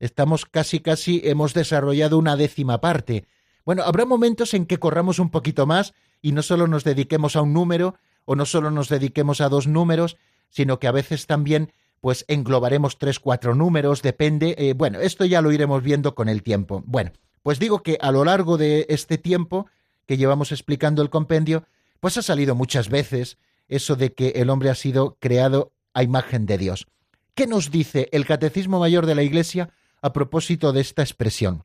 estamos 0.00 0.46
casi 0.46 0.80
casi 0.80 1.20
hemos 1.24 1.54
desarrollado 1.54 2.18
una 2.18 2.36
décima 2.36 2.80
parte. 2.80 3.26
Bueno, 3.64 3.82
habrá 3.82 4.04
momentos 4.04 4.54
en 4.54 4.66
que 4.66 4.78
corramos 4.78 5.18
un 5.18 5.30
poquito 5.30 5.66
más 5.66 5.94
y 6.22 6.32
no 6.32 6.42
solo 6.42 6.66
nos 6.66 6.84
dediquemos 6.84 7.36
a 7.36 7.42
un 7.42 7.52
número 7.52 7.96
o 8.24 8.34
no 8.36 8.46
solo 8.46 8.70
nos 8.70 8.88
dediquemos 8.88 9.40
a 9.40 9.48
dos 9.48 9.66
números, 9.66 10.16
sino 10.48 10.78
que 10.78 10.86
a 10.86 10.92
veces 10.92 11.26
también 11.26 11.72
pues 12.00 12.24
englobaremos 12.28 12.98
tres, 12.98 13.18
cuatro 13.18 13.54
números, 13.54 14.02
depende. 14.02 14.54
Eh, 14.58 14.74
bueno, 14.74 15.00
esto 15.00 15.24
ya 15.24 15.42
lo 15.42 15.52
iremos 15.52 15.82
viendo 15.82 16.14
con 16.14 16.28
el 16.28 16.42
tiempo. 16.42 16.82
Bueno, 16.86 17.12
pues 17.42 17.58
digo 17.58 17.82
que 17.82 17.98
a 18.00 18.12
lo 18.12 18.24
largo 18.24 18.56
de 18.56 18.86
este 18.88 19.18
tiempo 19.18 19.66
que 20.06 20.16
llevamos 20.16 20.52
explicando 20.52 21.02
el 21.02 21.10
compendio, 21.10 21.64
pues 22.00 22.16
ha 22.16 22.22
salido 22.22 22.54
muchas 22.54 22.88
veces 22.88 23.38
eso 23.68 23.96
de 23.96 24.14
que 24.14 24.28
el 24.36 24.50
hombre 24.50 24.70
ha 24.70 24.74
sido 24.74 25.16
creado 25.20 25.72
a 25.92 26.02
imagen 26.02 26.46
de 26.46 26.58
Dios. 26.58 26.86
¿Qué 27.34 27.46
nos 27.46 27.70
dice 27.70 28.08
el 28.12 28.26
Catecismo 28.26 28.80
Mayor 28.80 29.06
de 29.06 29.14
la 29.14 29.22
Iglesia 29.22 29.70
a 30.02 30.12
propósito 30.12 30.72
de 30.72 30.80
esta 30.80 31.02
expresión? 31.02 31.64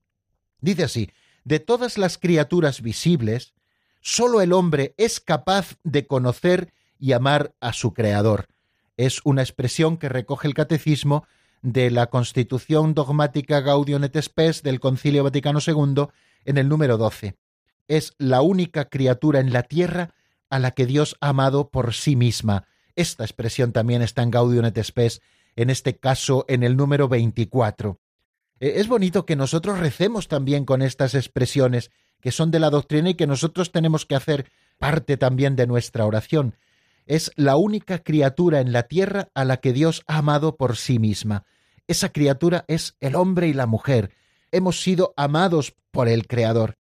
Dice 0.59 0.83
así, 0.83 1.09
de 1.43 1.59
todas 1.59 1.97
las 1.97 2.17
criaturas 2.17 2.81
visibles, 2.81 3.53
sólo 4.01 4.41
el 4.41 4.53
hombre 4.53 4.93
es 4.97 5.19
capaz 5.19 5.77
de 5.83 6.07
conocer 6.07 6.73
y 6.99 7.11
amar 7.11 7.53
a 7.59 7.73
su 7.73 7.93
Creador. 7.93 8.47
Es 8.95 9.21
una 9.25 9.41
expresión 9.41 9.97
que 9.97 10.09
recoge 10.09 10.47
el 10.47 10.53
Catecismo 10.53 11.25
de 11.61 11.91
la 11.91 12.07
Constitución 12.07 12.93
Dogmática 12.93 13.61
Gaudium 13.61 14.03
et 14.03 14.21
Spes 14.21 14.63
del 14.63 14.79
Concilio 14.79 15.23
Vaticano 15.23 15.59
II 15.65 16.07
en 16.45 16.57
el 16.57 16.69
número 16.69 16.97
12. 16.97 17.35
Es 17.87 18.13
la 18.17 18.41
única 18.41 18.89
criatura 18.89 19.39
en 19.39 19.51
la 19.51 19.63
tierra 19.63 20.13
a 20.49 20.59
la 20.59 20.71
que 20.71 20.85
Dios 20.85 21.17
ha 21.19 21.29
amado 21.29 21.69
por 21.69 21.93
sí 21.93 22.15
misma. 22.15 22.67
Esta 22.95 23.23
expresión 23.23 23.71
también 23.71 24.01
está 24.01 24.21
en 24.21 24.31
Gaudium 24.31 24.65
et 24.65 24.83
Spes, 24.83 25.21
en 25.55 25.69
este 25.69 25.97
caso 25.97 26.45
en 26.47 26.63
el 26.63 26.75
número 26.77 27.07
24. 27.07 27.99
E, 28.63 28.79
es 28.79 28.87
bonito 28.87 29.25
que 29.25 29.35
nosotros 29.35 29.79
recemos 29.79 30.29
también 30.29 30.63
con 30.63 30.81
estas 30.81 31.15
expresiones 31.15 31.91
que 32.21 32.31
son 32.31 32.49
de 32.49 32.61
la 32.61 32.69
doctrina 32.69 33.09
y 33.09 33.15
que 33.15 33.27
nosotros 33.27 33.73
tenemos 33.73 34.05
que 34.05 34.15
hacer 34.15 34.49
parte 34.79 35.17
también 35.17 35.57
de 35.57 35.67
nuestra 35.67 36.05
oración. 36.05 36.55
Es 37.05 37.31
la 37.35 37.57
única 37.57 37.99
criatura 37.99 38.61
en 38.61 38.71
la 38.71 38.83
tierra 38.83 39.27
a 39.33 39.43
la 39.43 39.57
que 39.57 39.73
Dios 39.73 40.03
ha 40.07 40.19
amado 40.19 40.55
por 40.55 40.77
sí 40.77 40.97
misma. 40.97 41.43
Esa 41.89 42.13
criatura 42.13 42.63
es 42.69 42.95
el 43.01 43.15
hombre 43.15 43.49
y 43.49 43.53
la 43.53 43.65
mujer. 43.65 44.11
Hemos 44.53 44.81
sido 44.81 45.13
amados 45.17 45.75
por 45.91 46.07
el 46.07 46.25
Creador. 46.25 46.77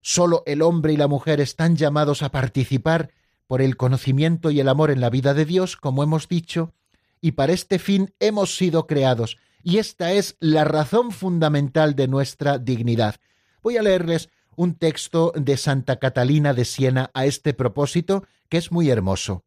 Solo 0.00 0.42
el 0.46 0.62
hombre 0.62 0.94
y 0.94 0.96
la 0.96 1.06
mujer 1.08 1.42
están 1.42 1.76
llamados 1.76 2.22
a 2.22 2.30
participar 2.30 3.10
por 3.46 3.60
el 3.60 3.76
conocimiento 3.76 4.50
y 4.50 4.60
el 4.60 4.70
amor 4.70 4.90
en 4.90 5.02
la 5.02 5.10
vida 5.10 5.34
de 5.34 5.44
Dios, 5.44 5.76
como 5.76 6.02
hemos 6.02 6.28
dicho, 6.28 6.72
y 7.20 7.32
para 7.32 7.52
este 7.52 7.78
fin 7.78 8.14
hemos 8.20 8.56
sido 8.56 8.86
creados, 8.86 9.36
y 9.62 9.78
esta 9.78 10.12
es 10.12 10.36
la 10.40 10.64
razón 10.64 11.10
fundamental 11.10 11.94
de 11.96 12.08
nuestra 12.08 12.58
dignidad. 12.58 13.16
Voy 13.62 13.76
a 13.76 13.82
leerles 13.82 14.28
un 14.56 14.74
texto 14.74 15.32
de 15.36 15.56
Santa 15.56 15.98
Catalina 15.98 16.54
de 16.54 16.64
Siena 16.64 17.10
a 17.14 17.26
este 17.26 17.54
propósito, 17.54 18.24
que 18.48 18.56
es 18.58 18.72
muy 18.72 18.90
hermoso. 18.90 19.44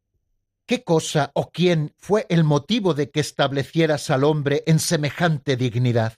¿Qué 0.66 0.84
cosa 0.84 1.32
o 1.34 1.50
quién 1.50 1.92
fue 1.96 2.26
el 2.28 2.44
motivo 2.44 2.94
de 2.94 3.10
que 3.10 3.20
establecieras 3.20 4.08
al 4.10 4.22
hombre 4.22 4.62
en 4.66 4.78
semejante 4.78 5.56
dignidad? 5.56 6.14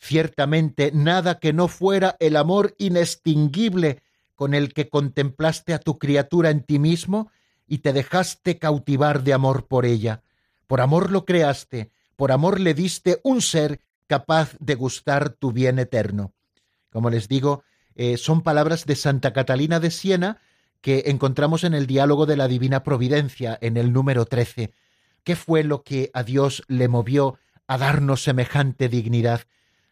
Ciertamente 0.00 0.90
nada 0.92 1.38
que 1.38 1.52
no 1.52 1.68
fuera 1.68 2.16
el 2.18 2.36
amor 2.36 2.74
inextinguible 2.78 4.02
con 4.34 4.52
el 4.52 4.74
que 4.74 4.88
contemplaste 4.88 5.72
a 5.74 5.78
tu 5.78 5.98
criatura 5.98 6.50
en 6.50 6.64
ti 6.64 6.80
mismo 6.80 7.30
y 7.66 7.78
te 7.78 7.92
dejaste 7.92 8.58
cautivar 8.58 9.22
de 9.22 9.32
amor 9.32 9.66
por 9.66 9.86
ella. 9.86 10.22
Por 10.66 10.80
amor 10.80 11.12
lo 11.12 11.24
creaste, 11.24 11.90
por 12.16 12.32
amor 12.32 12.60
le 12.60 12.74
diste 12.74 13.20
un 13.22 13.42
ser 13.42 13.80
capaz 14.06 14.56
de 14.60 14.74
gustar 14.74 15.30
tu 15.30 15.52
bien 15.52 15.78
eterno. 15.78 16.32
Como 16.90 17.10
les 17.10 17.28
digo, 17.28 17.64
eh, 17.94 18.16
son 18.16 18.42
palabras 18.42 18.86
de 18.86 18.96
Santa 18.96 19.32
Catalina 19.32 19.80
de 19.80 19.90
Siena, 19.90 20.38
que 20.80 21.04
encontramos 21.06 21.64
en 21.64 21.74
el 21.74 21.86
diálogo 21.86 22.26
de 22.26 22.36
la 22.36 22.48
Divina 22.48 22.82
Providencia, 22.82 23.58
en 23.60 23.76
el 23.76 23.92
número 23.92 24.26
13. 24.26 24.72
¿Qué 25.22 25.36
fue 25.36 25.64
lo 25.64 25.82
que 25.82 26.10
a 26.12 26.22
Dios 26.22 26.62
le 26.68 26.88
movió 26.88 27.38
a 27.66 27.78
darnos 27.78 28.22
semejante 28.22 28.88
dignidad? 28.88 29.42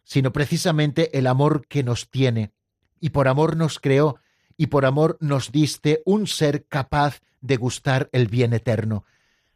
Sino 0.04 0.32
precisamente 0.32 1.16
el 1.18 1.26
amor 1.26 1.66
que 1.66 1.82
nos 1.82 2.10
tiene. 2.10 2.52
Y 3.00 3.10
por 3.10 3.28
amor 3.28 3.56
nos 3.56 3.78
creó, 3.78 4.18
y 4.56 4.66
por 4.66 4.84
amor 4.84 5.16
nos 5.20 5.50
diste 5.50 6.02
un 6.04 6.26
ser 6.26 6.66
capaz 6.66 7.20
de 7.40 7.56
gustar 7.56 8.08
el 8.12 8.28
bien 8.28 8.52
eterno. 8.52 9.04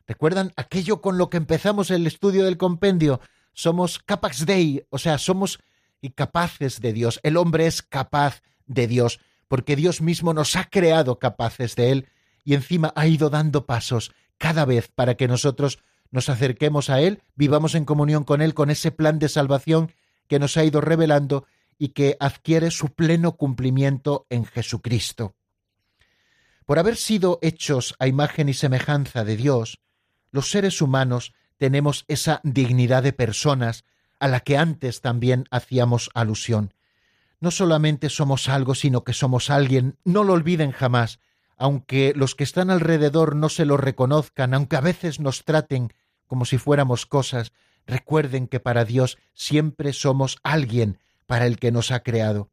¿Recuerdan 0.07 0.52
aquello 0.57 1.00
con 1.00 1.18
lo 1.18 1.30
que 1.30 1.36
empezamos 1.36 1.90
el 1.90 2.07
estudio 2.07 2.44
del 2.44 2.57
compendio? 2.57 3.20
Somos 3.52 3.98
capax 3.98 4.46
dei, 4.46 4.86
o 4.90 4.98
sea, 4.98 5.18
somos 5.18 5.59
capaces 6.14 6.80
de 6.80 6.92
Dios. 6.92 7.20
El 7.22 7.36
hombre 7.36 7.66
es 7.66 7.82
capaz 7.82 8.42
de 8.66 8.86
Dios 8.86 9.20
porque 9.48 9.76
Dios 9.76 10.00
mismo 10.00 10.34
nos 10.34 10.57
ha 10.57 10.64
creado 10.64 11.18
capaces 11.18 11.76
de 11.76 11.92
Él 11.92 12.09
y 12.44 12.54
encima 12.54 12.92
ha 12.96 13.07
ido 13.07 13.30
dando 13.30 13.66
pasos 13.66 14.12
cada 14.38 14.64
vez 14.64 14.88
para 14.94 15.14
que 15.14 15.28
nosotros 15.28 15.78
nos 16.11 16.28
acerquemos 16.28 16.90
a 16.90 17.00
Él, 17.00 17.22
vivamos 17.34 17.74
en 17.74 17.84
comunión 17.84 18.24
con 18.24 18.42
Él, 18.42 18.54
con 18.54 18.70
ese 18.70 18.90
plan 18.90 19.18
de 19.18 19.28
salvación 19.28 19.92
que 20.28 20.38
nos 20.38 20.57
ha 20.57 20.64
ido 20.64 20.80
revelando 20.80 21.46
y 21.78 21.88
que 21.88 22.16
adquiere 22.20 22.70
su 22.70 22.88
pleno 22.88 23.36
cumplimiento 23.36 24.26
en 24.30 24.44
Jesucristo. 24.44 25.34
Por 26.64 26.78
haber 26.78 26.96
sido 26.96 27.38
hechos 27.42 27.94
a 27.98 28.07
imagen 28.07 28.48
y 28.48 28.54
semejanza 28.54 29.24
de 29.24 29.36
Dios, 29.36 29.80
los 30.30 30.50
seres 30.50 30.82
humanos 30.82 31.32
tenemos 31.58 32.04
esa 32.08 32.40
dignidad 32.42 33.02
de 33.02 33.12
personas 33.12 33.84
a 34.18 34.28
la 34.28 34.40
que 34.40 34.56
antes 34.56 35.00
también 35.00 35.46
hacíamos 35.50 36.10
alusión 36.14 36.72
no 37.40 37.50
solamente 37.50 38.08
somos 38.08 38.48
algo, 38.48 38.74
sino 38.74 39.04
que 39.04 39.12
somos 39.12 39.50
alguien. 39.50 39.96
No 40.04 40.24
lo 40.24 40.32
olviden 40.32 40.72
jamás, 40.72 41.20
aunque 41.56 42.12
los 42.16 42.34
que 42.34 42.44
están 42.44 42.70
alrededor 42.70 43.36
no 43.36 43.48
se 43.48 43.64
lo 43.64 43.76
reconozcan, 43.76 44.54
aunque 44.54 44.76
a 44.76 44.80
veces 44.80 45.20
nos 45.20 45.44
traten 45.44 45.92
como 46.26 46.44
si 46.44 46.58
fuéramos 46.58 47.06
cosas, 47.06 47.52
recuerden 47.86 48.48
que 48.48 48.58
para 48.58 48.84
Dios 48.84 49.16
siempre 49.32 49.92
somos 49.92 50.38
alguien 50.42 50.98
para 51.26 51.46
el 51.46 51.58
que 51.58 51.70
nos 51.70 51.90
ha 51.90 52.00
creado, 52.00 52.50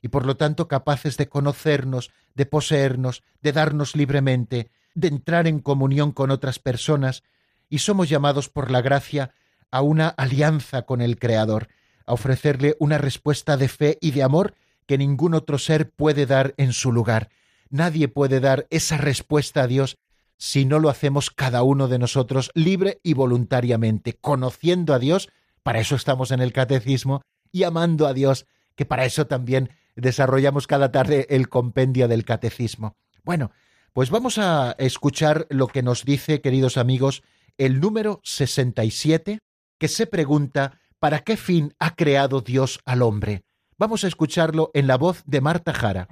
y 0.00 0.08
por 0.08 0.24
lo 0.24 0.36
tanto 0.36 0.68
capaces 0.68 1.18
de 1.18 1.28
conocernos, 1.28 2.10
de 2.34 2.46
poseernos, 2.46 3.22
de 3.42 3.52
darnos 3.52 3.94
libremente, 3.94 4.70
de 4.94 5.08
entrar 5.08 5.46
en 5.46 5.60
comunión 5.60 6.12
con 6.12 6.30
otras 6.30 6.58
personas, 6.58 7.22
y 7.68 7.78
somos 7.78 8.08
llamados 8.08 8.48
por 8.48 8.70
la 8.70 8.82
gracia 8.82 9.32
a 9.70 9.82
una 9.82 10.08
alianza 10.08 10.82
con 10.82 11.00
el 11.00 11.18
Creador, 11.18 11.68
a 12.06 12.12
ofrecerle 12.12 12.76
una 12.80 12.98
respuesta 12.98 13.56
de 13.56 13.68
fe 13.68 13.98
y 14.00 14.10
de 14.10 14.22
amor 14.22 14.54
que 14.86 14.98
ningún 14.98 15.34
otro 15.34 15.58
ser 15.58 15.90
puede 15.90 16.26
dar 16.26 16.54
en 16.56 16.72
su 16.72 16.90
lugar. 16.90 17.30
Nadie 17.68 18.08
puede 18.08 18.40
dar 18.40 18.66
esa 18.70 18.96
respuesta 18.96 19.62
a 19.62 19.66
Dios 19.68 19.96
si 20.36 20.64
no 20.64 20.78
lo 20.78 20.88
hacemos 20.88 21.30
cada 21.30 21.62
uno 21.62 21.86
de 21.86 21.98
nosotros 21.98 22.50
libre 22.54 22.98
y 23.02 23.12
voluntariamente, 23.12 24.14
conociendo 24.14 24.94
a 24.94 24.98
Dios, 24.98 25.28
para 25.62 25.80
eso 25.80 25.94
estamos 25.94 26.30
en 26.30 26.40
el 26.40 26.52
catecismo, 26.52 27.22
y 27.52 27.64
amando 27.64 28.06
a 28.06 28.14
Dios, 28.14 28.46
que 28.74 28.86
para 28.86 29.04
eso 29.04 29.26
también 29.26 29.70
desarrollamos 29.96 30.66
cada 30.66 30.90
tarde 30.90 31.26
el 31.30 31.48
compendio 31.48 32.08
del 32.08 32.24
catecismo. 32.24 32.96
Bueno, 33.22 33.52
pues 33.92 34.10
vamos 34.10 34.38
a 34.38 34.74
escuchar 34.78 35.46
lo 35.50 35.66
que 35.66 35.82
nos 35.82 36.04
dice, 36.04 36.40
queridos 36.40 36.76
amigos, 36.76 37.22
el 37.58 37.80
número 37.80 38.20
67, 38.24 39.40
que 39.78 39.88
se 39.88 40.06
pregunta 40.06 40.80
¿Para 41.00 41.20
qué 41.20 41.38
fin 41.38 41.74
ha 41.78 41.94
creado 41.94 42.42
Dios 42.42 42.78
al 42.84 43.00
hombre? 43.00 43.42
Vamos 43.78 44.04
a 44.04 44.06
escucharlo 44.06 44.70
en 44.74 44.86
la 44.86 44.98
voz 44.98 45.22
de 45.24 45.40
Marta 45.40 45.72
Jara. 45.72 46.08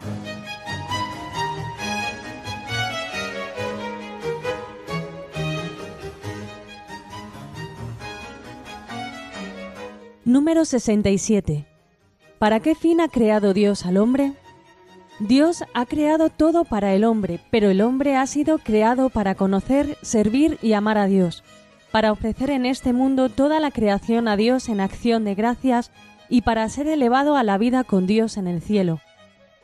Número 10.25 10.65
67. 10.65 11.67
¿Para 12.39 12.61
qué 12.61 12.75
fin 12.75 13.03
ha 13.03 13.09
creado 13.09 13.53
Dios 13.53 13.85
al 13.85 13.99
hombre? 13.99 14.33
Dios 15.21 15.65
ha 15.75 15.87
creado 15.87 16.31
todo 16.31 16.65
para 16.65 16.95
el 16.95 17.05
hombre, 17.05 17.41
pero 17.51 17.71
el 17.71 17.81
hombre 17.81 18.17
ha 18.17 18.27
sido 18.27 18.59
creado 18.59 19.11
para 19.11 19.35
conocer, 19.35 19.97
servir 20.03 20.59
y 20.63 20.75
amar 20.75 20.99
a 20.99 21.07
Dios 21.07 21.43
para 21.91 22.13
ofrecer 22.13 22.51
en 22.51 22.67
este 22.67 22.93
mundo 22.93 23.29
toda 23.29 23.61
la 23.61 23.71
creación 23.71 24.29
a 24.29 24.37
Dios 24.37 24.69
en 24.69 24.81
acción 24.81 25.25
de 25.25 25.35
gracias 25.35 25.91
y 26.29 26.43
para 26.43 26.69
ser 26.69 26.87
elevado 26.87 27.37
a 27.37 27.43
la 27.43 27.59
vida 27.59 27.85
con 27.85 28.07
Dios 28.07 28.37
en 28.37 28.47
el 28.47 28.61
cielo. 28.61 29.01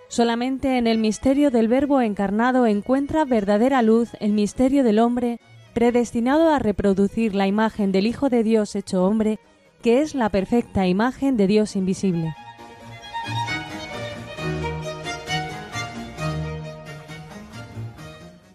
Solamente 0.08 0.78
en 0.78 0.86
el 0.86 0.98
misterio 0.98 1.50
del 1.50 1.68
Verbo 1.68 2.00
encarnado 2.00 2.66
encuentra 2.66 3.24
verdadera 3.24 3.82
luz 3.82 4.10
el 4.20 4.32
misterio 4.32 4.84
del 4.84 4.98
hombre, 4.98 5.40
predestinado 5.74 6.50
a 6.50 6.58
reproducir 6.58 7.34
la 7.34 7.46
imagen 7.46 7.90
del 7.92 8.06
Hijo 8.06 8.28
de 8.28 8.42
Dios 8.42 8.74
hecho 8.76 9.04
hombre, 9.04 9.38
que 9.82 10.00
es 10.00 10.14
la 10.14 10.28
perfecta 10.28 10.86
imagen 10.86 11.36
de 11.36 11.46
Dios 11.46 11.76
invisible. 11.76 12.34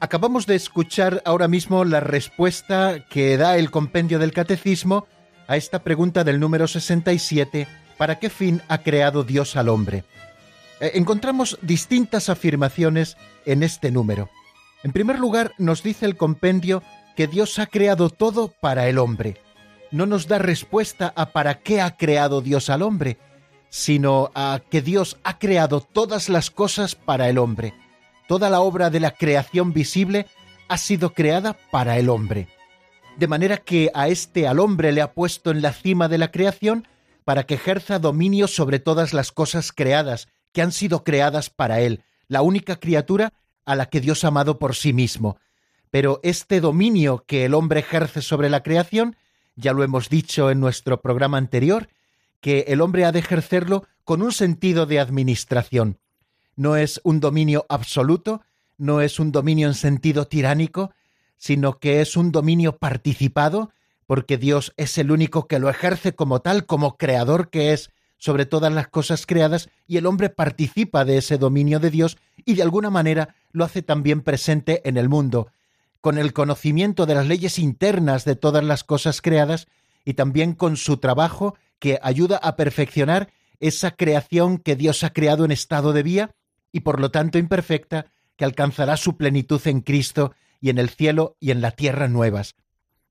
Acabamos 0.01 0.45
de 0.45 0.55
escuchar 0.55 1.21
ahora 1.25 1.49
mismo 1.49 1.83
la 1.83 1.99
respuesta 1.99 3.03
que 3.09 3.35
da 3.35 3.57
el 3.57 3.69
compendio 3.69 4.17
del 4.17 4.31
catecismo 4.31 5.07
a 5.45 5.57
esta 5.57 5.83
pregunta 5.83 6.23
del 6.23 6.39
número 6.39 6.69
67, 6.69 7.67
¿para 7.97 8.17
qué 8.17 8.29
fin 8.29 8.61
ha 8.69 8.77
creado 8.77 9.25
Dios 9.25 9.57
al 9.57 9.67
hombre? 9.67 10.05
Eh, 10.79 10.91
encontramos 10.93 11.59
distintas 11.61 12.29
afirmaciones 12.29 13.17
en 13.45 13.61
este 13.61 13.91
número. 13.91 14.29
En 14.83 14.93
primer 14.93 15.19
lugar, 15.19 15.51
nos 15.57 15.83
dice 15.83 16.05
el 16.05 16.15
compendio 16.15 16.81
que 17.17 17.27
Dios 17.27 17.59
ha 17.59 17.65
creado 17.65 18.09
todo 18.09 18.53
para 18.61 18.87
el 18.87 18.99
hombre. 18.99 19.35
No 19.91 20.05
nos 20.05 20.29
da 20.29 20.37
respuesta 20.37 21.11
a 21.13 21.31
para 21.31 21.59
qué 21.59 21.81
ha 21.81 21.97
creado 21.97 22.39
Dios 22.39 22.69
al 22.69 22.83
hombre, 22.83 23.17
sino 23.67 24.31
a 24.33 24.61
que 24.69 24.81
Dios 24.81 25.17
ha 25.25 25.39
creado 25.39 25.81
todas 25.81 26.29
las 26.29 26.51
cosas 26.51 26.95
para 26.95 27.27
el 27.27 27.37
hombre 27.37 27.73
toda 28.29 28.51
la 28.51 28.61
obra 28.61 28.91
de 28.91 28.99
la 28.99 29.09
creación 29.09 29.73
visible 29.73 30.27
ha 30.67 30.77
sido 30.77 31.15
creada 31.15 31.57
para 31.71 31.97
el 31.97 32.09
hombre. 32.09 32.47
De 33.17 33.27
manera 33.27 33.57
que 33.57 33.89
a 33.95 34.07
este 34.07 34.47
al 34.47 34.59
hombre 34.59 34.91
le 34.91 35.01
ha 35.01 35.13
puesto 35.13 35.49
en 35.49 35.63
la 35.63 35.73
cima 35.73 36.07
de 36.07 36.19
la 36.19 36.29
creación 36.29 36.87
para 37.25 37.47
que 37.47 37.55
ejerza 37.55 37.97
dominio 37.97 38.47
sobre 38.47 38.77
todas 38.77 39.15
las 39.15 39.31
cosas 39.31 39.71
creadas, 39.71 40.27
que 40.53 40.61
han 40.61 40.71
sido 40.71 41.03
creadas 41.03 41.49
para 41.49 41.79
él, 41.81 42.03
la 42.27 42.43
única 42.43 42.79
criatura 42.79 43.33
a 43.65 43.75
la 43.75 43.87
que 43.87 43.99
Dios 43.99 44.23
ha 44.23 44.27
amado 44.27 44.59
por 44.59 44.75
sí 44.75 44.93
mismo. 44.93 45.39
Pero 45.89 46.19
este 46.21 46.61
dominio 46.61 47.23
que 47.25 47.45
el 47.45 47.55
hombre 47.55 47.79
ejerce 47.79 48.21
sobre 48.21 48.51
la 48.51 48.61
creación, 48.61 49.15
ya 49.55 49.73
lo 49.73 49.83
hemos 49.83 50.07
dicho 50.07 50.51
en 50.51 50.59
nuestro 50.59 51.01
programa 51.01 51.39
anterior, 51.39 51.89
que 52.41 52.65
el 52.67 52.81
hombre 52.81 53.05
ha 53.05 53.11
de 53.11 53.19
ejercerlo 53.19 53.87
con 54.03 54.21
un 54.21 54.33
sentido 54.33 54.85
de 54.85 54.99
administración. 54.99 55.97
No 56.59 56.75
es 56.75 56.99
un 57.05 57.21
dominio 57.21 57.65
absoluto, 57.69 58.41
no 58.77 58.99
es 58.99 59.17
un 59.17 59.31
dominio 59.31 59.69
en 59.69 59.75
sentido 59.75 60.27
tiránico, 60.27 60.91
sino 61.37 61.79
que 61.79 62.01
es 62.01 62.17
un 62.17 62.33
dominio 62.33 62.75
participado, 62.75 63.71
porque 64.05 64.37
Dios 64.37 64.73
es 64.75 64.97
el 64.97 65.09
único 65.09 65.47
que 65.47 65.57
lo 65.57 65.69
ejerce 65.69 66.15
como 66.15 66.41
tal, 66.41 66.65
como 66.65 66.97
creador 66.97 67.49
que 67.49 67.71
es 67.71 67.91
sobre 68.17 68.45
todas 68.45 68.73
las 68.73 68.89
cosas 68.89 69.25
creadas, 69.25 69.69
y 69.87 69.95
el 69.95 70.05
hombre 70.05 70.27
participa 70.27 71.05
de 71.05 71.19
ese 71.19 71.37
dominio 71.37 71.79
de 71.79 71.91
Dios 71.91 72.17
y 72.43 72.55
de 72.55 72.63
alguna 72.63 72.89
manera 72.89 73.35
lo 73.53 73.63
hace 73.63 73.81
también 73.81 74.19
presente 74.19 74.81
en 74.83 74.97
el 74.97 75.07
mundo, 75.07 75.47
con 76.01 76.17
el 76.17 76.33
conocimiento 76.33 77.05
de 77.05 77.15
las 77.15 77.25
leyes 77.25 77.57
internas 77.57 78.25
de 78.25 78.35
todas 78.35 78.65
las 78.65 78.83
cosas 78.83 79.21
creadas 79.21 79.67
y 80.03 80.15
también 80.15 80.55
con 80.55 80.75
su 80.75 80.97
trabajo 80.97 81.55
que 81.79 81.99
ayuda 82.03 82.35
a 82.35 82.57
perfeccionar 82.57 83.29
esa 83.61 83.91
creación 83.91 84.57
que 84.57 84.75
Dios 84.75 85.05
ha 85.05 85.13
creado 85.13 85.45
en 85.45 85.51
estado 85.51 85.93
de 85.93 86.03
vía 86.03 86.35
y 86.71 86.81
por 86.81 86.99
lo 86.99 87.11
tanto 87.11 87.37
imperfecta, 87.37 88.07
que 88.35 88.45
alcanzará 88.45 88.95
su 88.97 89.17
plenitud 89.17 89.61
en 89.65 89.81
Cristo 89.81 90.33
y 90.61 90.69
en 90.69 90.77
el 90.77 90.89
cielo 90.89 91.35
y 91.39 91.51
en 91.51 91.61
la 91.61 91.71
tierra 91.71 92.07
nuevas. 92.07 92.55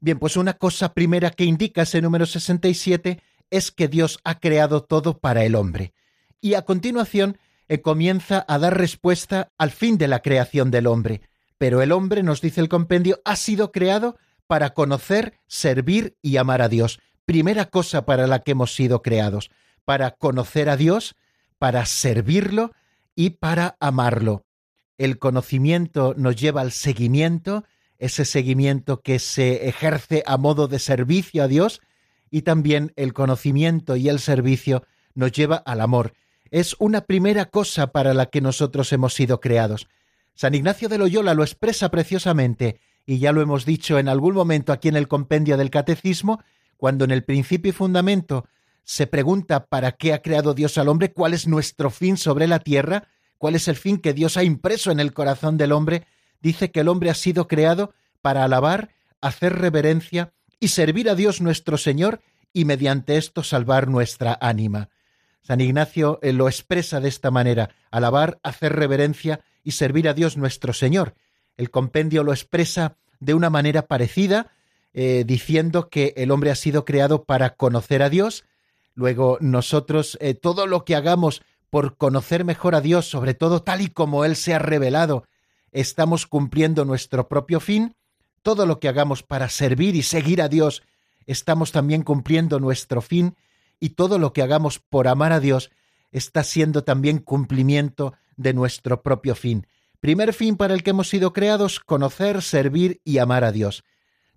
Bien, 0.00 0.18
pues 0.18 0.36
una 0.36 0.54
cosa 0.54 0.94
primera 0.94 1.30
que 1.30 1.44
indica 1.44 1.82
ese 1.82 2.00
número 2.00 2.24
67 2.24 3.20
es 3.50 3.70
que 3.70 3.88
Dios 3.88 4.20
ha 4.24 4.38
creado 4.38 4.82
todo 4.82 5.18
para 5.18 5.44
el 5.44 5.54
hombre. 5.54 5.92
Y 6.40 6.54
a 6.54 6.62
continuación 6.62 7.38
eh, 7.68 7.80
comienza 7.80 8.44
a 8.48 8.58
dar 8.58 8.78
respuesta 8.78 9.52
al 9.58 9.70
fin 9.70 9.98
de 9.98 10.08
la 10.08 10.20
creación 10.20 10.70
del 10.70 10.86
hombre. 10.86 11.22
Pero 11.58 11.82
el 11.82 11.92
hombre, 11.92 12.22
nos 12.22 12.40
dice 12.40 12.60
el 12.60 12.68
compendio, 12.68 13.20
ha 13.24 13.36
sido 13.36 13.72
creado 13.72 14.16
para 14.46 14.70
conocer, 14.70 15.34
servir 15.46 16.16
y 16.22 16.36
amar 16.36 16.62
a 16.62 16.68
Dios. 16.68 17.00
Primera 17.26 17.66
cosa 17.66 18.06
para 18.06 18.26
la 18.26 18.40
que 18.40 18.52
hemos 18.52 18.74
sido 18.74 19.02
creados, 19.02 19.50
para 19.84 20.12
conocer 20.12 20.70
a 20.70 20.76
Dios, 20.76 21.16
para 21.58 21.84
servirlo 21.84 22.72
y 23.18 23.30
para 23.30 23.76
amarlo. 23.80 24.44
El 24.96 25.18
conocimiento 25.18 26.14
nos 26.16 26.36
lleva 26.36 26.60
al 26.60 26.70
seguimiento, 26.70 27.64
ese 27.98 28.24
seguimiento 28.24 29.00
que 29.00 29.18
se 29.18 29.68
ejerce 29.68 30.22
a 30.24 30.36
modo 30.36 30.68
de 30.68 30.78
servicio 30.78 31.42
a 31.42 31.48
Dios, 31.48 31.80
y 32.30 32.42
también 32.42 32.92
el 32.94 33.14
conocimiento 33.14 33.96
y 33.96 34.08
el 34.08 34.20
servicio 34.20 34.84
nos 35.16 35.32
lleva 35.32 35.56
al 35.56 35.80
amor. 35.80 36.12
Es 36.52 36.76
una 36.78 37.00
primera 37.00 37.46
cosa 37.46 37.88
para 37.90 38.14
la 38.14 38.26
que 38.26 38.40
nosotros 38.40 38.92
hemos 38.92 39.14
sido 39.14 39.40
creados. 39.40 39.88
San 40.34 40.54
Ignacio 40.54 40.88
de 40.88 40.98
Loyola 40.98 41.34
lo 41.34 41.42
expresa 41.42 41.90
preciosamente, 41.90 42.78
y 43.04 43.18
ya 43.18 43.32
lo 43.32 43.40
hemos 43.40 43.64
dicho 43.64 43.98
en 43.98 44.08
algún 44.08 44.34
momento 44.34 44.72
aquí 44.72 44.86
en 44.86 44.96
el 44.96 45.08
compendio 45.08 45.56
del 45.56 45.70
Catecismo, 45.70 46.40
cuando 46.76 47.04
en 47.04 47.10
el 47.10 47.24
principio 47.24 47.70
y 47.70 47.72
fundamento 47.72 48.46
se 48.88 49.06
pregunta 49.06 49.66
para 49.66 49.92
qué 49.92 50.14
ha 50.14 50.22
creado 50.22 50.54
Dios 50.54 50.78
al 50.78 50.88
hombre, 50.88 51.12
cuál 51.12 51.34
es 51.34 51.46
nuestro 51.46 51.90
fin 51.90 52.16
sobre 52.16 52.46
la 52.46 52.58
tierra, 52.58 53.06
cuál 53.36 53.54
es 53.54 53.68
el 53.68 53.76
fin 53.76 53.98
que 53.98 54.14
Dios 54.14 54.38
ha 54.38 54.44
impreso 54.44 54.90
en 54.90 54.98
el 54.98 55.12
corazón 55.12 55.58
del 55.58 55.72
hombre, 55.72 56.06
dice 56.40 56.70
que 56.70 56.80
el 56.80 56.88
hombre 56.88 57.10
ha 57.10 57.14
sido 57.14 57.48
creado 57.48 57.92
para 58.22 58.44
alabar, 58.44 58.88
hacer 59.20 59.58
reverencia 59.58 60.32
y 60.58 60.68
servir 60.68 61.10
a 61.10 61.14
Dios 61.14 61.42
nuestro 61.42 61.76
Señor 61.76 62.22
y 62.54 62.64
mediante 62.64 63.18
esto 63.18 63.42
salvar 63.42 63.88
nuestra 63.88 64.38
ánima. 64.40 64.88
San 65.42 65.60
Ignacio 65.60 66.18
eh, 66.22 66.32
lo 66.32 66.48
expresa 66.48 66.98
de 66.98 67.10
esta 67.10 67.30
manera, 67.30 67.68
alabar, 67.90 68.40
hacer 68.42 68.74
reverencia 68.74 69.40
y 69.64 69.72
servir 69.72 70.08
a 70.08 70.14
Dios 70.14 70.38
nuestro 70.38 70.72
Señor. 70.72 71.14
El 71.58 71.70
compendio 71.70 72.24
lo 72.24 72.32
expresa 72.32 72.96
de 73.20 73.34
una 73.34 73.50
manera 73.50 73.82
parecida, 73.82 74.50
eh, 74.94 75.24
diciendo 75.26 75.90
que 75.90 76.14
el 76.16 76.30
hombre 76.30 76.50
ha 76.50 76.54
sido 76.54 76.86
creado 76.86 77.24
para 77.24 77.50
conocer 77.50 78.02
a 78.02 78.08
Dios. 78.08 78.46
Luego 78.98 79.38
nosotros, 79.40 80.18
eh, 80.20 80.34
todo 80.34 80.66
lo 80.66 80.84
que 80.84 80.96
hagamos 80.96 81.42
por 81.70 81.96
conocer 81.96 82.44
mejor 82.44 82.74
a 82.74 82.80
Dios, 82.80 83.08
sobre 83.08 83.32
todo 83.32 83.62
tal 83.62 83.80
y 83.80 83.90
como 83.90 84.24
Él 84.24 84.34
se 84.34 84.54
ha 84.54 84.58
revelado, 84.58 85.22
estamos 85.70 86.26
cumpliendo 86.26 86.84
nuestro 86.84 87.28
propio 87.28 87.60
fin 87.60 87.94
todo 88.42 88.66
lo 88.66 88.80
que 88.80 88.88
hagamos 88.88 89.22
para 89.22 89.50
servir 89.50 89.94
y 89.94 90.02
seguir 90.02 90.42
a 90.42 90.48
Dios, 90.48 90.82
estamos 91.26 91.70
también 91.70 92.02
cumpliendo 92.02 92.58
nuestro 92.58 93.00
fin 93.00 93.36
y 93.78 93.90
todo 93.90 94.18
lo 94.18 94.32
que 94.32 94.42
hagamos 94.42 94.80
por 94.80 95.06
amar 95.06 95.32
a 95.32 95.38
Dios 95.38 95.70
está 96.10 96.42
siendo 96.42 96.82
también 96.82 97.20
cumplimiento 97.20 98.14
de 98.36 98.52
nuestro 98.52 99.04
propio 99.04 99.36
fin. 99.36 99.68
Primer 100.00 100.34
fin 100.34 100.56
para 100.56 100.74
el 100.74 100.82
que 100.82 100.90
hemos 100.90 101.08
sido 101.08 101.32
creados, 101.32 101.78
conocer, 101.78 102.42
servir 102.42 103.00
y 103.04 103.18
amar 103.18 103.44
a 103.44 103.52
Dios. 103.52 103.84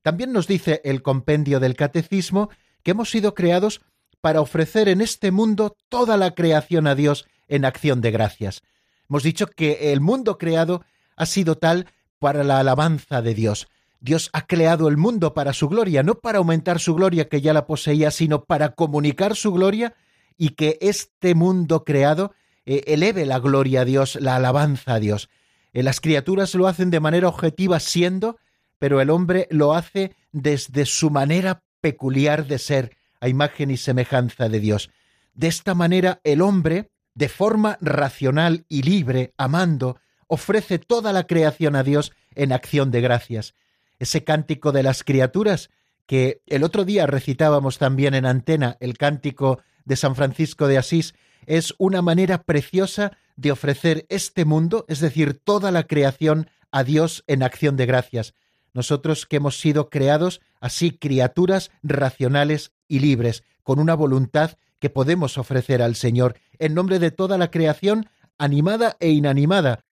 También 0.03 0.31
nos 0.31 0.45
dice 0.45 0.81
el 0.83 1.01
compendio 1.01 1.59
del 1.59 1.75
Catecismo 1.75 2.51
que 2.83 2.91
hemos 2.91 3.09
sido 3.09 3.33
creados 3.33 3.81
para 4.21 4.41
ofrecer 4.41 4.87
en 4.87 5.01
este 5.01 5.31
mundo 5.31 5.75
toda 5.89 6.15
la 6.17 6.31
creación 6.31 6.87
a 6.87 6.95
Dios 6.95 7.25
en 7.47 7.65
acción 7.65 8.01
de 8.01 8.11
gracias. 8.11 8.61
Hemos 9.09 9.23
dicho 9.23 9.47
que 9.47 9.91
el 9.91 9.99
mundo 9.99 10.37
creado 10.37 10.83
ha 11.17 11.25
sido 11.25 11.57
tal 11.57 11.87
para 12.19 12.43
la 12.43 12.59
alabanza 12.59 13.21
de 13.21 13.33
Dios. 13.33 13.67
Dios 13.99 14.29
ha 14.33 14.47
creado 14.47 14.87
el 14.87 14.97
mundo 14.97 15.33
para 15.33 15.53
su 15.53 15.67
gloria, 15.67 16.01
no 16.01 16.15
para 16.15 16.37
aumentar 16.37 16.79
su 16.79 16.95
gloria 16.95 17.27
que 17.27 17.41
ya 17.41 17.53
la 17.53 17.65
poseía, 17.67 18.09
sino 18.09 18.45
para 18.45 18.69
comunicar 18.69 19.35
su 19.35 19.51
gloria 19.51 19.95
y 20.37 20.49
que 20.49 20.77
este 20.81 21.35
mundo 21.35 21.83
creado 21.83 22.33
eh, 22.65 22.83
eleve 22.87 23.25
la 23.25 23.39
gloria 23.39 23.81
a 23.81 23.85
Dios, 23.85 24.15
la 24.19 24.37
alabanza 24.37 24.95
a 24.95 24.99
Dios. 24.99 25.29
Eh, 25.73 25.83
las 25.83 25.99
criaturas 25.99 26.55
lo 26.55 26.67
hacen 26.67 26.89
de 26.89 26.99
manera 26.99 27.27
objetiva 27.27 27.79
siendo, 27.79 28.37
pero 28.79 29.01
el 29.01 29.09
hombre 29.09 29.47
lo 29.51 29.73
hace 29.73 30.15
desde 30.31 30.85
su 30.85 31.09
manera 31.11 31.63
peculiar 31.81 32.47
de 32.47 32.59
ser, 32.59 32.97
a 33.21 33.29
imagen 33.29 33.71
y 33.71 33.77
semejanza 33.77 34.49
de 34.49 34.59
Dios. 34.59 34.89
De 35.33 35.47
esta 35.47 35.73
manera 35.73 36.19
el 36.25 36.41
hombre, 36.41 36.91
de 37.15 37.29
forma 37.29 37.77
racional 37.79 38.65
y 38.67 38.81
libre, 38.81 39.33
amando, 39.37 39.99
ofrece 40.27 40.79
toda 40.79 41.13
la 41.13 41.25
creación 41.27 41.77
a 41.77 41.83
Dios 41.83 42.11
en 42.35 42.51
acción 42.51 42.91
de 42.91 42.99
gracias 42.99 43.53
ese 44.01 44.23
cántico 44.23 44.71
de 44.71 44.81
las 44.81 45.03
criaturas 45.03 45.69
que 46.07 46.41
el 46.47 46.63
otro 46.63 46.85
día 46.85 47.05
recitábamos 47.05 47.77
también 47.77 48.15
en 48.15 48.25
antena, 48.25 48.75
el 48.79 48.97
cántico 48.97 49.61
de 49.85 49.95
San 49.95 50.15
Francisco 50.15 50.67
de 50.67 50.79
Asís, 50.79 51.13
es 51.45 51.75
una 51.77 52.01
manera 52.01 52.41
preciosa 52.41 53.11
de 53.35 53.51
ofrecer 53.51 54.07
este 54.09 54.43
mundo, 54.43 54.85
es 54.87 55.01
decir, 55.01 55.39
toda 55.43 55.69
la 55.69 55.83
creación 55.83 56.49
a 56.71 56.83
Dios 56.83 57.23
en 57.27 57.43
acción 57.43 57.77
de 57.77 57.85
gracias. 57.85 58.33
Nosotros 58.73 59.25
que 59.25 59.37
hemos 59.37 59.59
sido 59.59 59.89
creados 59.89 60.41
así 60.59 60.91
criaturas 60.91 61.71
racionales 61.83 62.71
y 62.87 62.99
libres, 62.99 63.43
con 63.63 63.79
una 63.79 63.95
voluntad 63.95 64.51
que 64.79 64.89
podemos 64.89 65.37
ofrecer 65.37 65.81
al 65.81 65.95
Señor 65.95 66.35
en 66.59 66.73
nombre 66.73 66.99
de 66.99 67.11
toda 67.11 67.37
la 67.37 67.51
creación, 67.51 68.09
animada 68.37 68.97
e 68.99 69.09
inanimada, 69.09 69.83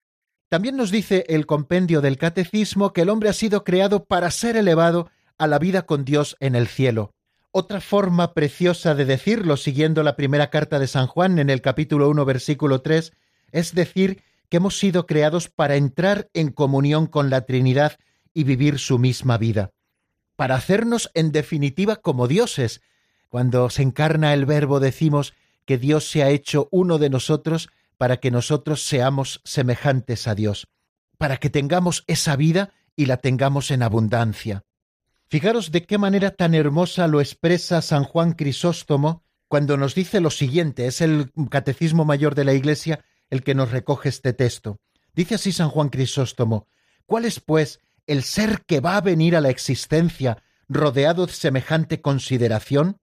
también 0.48 0.76
nos 0.76 0.90
dice 0.90 1.26
el 1.28 1.44
compendio 1.44 2.00
del 2.00 2.16
Catecismo 2.16 2.94
que 2.94 3.02
el 3.02 3.10
hombre 3.10 3.28
ha 3.28 3.34
sido 3.34 3.64
creado 3.64 4.04
para 4.04 4.30
ser 4.30 4.56
elevado 4.56 5.10
a 5.36 5.46
la 5.46 5.58
vida 5.58 5.82
con 5.82 6.06
Dios 6.06 6.36
en 6.40 6.54
el 6.54 6.68
cielo. 6.68 7.12
Otra 7.50 7.82
forma 7.82 8.32
preciosa 8.32 8.94
de 8.94 9.04
decirlo, 9.04 9.58
siguiendo 9.58 10.02
la 10.02 10.16
primera 10.16 10.48
carta 10.48 10.78
de 10.78 10.86
San 10.86 11.06
Juan 11.06 11.38
en 11.38 11.50
el 11.50 11.60
capítulo 11.60 12.08
1, 12.08 12.24
versículo 12.24 12.80
3, 12.80 13.12
es 13.52 13.74
decir 13.74 14.22
que 14.48 14.56
hemos 14.56 14.78
sido 14.78 15.06
creados 15.06 15.48
para 15.50 15.76
entrar 15.76 16.30
en 16.32 16.50
comunión 16.50 17.06
con 17.06 17.28
la 17.28 17.42
Trinidad 17.42 17.98
y 18.38 18.44
vivir 18.44 18.78
su 18.78 19.00
misma 19.00 19.36
vida, 19.36 19.72
para 20.36 20.54
hacernos 20.54 21.10
en 21.14 21.32
definitiva 21.32 21.96
como 21.96 22.28
dioses. 22.28 22.82
Cuando 23.28 23.68
se 23.68 23.82
encarna 23.82 24.32
el 24.32 24.46
Verbo 24.46 24.78
decimos 24.78 25.34
que 25.64 25.76
Dios 25.76 26.08
se 26.08 26.22
ha 26.22 26.30
hecho 26.30 26.68
uno 26.70 26.98
de 26.98 27.10
nosotros 27.10 27.68
para 27.96 28.18
que 28.18 28.30
nosotros 28.30 28.86
seamos 28.86 29.40
semejantes 29.42 30.28
a 30.28 30.36
Dios, 30.36 30.68
para 31.18 31.38
que 31.38 31.50
tengamos 31.50 32.04
esa 32.06 32.36
vida 32.36 32.72
y 32.94 33.06
la 33.06 33.16
tengamos 33.16 33.72
en 33.72 33.82
abundancia. 33.82 34.62
Fijaros 35.26 35.72
de 35.72 35.84
qué 35.84 35.98
manera 35.98 36.30
tan 36.30 36.54
hermosa 36.54 37.08
lo 37.08 37.20
expresa 37.20 37.82
San 37.82 38.04
Juan 38.04 38.34
Crisóstomo 38.34 39.24
cuando 39.48 39.76
nos 39.76 39.96
dice 39.96 40.20
lo 40.20 40.30
siguiente, 40.30 40.86
es 40.86 41.00
el 41.00 41.32
Catecismo 41.50 42.04
Mayor 42.04 42.36
de 42.36 42.44
la 42.44 42.52
Iglesia 42.52 43.04
el 43.30 43.42
que 43.42 43.56
nos 43.56 43.72
recoge 43.72 44.10
este 44.10 44.32
texto. 44.32 44.78
Dice 45.12 45.34
así 45.34 45.50
San 45.50 45.70
Juan 45.70 45.88
Crisóstomo, 45.88 46.68
¿cuál 47.04 47.24
es, 47.24 47.40
pues, 47.40 47.80
el 48.08 48.24
ser 48.24 48.62
que 48.66 48.80
va 48.80 48.96
a 48.96 49.00
venir 49.00 49.36
a 49.36 49.40
la 49.40 49.50
existencia 49.50 50.42
rodeado 50.68 51.26
de 51.26 51.32
semejante 51.32 52.00
consideración? 52.00 52.98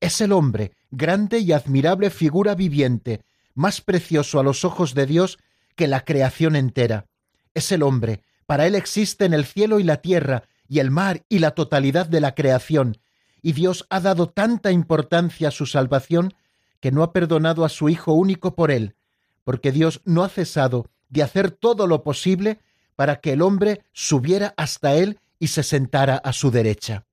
Es 0.00 0.20
el 0.20 0.32
hombre, 0.32 0.72
grande 0.90 1.38
y 1.38 1.52
admirable 1.52 2.10
figura 2.10 2.54
viviente, 2.54 3.22
más 3.54 3.80
precioso 3.80 4.40
a 4.40 4.42
los 4.42 4.64
ojos 4.64 4.94
de 4.94 5.06
Dios 5.06 5.38
que 5.76 5.86
la 5.86 6.04
creación 6.04 6.56
entera. 6.56 7.06
es 7.54 7.70
el 7.70 7.82
hombre. 7.82 8.22
Para 8.46 8.66
él 8.66 8.74
existen 8.74 9.32
el 9.32 9.44
cielo 9.44 9.78
y 9.78 9.84
la 9.84 9.98
tierra, 9.98 10.44
y 10.68 10.80
el 10.80 10.90
mar 10.90 11.22
y 11.28 11.38
la 11.38 11.52
totalidad 11.52 12.06
de 12.06 12.20
la 12.20 12.34
creación, 12.34 12.98
y 13.42 13.52
Dios 13.52 13.86
ha 13.90 14.00
dado 14.00 14.28
tanta 14.28 14.72
importancia 14.72 15.48
a 15.48 15.50
su 15.50 15.66
salvación 15.66 16.34
que 16.80 16.90
no 16.90 17.02
ha 17.02 17.12
perdonado 17.12 17.64
a 17.64 17.68
su 17.68 17.88
Hijo 17.88 18.12
único 18.12 18.54
por 18.54 18.70
él, 18.70 18.96
porque 19.44 19.70
Dios 19.70 20.00
no 20.04 20.24
ha 20.24 20.28
cesado 20.28 20.88
de 21.10 21.22
hacer 21.22 21.50
todo 21.50 21.86
lo 21.86 22.02
posible 22.02 22.60
para 22.96 23.20
que 23.20 23.32
el 23.32 23.42
hombre 23.42 23.82
subiera 23.92 24.54
hasta 24.56 24.94
él 24.94 25.18
y 25.38 25.48
se 25.48 25.62
sentara 25.62 26.16
a 26.16 26.32
su 26.32 26.50
derecha. 26.50 27.04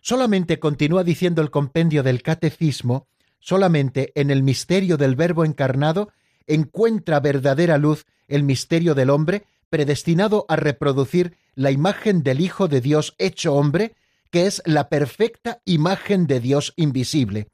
Solamente 0.00 0.58
continúa 0.58 1.04
diciendo 1.04 1.42
el 1.42 1.50
compendio 1.50 2.02
del 2.02 2.22
catecismo, 2.22 3.06
solamente 3.40 4.12
en 4.14 4.30
el 4.30 4.42
misterio 4.42 4.96
del 4.96 5.16
Verbo 5.16 5.44
encarnado 5.44 6.10
encuentra 6.46 7.20
verdadera 7.20 7.78
luz 7.78 8.04
el 8.28 8.42
misterio 8.42 8.94
del 8.94 9.10
hombre 9.10 9.44
predestinado 9.70 10.46
a 10.48 10.56
reproducir 10.56 11.36
la 11.54 11.70
imagen 11.70 12.22
del 12.22 12.40
Hijo 12.40 12.68
de 12.68 12.80
Dios 12.80 13.14
hecho 13.18 13.54
hombre, 13.54 13.94
que 14.30 14.46
es 14.46 14.62
la 14.66 14.88
perfecta 14.88 15.60
imagen 15.64 16.26
de 16.26 16.40
Dios 16.40 16.72
invisible. 16.76 17.48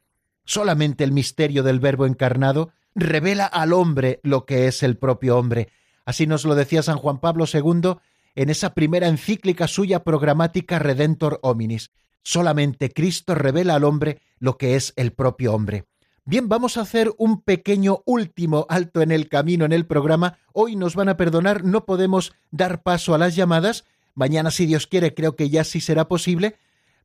Solamente 0.45 1.05
el 1.05 1.12
misterio 1.12 1.62
del 1.62 1.81
Verbo 1.81 2.07
encarnado 2.07 2.72
revela 2.95 3.47
al 3.47 3.72
hombre 3.72 4.20
lo 4.22 4.45
que 4.45 4.66
es 4.66 4.83
el 4.83 4.97
propio 4.97 5.39
hombre. 5.39 5.68
Así 6.11 6.26
nos 6.26 6.44
lo 6.44 6.56
decía 6.56 6.82
San 6.82 6.98
Juan 6.98 7.20
Pablo 7.20 7.44
II 7.46 7.94
en 8.34 8.50
esa 8.50 8.74
primera 8.74 9.06
encíclica 9.06 9.68
suya 9.68 10.02
programática 10.02 10.80
Redentor 10.80 11.38
Hominis. 11.40 11.92
Solamente 12.24 12.90
Cristo 12.90 13.36
revela 13.36 13.76
al 13.76 13.84
hombre 13.84 14.20
lo 14.40 14.58
que 14.58 14.74
es 14.74 14.92
el 14.96 15.12
propio 15.12 15.54
hombre. 15.54 15.84
Bien, 16.24 16.48
vamos 16.48 16.76
a 16.76 16.80
hacer 16.80 17.12
un 17.16 17.42
pequeño 17.42 18.02
último 18.06 18.66
alto 18.68 19.02
en 19.02 19.12
el 19.12 19.28
camino 19.28 19.64
en 19.64 19.70
el 19.70 19.86
programa. 19.86 20.38
Hoy 20.52 20.74
nos 20.74 20.96
van 20.96 21.11
a 21.11 21.16
perdonar, 21.16 21.62
no 21.62 21.84
podemos 21.84 22.32
dar 22.50 22.82
paso 22.82 23.14
a 23.14 23.18
las 23.18 23.36
llamadas. 23.36 23.84
Mañana, 24.14 24.50
si 24.50 24.66
Dios 24.66 24.88
quiere, 24.88 25.14
creo 25.14 25.36
que 25.36 25.48
ya 25.48 25.62
sí 25.62 25.80
será 25.80 26.08
posible, 26.08 26.56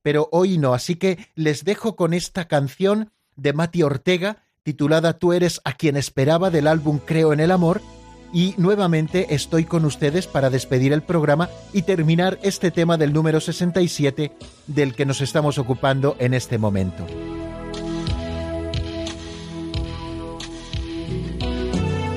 pero 0.01 0.29
hoy 0.31 0.57
no. 0.57 0.73
Así 0.73 0.95
que 0.95 1.27
les 1.35 1.63
dejo 1.63 1.95
con 1.95 2.15
esta 2.15 2.47
canción 2.47 3.11
de 3.35 3.53
Mati 3.53 3.83
Ortega, 3.83 4.37
titulada 4.63 5.19
Tú 5.19 5.31
eres 5.31 5.61
a 5.63 5.73
quien 5.73 5.95
esperaba 5.95 6.49
del 6.49 6.65
álbum 6.65 6.97
Creo 6.97 7.33
en 7.33 7.39
el 7.39 7.51
Amor, 7.51 7.83
y 8.33 8.53
nuevamente 8.57 9.33
estoy 9.33 9.65
con 9.65 9.85
ustedes 9.85 10.27
para 10.27 10.49
despedir 10.49 10.93
el 10.93 11.01
programa 11.01 11.49
y 11.73 11.83
terminar 11.83 12.39
este 12.41 12.71
tema 12.71 12.97
del 12.97 13.13
número 13.13 13.39
67 13.39 14.31
del 14.67 14.93
que 14.95 15.05
nos 15.05 15.21
estamos 15.21 15.57
ocupando 15.57 16.15
en 16.19 16.33
este 16.33 16.57
momento. 16.57 17.05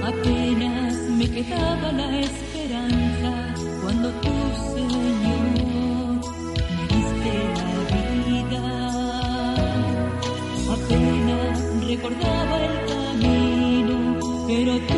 Apenas 0.02 0.94
me 1.10 1.30
quedaba 1.30 1.92
la 1.92 2.20
esperanza 2.20 3.54
cuando 3.82 4.10
tú, 4.20 4.34
Señor, 4.74 5.40
me 5.54 6.82
diste 6.94 7.34
la 7.58 7.70
vida. 8.26 8.64
Apenas 10.72 11.56
recordaba 11.86 12.56
el 12.64 12.76
camino, 12.92 13.96
pero 14.46 14.72
tú, 14.80 14.97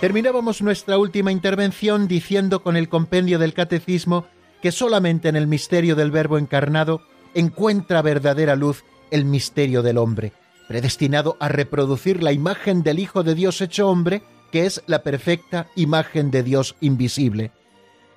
Terminábamos 0.00 0.60
nuestra 0.60 0.98
última 0.98 1.32
intervención 1.32 2.06
diciendo 2.06 2.62
con 2.62 2.76
el 2.76 2.90
compendio 2.90 3.38
del 3.38 3.54
catecismo 3.54 4.26
que 4.60 4.70
solamente 4.70 5.30
en 5.30 5.36
el 5.36 5.46
misterio 5.46 5.96
del 5.96 6.10
Verbo 6.10 6.36
encarnado 6.36 7.00
encuentra 7.34 8.02
verdadera 8.02 8.56
luz 8.56 8.84
el 9.10 9.24
misterio 9.24 9.82
del 9.82 9.96
hombre, 9.96 10.34
predestinado 10.68 11.38
a 11.40 11.48
reproducir 11.48 12.22
la 12.22 12.32
imagen 12.32 12.82
del 12.82 12.98
Hijo 12.98 13.22
de 13.22 13.34
Dios 13.34 13.62
hecho 13.62 13.88
hombre, 13.88 14.22
que 14.52 14.66
es 14.66 14.82
la 14.86 15.02
perfecta 15.02 15.68
imagen 15.76 16.30
de 16.30 16.42
Dios 16.42 16.76
invisible. 16.80 17.52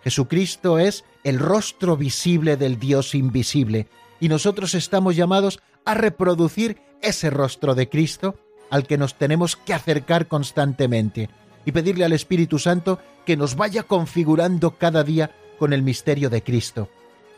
Jesucristo 0.04 0.80
es 0.80 1.06
el 1.24 1.40
rostro 1.40 1.96
visible 1.96 2.58
del 2.58 2.78
Dios 2.78 3.16
invisible, 3.16 3.88
y 4.20 4.28
nosotros 4.28 4.76
estamos 4.76 5.16
llamados 5.16 5.62
a 5.86 5.94
reproducir 5.94 6.78
ese 7.02 7.30
rostro 7.30 7.74
de 7.74 7.88
Cristo 7.88 8.36
al 8.70 8.86
que 8.86 8.98
nos 8.98 9.18
tenemos 9.18 9.56
que 9.56 9.74
acercar 9.74 10.28
constantemente 10.28 11.30
y 11.70 11.72
pedirle 11.72 12.04
al 12.04 12.14
Espíritu 12.14 12.58
Santo 12.58 12.98
que 13.28 13.38
nos 13.38 13.56
vaya 13.56 13.84
configurando 13.84 14.80
cada 14.80 15.04
día 15.04 15.36
con 15.60 15.72
el 15.72 15.84
misterio 15.84 16.32
de 16.32 16.42
Cristo. 16.42 16.90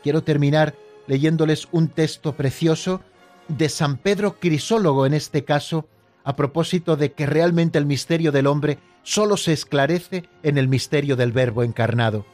Quiero 0.02 0.22
terminar 0.22 0.74
leyéndoles 1.06 1.68
un 1.70 1.88
texto 1.88 2.32
precioso 2.32 3.02
de 3.48 3.68
San 3.68 3.98
Pedro 3.98 4.40
Crisólogo 4.40 5.04
en 5.04 5.12
este 5.12 5.44
caso, 5.44 5.86
a 6.24 6.34
propósito 6.34 6.96
de 6.96 7.12
que 7.12 7.26
realmente 7.26 7.76
el 7.76 7.84
misterio 7.84 8.32
del 8.32 8.46
hombre 8.46 8.78
solo 9.02 9.36
se 9.36 9.52
esclarece 9.52 10.24
en 10.42 10.56
el 10.56 10.66
misterio 10.66 11.14
del 11.14 11.32
Verbo 11.32 11.62
encarnado. 11.62 12.24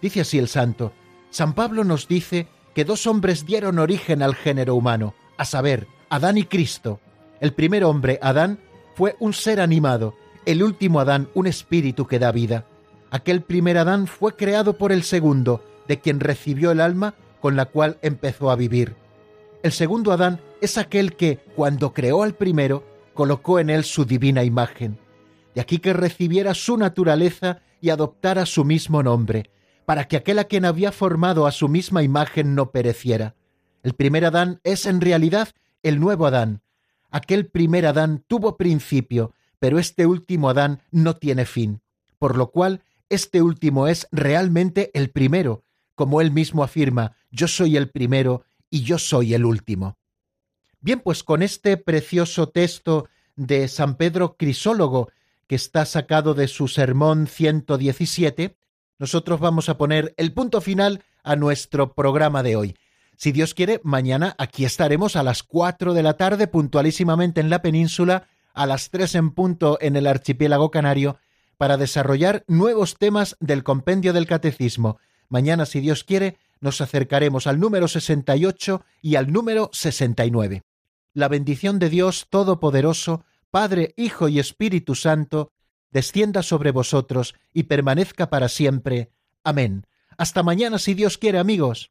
Dice 0.00 0.20
así 0.20 0.38
el 0.38 0.46
santo, 0.46 0.92
San 1.30 1.54
Pablo 1.54 1.82
nos 1.82 2.06
dice 2.06 2.46
que 2.76 2.84
dos 2.84 3.08
hombres 3.08 3.44
dieron 3.44 3.80
origen 3.80 4.22
al 4.22 4.36
género 4.36 4.76
humano, 4.76 5.14
a 5.36 5.44
saber, 5.44 5.88
Adán 6.10 6.38
y 6.38 6.44
Cristo. 6.44 7.00
El 7.40 7.54
primer 7.54 7.82
hombre, 7.82 8.20
Adán, 8.22 8.60
fue 8.94 9.16
un 9.18 9.32
ser 9.32 9.60
animado, 9.60 10.14
el 10.50 10.64
último 10.64 10.98
Adán 10.98 11.28
un 11.34 11.46
espíritu 11.46 12.06
que 12.06 12.18
da 12.18 12.32
vida. 12.32 12.64
Aquel 13.10 13.42
primer 13.42 13.78
Adán 13.78 14.08
fue 14.08 14.34
creado 14.34 14.76
por 14.76 14.90
el 14.90 15.04
segundo, 15.04 15.64
de 15.86 16.00
quien 16.00 16.18
recibió 16.18 16.72
el 16.72 16.80
alma 16.80 17.14
con 17.40 17.54
la 17.54 17.66
cual 17.66 17.98
empezó 18.02 18.50
a 18.50 18.56
vivir. 18.56 18.96
El 19.62 19.72
segundo 19.72 20.12
Adán 20.12 20.40
es 20.60 20.76
aquel 20.76 21.14
que, 21.14 21.38
cuando 21.54 21.92
creó 21.92 22.22
al 22.22 22.34
primero, 22.34 22.84
colocó 23.14 23.60
en 23.60 23.70
él 23.70 23.84
su 23.84 24.04
divina 24.04 24.42
imagen. 24.42 24.98
De 25.54 25.60
aquí 25.60 25.78
que 25.78 25.92
recibiera 25.92 26.54
su 26.54 26.76
naturaleza 26.76 27.60
y 27.80 27.90
adoptara 27.90 28.44
su 28.44 28.64
mismo 28.64 29.02
nombre, 29.02 29.50
para 29.86 30.08
que 30.08 30.16
aquel 30.16 30.38
a 30.38 30.44
quien 30.44 30.64
había 30.64 30.92
formado 30.92 31.46
a 31.46 31.52
su 31.52 31.68
misma 31.68 32.02
imagen 32.02 32.54
no 32.54 32.70
pereciera. 32.70 33.34
El 33.82 33.94
primer 33.94 34.24
Adán 34.24 34.60
es 34.64 34.86
en 34.86 35.00
realidad 35.00 35.48
el 35.82 36.00
nuevo 36.00 36.26
Adán. 36.26 36.62
Aquel 37.10 37.46
primer 37.46 37.86
Adán 37.86 38.24
tuvo 38.26 38.56
principio, 38.56 39.32
pero 39.60 39.78
este 39.78 40.06
último 40.06 40.50
Adán 40.50 40.82
no 40.90 41.14
tiene 41.14 41.44
fin, 41.44 41.80
por 42.18 42.36
lo 42.36 42.50
cual 42.50 42.82
este 43.08 43.42
último 43.42 43.86
es 43.86 44.08
realmente 44.10 44.90
el 44.94 45.10
primero, 45.10 45.62
como 45.94 46.20
él 46.20 46.32
mismo 46.32 46.64
afirma, 46.64 47.14
yo 47.30 47.46
soy 47.46 47.76
el 47.76 47.90
primero 47.90 48.44
y 48.70 48.82
yo 48.82 48.98
soy 48.98 49.34
el 49.34 49.44
último. 49.44 49.98
Bien, 50.80 51.00
pues 51.00 51.22
con 51.22 51.42
este 51.42 51.76
precioso 51.76 52.48
texto 52.48 53.08
de 53.36 53.68
San 53.68 53.96
Pedro 53.96 54.36
Crisólogo, 54.36 55.10
que 55.46 55.56
está 55.56 55.84
sacado 55.84 56.34
de 56.34 56.48
su 56.48 56.68
sermón 56.68 57.26
117, 57.26 58.56
nosotros 58.98 59.40
vamos 59.40 59.68
a 59.68 59.76
poner 59.76 60.14
el 60.16 60.32
punto 60.32 60.60
final 60.60 61.02
a 61.22 61.36
nuestro 61.36 61.94
programa 61.94 62.42
de 62.42 62.56
hoy. 62.56 62.76
Si 63.16 63.32
Dios 63.32 63.52
quiere, 63.52 63.80
mañana 63.84 64.34
aquí 64.38 64.64
estaremos 64.64 65.16
a 65.16 65.22
las 65.22 65.42
4 65.42 65.92
de 65.92 66.02
la 66.02 66.14
tarde, 66.14 66.46
puntualísimamente 66.46 67.40
en 67.42 67.50
la 67.50 67.60
península, 67.60 68.26
a 68.54 68.66
las 68.66 68.90
3 68.90 69.14
en 69.16 69.30
punto 69.30 69.78
en 69.80 69.96
el 69.96 70.06
archipiélago 70.06 70.70
canario, 70.70 71.18
para 71.56 71.76
desarrollar 71.76 72.44
nuevos 72.46 72.96
temas 72.96 73.36
del 73.38 73.62
compendio 73.62 74.12
del 74.12 74.26
catecismo. 74.26 74.98
Mañana, 75.28 75.66
si 75.66 75.80
Dios 75.80 76.04
quiere, 76.04 76.38
nos 76.60 76.80
acercaremos 76.80 77.46
al 77.46 77.60
número 77.60 77.88
68 77.88 78.84
y 79.02 79.16
al 79.16 79.32
número 79.32 79.70
69. 79.72 80.62
La 81.12 81.28
bendición 81.28 81.78
de 81.78 81.90
Dios 81.90 82.28
Todopoderoso, 82.30 83.24
Padre, 83.50 83.94
Hijo 83.96 84.28
y 84.28 84.38
Espíritu 84.38 84.94
Santo, 84.94 85.52
descienda 85.90 86.42
sobre 86.42 86.70
vosotros 86.70 87.34
y 87.52 87.64
permanezca 87.64 88.30
para 88.30 88.48
siempre. 88.48 89.10
Amén. 89.42 89.86
Hasta 90.16 90.42
mañana, 90.42 90.78
si 90.78 90.94
Dios 90.94 91.18
quiere, 91.18 91.38
amigos. 91.38 91.90